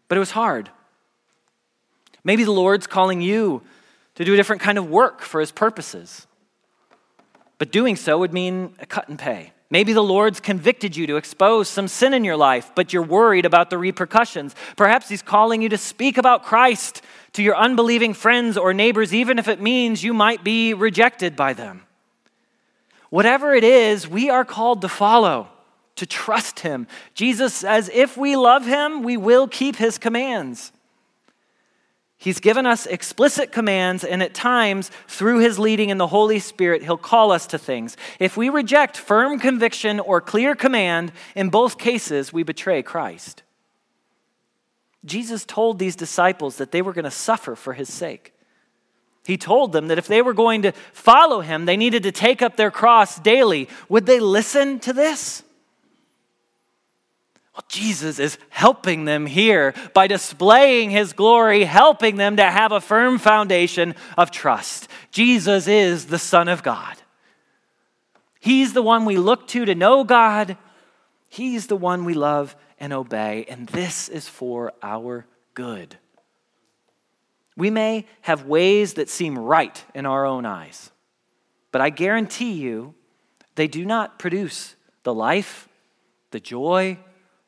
but 0.08 0.16
it 0.16 0.20
was 0.20 0.32
hard. 0.32 0.70
Maybe 2.24 2.44
the 2.44 2.52
Lord's 2.52 2.88
calling 2.88 3.22
you 3.22 3.62
to 4.18 4.26
do 4.26 4.34
a 4.34 4.36
different 4.36 4.64
kind 4.64 4.80
of 4.80 4.90
work 4.90 5.22
for 5.22 5.40
his 5.40 5.52
purposes. 5.52 6.26
But 7.60 7.72
doing 7.72 7.96
so 7.96 8.18
would 8.18 8.34
mean 8.34 8.74
a 8.80 8.88
cut 8.88 9.10
and 9.10 9.18
pay. 9.18 9.54
Maybe 9.70 9.94
the 9.94 10.04
Lord's 10.04 10.40
convicted 10.40 10.96
you 10.96 11.06
to 11.08 11.18
expose 11.18 11.68
some 11.68 11.88
sin 11.88 12.16
in 12.16 12.24
your 12.24 12.36
life, 12.36 12.72
but 12.74 12.94
you're 12.94 13.04
worried 13.04 13.46
about 13.46 13.70
the 13.70 13.78
repercussions. 13.78 14.56
Perhaps 14.76 15.08
He's 15.08 15.22
calling 15.22 15.62
you 15.62 15.70
to 15.70 15.78
speak 15.78 16.18
about 16.18 16.44
Christ 16.44 17.04
to 17.34 17.44
your 17.44 17.56
unbelieving 17.56 18.16
friends 18.16 18.58
or 18.58 18.74
neighbors, 18.74 19.14
even 19.14 19.38
if 19.38 19.48
it 19.48 19.62
means 19.62 20.04
you 20.04 20.16
might 20.16 20.44
be 20.44 20.74
rejected 20.74 21.36
by 21.36 21.54
them. 21.54 21.84
Whatever 23.12 23.54
it 23.54 23.64
is, 23.64 24.08
we 24.08 24.32
are 24.32 24.44
called 24.44 24.82
to 24.82 24.90
follow, 24.90 25.50
to 25.98 26.08
trust 26.08 26.62
him. 26.62 26.88
Jesus 27.14 27.54
says, 27.54 27.88
if 27.94 28.18
we 28.18 28.36
love 28.36 28.66
him, 28.66 29.04
we 29.04 29.16
will 29.16 29.48
keep 29.48 29.76
his 29.76 30.00
commands. 30.00 30.72
He's 32.20 32.40
given 32.40 32.66
us 32.66 32.88
explicit 32.88 33.52
commands, 33.52 34.04
and 34.04 34.24
at 34.24 34.34
times, 34.34 34.90
through 35.08 35.40
his 35.40 35.60
leading 35.60 35.90
in 35.90 36.00
the 36.00 36.08
Holy 36.08 36.40
Spirit, 36.40 36.82
he'll 36.84 36.98
call 36.98 37.32
us 37.32 37.46
to 37.48 37.60
things. 37.60 37.96
If 38.20 38.36
we 38.36 38.50
reject 38.50 38.98
firm 38.98 39.40
conviction 39.40 40.00
or 40.00 40.20
clear 40.20 40.56
command, 40.56 41.12
in 41.36 41.50
both 41.50 41.78
cases, 41.78 42.34
we 42.34 42.42
betray 42.42 42.82
Christ. 42.82 43.44
Jesus 45.06 45.46
told 45.46 45.78
these 45.78 45.96
disciples 45.96 46.58
that 46.58 46.72
they 46.72 46.82
were 46.82 46.94
going 46.94 47.06
to 47.06 47.12
suffer 47.12 47.56
for 47.56 47.74
his 47.74 47.92
sake. 47.94 48.34
He 49.26 49.38
told 49.38 49.72
them 49.72 49.88
that 49.90 49.98
if 49.98 50.08
they 50.08 50.22
were 50.22 50.34
going 50.34 50.64
to 50.64 50.72
follow 50.94 51.42
him, 51.42 51.66
they 51.66 51.78
needed 51.78 52.04
to 52.04 52.12
take 52.12 52.42
up 52.42 52.56
their 52.56 52.72
cross 52.72 53.20
daily. 53.20 53.70
Would 53.90 54.06
they 54.06 54.20
listen 54.20 54.80
to 54.80 54.94
this? 54.94 55.44
Well, 57.58 57.66
Jesus 57.70 58.20
is 58.20 58.38
helping 58.50 59.06
them 59.06 59.26
here 59.26 59.74
by 59.96 60.06
displaying 60.06 60.92
his 60.92 61.14
glory, 61.14 61.64
helping 61.64 62.16
them 62.16 62.38
to 62.38 62.44
have 62.44 62.72
a 62.72 62.80
firm 62.80 63.18
foundation 63.18 63.96
of 64.16 64.30
trust. 64.30 64.88
Jesus 65.10 65.68
is 65.68 66.06
the 66.06 66.20
Son 66.20 66.50
of 66.50 66.62
God. 66.62 66.96
He's 68.40 68.74
the 68.74 68.84
one 68.84 69.06
we 69.06 69.18
look 69.18 69.48
to 69.48 69.66
to 69.66 69.74
know 69.74 70.04
God. 70.04 70.56
He's 71.30 71.66
the 71.66 71.76
one 71.76 72.06
we 72.06 72.14
love 72.14 72.56
and 72.80 72.94
obey, 72.94 73.48
and 73.50 73.68
this 73.70 74.08
is 74.08 74.28
for 74.28 74.72
our 74.84 75.26
good. 75.56 75.98
We 77.56 77.72
may 77.72 78.06
have 78.22 78.46
ways 78.46 78.94
that 78.94 79.10
seem 79.10 79.36
right 79.36 79.84
in 79.96 80.06
our 80.06 80.28
own 80.28 80.46
eyes, 80.46 80.92
but 81.72 81.82
I 81.82 81.90
guarantee 81.90 82.52
you 82.52 82.94
they 83.56 83.68
do 83.68 83.84
not 83.84 84.20
produce 84.20 84.76
the 85.02 85.14
life, 85.16 85.68
the 86.30 86.40
joy, 86.40 87.00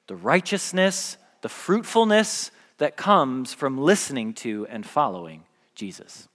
the 0.09 0.15
righteousness, 0.15 1.17
the 1.41 1.49
fruitfulness 1.49 2.49
that 2.79 2.97
comes 2.97 3.53
from 3.53 3.77
listening 3.77 4.33
to 4.33 4.65
and 4.67 4.83
following 4.83 5.43
Jesus. 5.75 6.27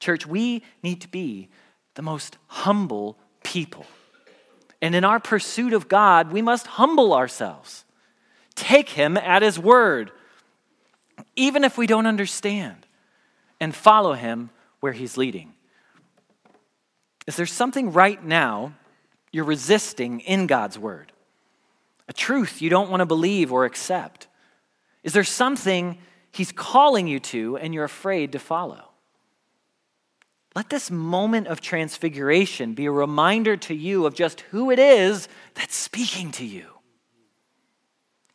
Church, 0.00 0.26
we 0.26 0.62
need 0.82 1.02
to 1.02 1.08
be 1.08 1.50
the 1.94 2.00
most 2.00 2.38
humble 2.46 3.18
people. 3.44 3.84
And 4.80 4.94
in 4.94 5.04
our 5.04 5.20
pursuit 5.20 5.74
of 5.74 5.88
God, 5.88 6.32
we 6.32 6.40
must 6.40 6.66
humble 6.66 7.12
ourselves. 7.12 7.84
Take 8.54 8.88
Him 8.88 9.18
at 9.18 9.42
His 9.42 9.58
word, 9.58 10.10
even 11.36 11.64
if 11.64 11.76
we 11.76 11.86
don't 11.86 12.06
understand, 12.06 12.86
and 13.60 13.74
follow 13.74 14.14
Him 14.14 14.48
where 14.80 14.92
He's 14.92 15.18
leading. 15.18 15.52
Is 17.26 17.36
there 17.36 17.44
something 17.44 17.92
right 17.92 18.24
now 18.24 18.72
you're 19.32 19.44
resisting 19.44 20.20
in 20.20 20.46
God's 20.46 20.78
word? 20.78 21.12
A 22.12 22.14
truth 22.14 22.60
you 22.60 22.68
don't 22.68 22.90
want 22.90 23.00
to 23.00 23.06
believe 23.06 23.50
or 23.52 23.64
accept? 23.64 24.28
Is 25.02 25.14
there 25.14 25.24
something 25.24 25.96
He's 26.30 26.52
calling 26.52 27.08
you 27.08 27.18
to 27.20 27.56
and 27.56 27.72
you're 27.72 27.84
afraid 27.84 28.32
to 28.32 28.38
follow? 28.38 28.90
Let 30.54 30.68
this 30.68 30.90
moment 30.90 31.46
of 31.46 31.62
transfiguration 31.62 32.74
be 32.74 32.84
a 32.84 32.90
reminder 32.90 33.56
to 33.56 33.74
you 33.74 34.04
of 34.04 34.14
just 34.14 34.42
who 34.50 34.70
it 34.70 34.78
is 34.78 35.26
that's 35.54 35.74
speaking 35.74 36.30
to 36.32 36.44
you. 36.44 36.66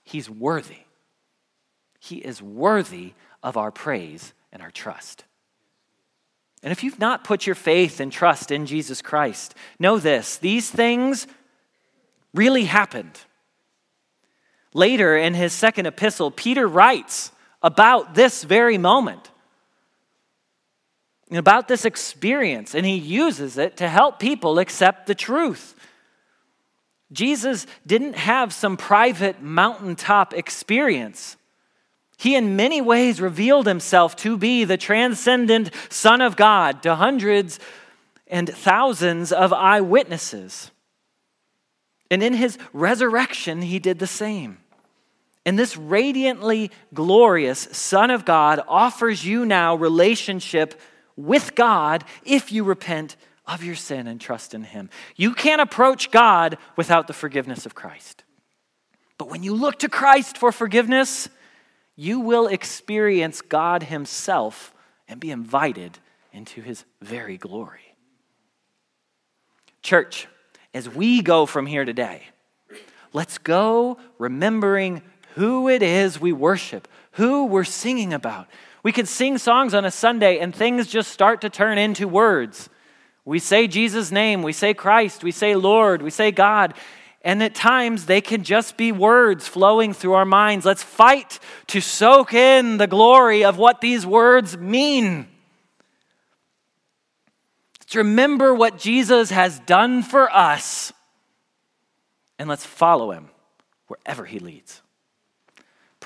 He's 0.04 0.28
worthy. 0.28 0.86
He 2.00 2.16
is 2.18 2.42
worthy 2.42 3.14
of 3.44 3.58
our 3.58 3.70
praise 3.70 4.34
and 4.52 4.64
our 4.64 4.72
trust. 4.72 5.24
And 6.64 6.72
if 6.72 6.84
you've 6.84 7.00
not 7.00 7.24
put 7.24 7.46
your 7.46 7.56
faith 7.56 8.00
and 8.00 8.12
trust 8.12 8.50
in 8.50 8.66
Jesus 8.66 9.04
Christ, 9.04 9.54
know 9.78 10.00
this 10.00 10.38
these 10.38 10.72
things 10.72 11.28
really 12.34 12.64
happened. 12.64 13.20
Later 14.78 15.18
in 15.18 15.34
his 15.34 15.54
second 15.54 15.88
epistle, 15.88 16.30
Peter 16.30 16.68
writes 16.68 17.32
about 17.64 18.14
this 18.14 18.44
very 18.44 18.78
moment, 18.78 19.32
about 21.32 21.68
this 21.68 21.84
experience, 21.84 22.76
and 22.76 22.86
he 22.86 22.96
uses 22.96 23.58
it 23.58 23.78
to 23.78 23.90
help 23.90 24.20
people 24.20 24.60
accept 24.60 25.08
the 25.08 25.16
truth. 25.16 25.74
Jesus 27.12 27.66
didn't 27.88 28.18
have 28.18 28.54
some 28.54 28.78
private 28.78 29.42
mountaintop 29.42 30.36
experience. 30.36 31.38
He, 32.20 32.36
in 32.36 32.56
many 32.56 32.80
ways, 32.80 33.20
revealed 33.20 33.66
himself 33.66 34.16
to 34.18 34.38
be 34.38 34.64
the 34.64 34.78
transcendent 34.78 35.72
Son 35.90 36.22
of 36.22 36.36
God 36.36 36.84
to 36.84 36.94
hundreds 36.94 37.60
and 38.28 38.48
thousands 38.48 39.32
of 39.32 39.52
eyewitnesses. 39.54 40.70
And 42.12 42.22
in 42.22 42.34
his 42.34 42.60
resurrection, 42.74 43.64
he 43.64 43.80
did 43.80 43.98
the 43.98 44.06
same. 44.06 44.60
And 45.48 45.58
this 45.58 45.78
radiantly 45.78 46.72
glorious 46.94 47.70
Son 47.72 48.12
of 48.12 48.26
God 48.26 48.60
offers 48.68 49.26
you 49.26 49.46
now 49.46 49.76
relationship 49.76 50.78
with 51.16 51.56
God 51.56 52.04
if 52.26 52.52
you 52.52 52.66
repent 52.66 53.16
of 53.46 53.64
your 53.64 53.78
sin 53.78 54.08
and 54.08 54.20
trust 54.20 54.54
in 54.54 54.64
Him. 54.64 54.90
You 55.16 55.34
can't 55.34 55.62
approach 55.62 56.12
God 56.12 56.58
without 56.76 57.08
the 57.08 57.14
forgiveness 57.14 57.66
of 57.66 57.76
Christ. 57.76 58.26
But 59.18 59.30
when 59.30 59.42
you 59.42 59.56
look 59.56 59.80
to 59.80 59.88
Christ 59.88 60.38
for 60.38 60.52
forgiveness, 60.52 61.30
you 61.96 62.20
will 62.20 62.48
experience 62.48 63.40
God 63.40 63.84
Himself 63.84 64.74
and 65.08 65.18
be 65.18 65.32
invited 65.32 65.98
into 66.34 66.62
His 66.62 66.84
very 67.02 67.38
glory. 67.38 67.96
Church, 69.82 70.28
as 70.74 70.90
we 70.90 71.22
go 71.22 71.46
from 71.46 71.68
here 71.68 71.86
today, 71.86 72.24
let's 73.14 73.38
go 73.38 73.98
remembering 74.18 75.04
who 75.38 75.70
it 75.70 75.84
is 75.84 76.20
we 76.20 76.34
worship, 76.34 76.88
who 77.12 77.46
we're 77.46 77.64
singing 77.64 78.12
about. 78.12 78.48
We 78.82 78.92
can 78.92 79.06
sing 79.06 79.38
songs 79.38 79.76
on 79.76 79.86
a 79.86 79.92
Sunday 79.92 80.40
and 80.40 80.54
things 80.54 80.88
just 80.88 81.12
start 81.12 81.42
to 81.42 81.50
turn 81.50 81.78
into 81.78 82.08
words. 82.08 82.70
We 83.24 83.38
say 83.38 83.68
Jesus' 83.68 84.12
name, 84.12 84.42
we 84.42 84.52
say 84.52 84.74
Christ, 84.74 85.24
we 85.24 85.32
say 85.32 85.56
Lord, 85.56 86.02
we 86.02 86.10
say 86.10 86.32
God, 86.32 86.74
and 87.22 87.44
at 87.44 87.54
times 87.54 88.08
they 88.08 88.20
can 88.20 88.44
just 88.44 88.78
be 88.78 88.92
words 88.92 89.48
flowing 89.48 89.94
through 89.94 90.14
our 90.14 90.26
minds. 90.26 90.66
Let's 90.66 90.82
fight 90.82 91.40
to 91.68 91.82
soak 91.82 92.34
in 92.34 92.78
the 92.78 92.88
glory 92.88 93.44
of 93.44 93.58
what 93.58 93.80
these 93.80 94.08
words 94.08 94.58
mean. 94.58 95.28
Let's 97.82 97.96
remember 97.96 98.56
what 98.56 98.80
Jesus 98.80 99.30
has 99.30 99.60
done 99.60 100.02
for 100.02 100.32
us, 100.34 100.94
and 102.40 102.50
let's 102.50 102.66
follow 102.66 103.12
him 103.12 103.30
wherever 103.88 104.26
he 104.26 104.40
leads. 104.40 104.82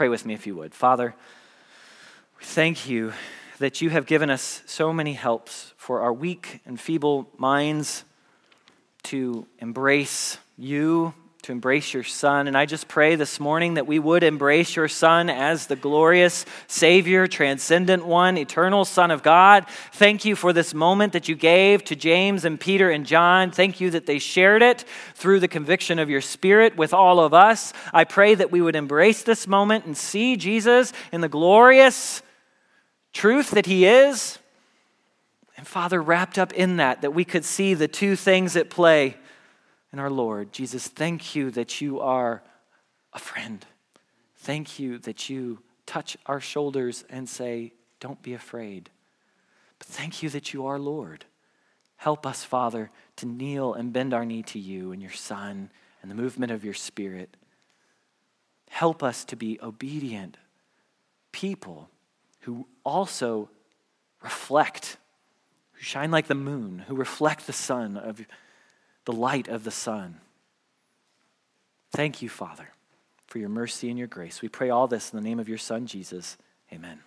Pray 0.02 0.10
with 0.10 0.26
me 0.26 0.34
if 0.34 0.48
you 0.48 0.56
would. 0.56 0.74
Father, 0.74 1.14
we 2.40 2.44
thank 2.44 2.90
you 2.90 3.14
that 3.60 3.82
you 3.82 3.92
have 3.92 4.08
given 4.08 4.32
us 4.32 4.64
so 4.66 4.92
many 4.92 5.14
helps 5.14 5.76
for 5.78 6.02
our 6.02 6.12
weak 6.12 6.60
and 6.66 6.80
feeble 6.80 7.30
minds 7.38 8.04
to 9.04 9.46
embrace 9.60 10.40
you 10.58 11.14
to 11.44 11.52
embrace 11.52 11.92
your 11.92 12.04
Son. 12.04 12.48
And 12.48 12.56
I 12.56 12.68
just 12.68 12.88
pray 12.88 13.16
this 13.16 13.40
morning 13.40 13.74
that 13.74 13.88
we 13.88 13.98
would 13.98 14.22
embrace 14.22 14.76
your 14.76 14.88
Son 14.88 15.28
as 15.28 15.66
the 15.66 15.76
glorious 15.76 16.46
Savior, 16.68 17.26
transcendent 17.26 18.06
one, 18.06 18.38
eternal 18.38 18.86
Son 18.86 19.10
of 19.10 19.24
God. 19.24 19.66
Thank 19.92 20.24
you 20.24 20.36
for 20.36 20.54
this 20.54 20.76
moment 20.76 21.14
that 21.14 21.28
you 21.28 21.34
gave 21.34 21.84
to 21.86 21.96
James 21.96 22.46
and 22.46 22.60
Peter 22.60 22.92
and 22.92 23.08
John. 23.08 23.50
Thank 23.50 23.82
you 23.82 23.90
that 23.90 24.06
they 24.06 24.20
shared 24.20 24.62
it 24.62 24.86
through 25.16 25.40
the 25.40 25.48
conviction 25.48 25.98
of 25.98 26.12
your 26.12 26.22
Spirit 26.22 26.78
with 26.78 26.94
all 26.94 27.20
of 27.20 27.34
us. 27.34 27.74
I 27.92 28.04
pray 28.04 28.36
that 28.36 28.52
we 28.52 28.62
would 28.62 28.76
embrace 28.76 29.24
this 29.24 29.48
moment 29.48 29.86
and 29.86 29.98
see 29.98 30.36
Jesus 30.38 30.94
in 31.12 31.22
the 31.22 31.30
glorious 31.30 32.22
truth 33.14 33.50
that 33.52 33.66
He 33.66 33.88
is. 33.88 34.38
And 35.58 35.66
Father, 35.66 36.04
wrapped 36.04 36.38
up 36.38 36.54
in 36.54 36.78
that, 36.78 37.02
that 37.02 37.16
we 37.16 37.26
could 37.26 37.46
see 37.46 37.74
the 37.74 37.88
two 37.88 38.16
things 38.16 38.56
at 38.56 38.70
play 38.70 39.18
and 39.92 40.00
our 40.00 40.10
Lord. 40.10 40.52
Jesus, 40.52 40.88
thank 40.88 41.36
you 41.36 41.52
that 41.52 41.82
you 41.82 42.00
are 42.00 42.44
a 43.14 43.20
friend. 43.20 43.66
Thank 44.38 44.80
you 44.80 44.98
that 45.00 45.30
you 45.30 45.60
touch 45.86 46.18
our 46.26 46.40
shoulders 46.40 47.04
and 47.10 47.28
say, 47.28 47.74
Don't 48.00 48.22
be 48.22 48.34
afraid. 48.34 48.90
But 49.78 49.88
thank 49.88 50.24
you 50.24 50.30
that 50.30 50.54
you 50.54 50.66
are 50.66 50.80
Lord. 50.80 51.26
Help 51.98 52.26
us, 52.26 52.44
Father, 52.44 52.90
to 53.18 53.26
kneel 53.26 53.74
and 53.74 53.94
bend 53.94 54.14
our 54.14 54.26
knee 54.26 54.44
to 54.44 54.60
you 54.60 54.92
and 54.92 55.02
your 55.02 55.12
Son 55.12 55.70
and 56.02 56.10
the 56.10 56.16
movement 56.16 56.52
of 56.52 56.64
your 56.64 56.74
Spirit. 56.74 57.38
Help 58.70 59.04
us 59.04 59.26
to 59.26 59.36
be 59.36 59.60
obedient 59.62 60.38
people 61.32 61.90
who 62.42 62.68
also 62.84 63.50
reflect, 64.24 64.98
who 65.74 65.82
shine 65.84 66.12
like 66.12 66.28
the 66.28 66.36
moon, 66.36 66.80
who 66.88 66.96
reflect 66.96 67.48
the 67.48 67.54
sun 67.54 67.98
of 67.98 68.26
the 69.06 69.14
light 69.14 69.48
of 69.48 69.64
the 69.64 69.72
sun. 69.72 70.22
Thank 71.92 72.22
you, 72.22 72.30
Father, 72.30 72.70
for 73.28 73.40
your 73.40 73.50
mercy 73.50 73.90
and 73.90 73.98
your 73.98 74.08
grace. 74.08 74.42
We 74.42 74.48
pray 74.48 74.70
all 74.70 74.88
this 74.88 75.12
in 75.12 75.18
the 75.18 75.28
name 75.28 75.40
of 75.40 75.50
your 75.50 75.58
Son, 75.58 75.86
Jesus. 75.86 76.38
Amen. 76.72 77.02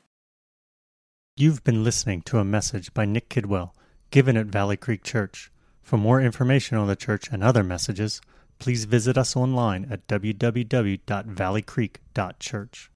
You've 1.36 1.64
been 1.64 1.82
listening 1.82 2.22
to 2.22 2.38
a 2.38 2.44
message 2.44 2.94
by 2.94 3.06
Nick 3.06 3.28
Kidwell, 3.28 3.74
given 4.10 4.36
at 4.36 4.46
Valley 4.46 4.76
Creek 4.76 5.02
Church. 5.02 5.50
For 5.82 5.96
more 5.96 6.20
information 6.20 6.76
on 6.76 6.86
the 6.86 6.96
church 6.96 7.28
and 7.32 7.42
other 7.42 7.64
messages, 7.64 8.20
please 8.58 8.84
visit 8.84 9.18
us 9.18 9.34
online 9.34 9.88
at 9.90 10.06
www.valleycreek.church. 10.06 12.90